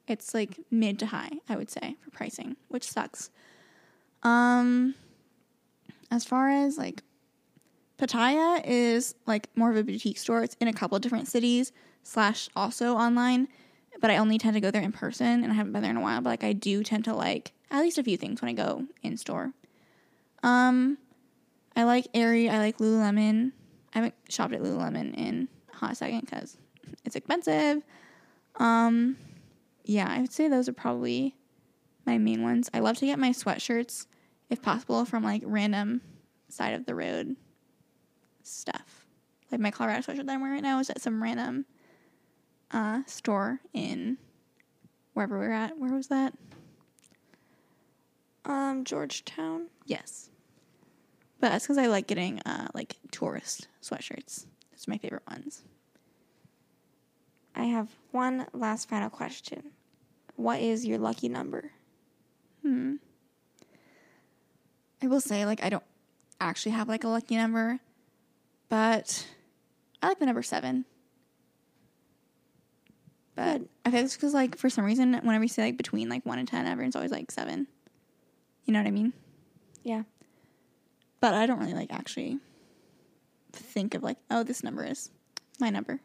It's 0.07 0.33
like 0.33 0.59
mid 0.69 0.99
to 0.99 1.07
high, 1.07 1.31
I 1.47 1.55
would 1.55 1.71
say, 1.71 1.95
for 2.01 2.11
pricing, 2.11 2.57
which 2.67 2.83
sucks. 2.83 3.31
Um, 4.23 4.95
as 6.11 6.25
far 6.25 6.49
as 6.49 6.77
like 6.77 7.01
Pattaya 7.97 8.61
is 8.65 9.15
like 9.25 9.49
more 9.55 9.71
of 9.71 9.77
a 9.77 9.83
boutique 9.83 10.17
store. 10.17 10.43
It's 10.43 10.55
in 10.59 10.67
a 10.67 10.73
couple 10.73 10.95
of 10.95 11.01
different 11.01 11.27
cities 11.27 11.71
slash 12.03 12.49
also 12.55 12.95
online, 12.95 13.47
but 14.01 14.11
I 14.11 14.17
only 14.17 14.37
tend 14.37 14.55
to 14.55 14.61
go 14.61 14.71
there 14.71 14.81
in 14.81 14.91
person, 14.91 15.43
and 15.43 15.51
I 15.51 15.55
haven't 15.55 15.71
been 15.71 15.81
there 15.81 15.91
in 15.91 15.97
a 15.97 16.01
while. 16.01 16.21
But 16.21 16.29
like 16.29 16.43
I 16.43 16.53
do 16.53 16.83
tend 16.83 17.05
to 17.05 17.13
like 17.13 17.53
at 17.71 17.81
least 17.81 17.97
a 17.97 18.03
few 18.03 18.17
things 18.17 18.41
when 18.41 18.49
I 18.49 18.53
go 18.53 18.85
in 19.01 19.17
store. 19.17 19.53
Um, 20.43 20.97
I 21.75 21.83
like 21.83 22.07
Aerie. 22.13 22.49
I 22.49 22.59
like 22.59 22.77
Lululemon. 22.77 23.51
I 23.93 23.99
haven't 23.99 24.15
shopped 24.29 24.53
at 24.53 24.61
Lululemon 24.61 25.15
in 25.15 25.47
a 25.73 25.77
hot 25.77 25.97
second 25.97 26.21
because 26.21 26.57
it's 27.05 27.15
expensive. 27.15 27.81
Um, 28.57 29.17
yeah, 29.85 30.07
I 30.09 30.19
would 30.19 30.33
say 30.33 30.47
those 30.47 30.67
are 30.67 30.73
probably 30.73 31.35
my 32.05 32.17
main 32.17 32.43
ones. 32.43 32.69
I 32.73 32.79
love 32.79 32.97
to 32.97 33.05
get 33.05 33.19
my 33.19 33.29
sweatshirts, 33.29 34.07
if 34.49 34.61
possible, 34.61 35.05
from 35.05 35.23
like 35.23 35.43
random 35.45 36.01
side 36.49 36.73
of 36.73 36.85
the 36.85 36.93
road 36.93 37.35
stuff. 38.45 39.05
Like 39.51 39.61
my 39.61 39.71
Colorado 39.71 40.01
sweatshirt 40.01 40.25
that 40.25 40.29
I'm 40.29 40.41
wearing 40.41 40.55
right 40.55 40.63
now 40.63 40.79
is 40.79 40.89
at 40.89 41.01
some 41.01 41.21
random 41.21 41.65
uh, 42.71 43.01
store 43.05 43.59
in 43.73 44.17
wherever 45.13 45.37
we're 45.37 45.51
at. 45.51 45.77
Where 45.77 45.93
was 45.93 46.07
that? 46.07 46.33
um, 48.45 48.83
Georgetown. 48.83 49.67
Yes. 49.85 50.29
But 51.39 51.49
that's 51.49 51.65
because 51.65 51.77
I 51.77 51.87
like 51.87 52.07
getting 52.07 52.39
uh, 52.41 52.67
like 52.73 52.97
tourist 53.11 53.67
sweatshirts. 53.81 54.45
Those 54.71 54.87
are 54.87 54.91
my 54.91 54.97
favorite 54.97 55.23
ones. 55.29 55.63
I 57.55 57.65
have 57.65 57.89
one 58.11 58.47
last 58.53 58.89
final 58.89 59.09
question. 59.09 59.71
What 60.35 60.59
is 60.59 60.85
your 60.85 60.97
lucky 60.97 61.29
number? 61.29 61.71
Hmm. 62.61 62.95
I 65.01 65.07
will 65.07 65.21
say, 65.21 65.45
like, 65.45 65.63
I 65.63 65.69
don't 65.69 65.83
actually 66.41 66.73
have 66.73 66.89
like 66.89 67.03
a 67.03 67.07
lucky 67.07 67.35
number, 67.35 67.79
but 68.69 69.27
I 70.01 70.07
like 70.07 70.19
the 70.19 70.25
number 70.25 70.43
seven. 70.43 70.85
But 73.35 73.59
Good. 73.59 73.69
I 73.85 73.91
think 73.91 74.05
it's 74.05 74.15
because, 74.15 74.33
like, 74.33 74.57
for 74.57 74.69
some 74.69 74.85
reason, 74.85 75.13
whenever 75.13 75.43
you 75.43 75.49
say 75.49 75.63
like 75.63 75.77
between 75.77 76.09
like 76.09 76.25
one 76.25 76.39
and 76.39 76.47
ten, 76.47 76.65
everyone's 76.65 76.95
always 76.95 77.11
like 77.11 77.31
seven. 77.31 77.67
You 78.65 78.73
know 78.73 78.79
what 78.79 78.87
I 78.87 78.91
mean? 78.91 79.13
Yeah. 79.83 80.03
But 81.19 81.33
I 81.33 81.45
don't 81.45 81.59
really 81.59 81.73
like 81.73 81.93
actually 81.93 82.39
think 83.51 83.93
of 83.93 84.03
like, 84.03 84.17
oh, 84.29 84.43
this 84.43 84.63
number 84.63 84.83
is 84.83 85.11
my 85.59 85.69
number. 85.69 85.99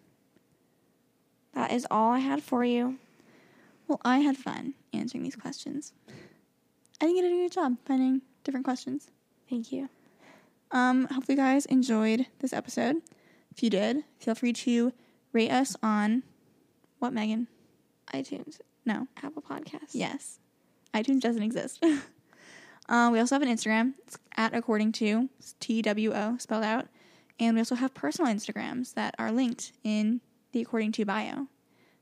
That 1.55 1.73
is 1.73 1.87
all 1.91 2.13
I 2.13 2.19
had 2.19 2.43
for 2.43 2.65
you. 2.65 2.99
Well, 3.89 4.01
I 4.05 4.19
had 4.19 4.37
fun 4.37 4.75
answering 4.93 5.25
these 5.25 5.37
questions. 5.37 5.93
I 7.01 7.07
think 7.07 7.17
you 7.17 7.23
did 7.23 7.33
a 7.33 7.43
good 7.43 7.53
job 7.53 7.77
finding 7.87 8.23
different 8.45 8.65
questions. 8.65 9.11
Thank 9.49 9.73
you. 9.73 9.89
Um, 10.73 11.07
hopefully, 11.07 11.37
you 11.37 11.43
guys 11.43 11.67
enjoyed 11.67 12.27
this 12.41 12.53
episode. 12.53 12.97
If 13.51 13.63
you 13.63 13.71
did, 13.71 14.05
feel 14.19 14.35
free 14.35 14.53
to 14.53 14.93
rate 15.33 15.51
us 15.51 15.77
on 15.83 16.23
what, 16.99 17.13
Megan? 17.13 17.49
iTunes, 18.13 18.61
No. 18.85 19.07
Apple 19.23 19.43
Podcasts. 19.43 19.93
Yes. 19.93 20.39
iTunes 20.95 21.21
doesn't 21.21 21.43
exist. 21.43 21.85
uh, 22.89 23.11
we 23.13 23.19
also 23.19 23.35
have 23.37 23.43
an 23.43 23.49
Instagram. 23.49 23.95
It's 24.07 24.19
at 24.37 24.55
According 24.55 24.93
Two 24.93 25.29
T 25.61 25.83
W 25.83 26.13
O 26.15 26.37
spelled 26.39 26.65
out. 26.65 26.87
And 27.39 27.55
we 27.55 27.61
also 27.61 27.75
have 27.77 27.95
personal 27.95 28.33
Instagrams 28.33 28.95
that 28.95 29.15
are 29.19 29.33
linked 29.33 29.73
in 29.83 30.21
the 30.53 30.61
According 30.61 30.93
Two 30.93 31.05
bio. 31.05 31.47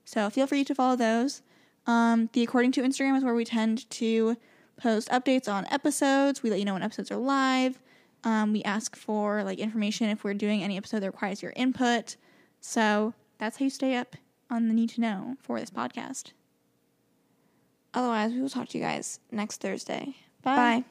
So 0.04 0.30
feel 0.30 0.46
free 0.46 0.64
to 0.64 0.74
follow 0.74 0.96
those. 0.96 1.42
Um, 1.86 2.28
the 2.32 2.42
According 2.42 2.72
Two 2.72 2.82
Instagram 2.82 3.16
is 3.16 3.24
where 3.24 3.34
we 3.34 3.44
tend 3.44 3.88
to 3.90 4.36
post 4.80 5.08
updates 5.10 5.52
on 5.52 5.66
episodes. 5.70 6.42
We 6.42 6.50
let 6.50 6.58
you 6.58 6.64
know 6.64 6.74
when 6.74 6.82
episodes 6.82 7.10
are 7.10 7.16
live. 7.16 7.78
Um, 8.24 8.52
we 8.52 8.62
ask 8.64 8.96
for 8.96 9.44
like 9.44 9.58
information 9.58 10.08
if 10.08 10.24
we're 10.24 10.34
doing 10.34 10.62
any 10.62 10.76
episode 10.76 11.00
that 11.00 11.06
requires 11.06 11.42
your 11.42 11.52
input. 11.56 12.16
So 12.60 13.14
that's 13.38 13.58
how 13.58 13.64
you 13.64 13.70
stay 13.70 13.94
up 13.94 14.16
on 14.50 14.68
the 14.68 14.74
need 14.74 14.90
to 14.90 15.00
know 15.00 15.36
for 15.40 15.60
this 15.60 15.70
podcast. 15.70 16.32
Otherwise, 17.94 18.32
we 18.32 18.40
will 18.40 18.48
talk 18.48 18.68
to 18.68 18.78
you 18.78 18.84
guys 18.84 19.20
next 19.30 19.60
Thursday. 19.60 20.16
Bye. 20.42 20.56
Bye. 20.56 20.84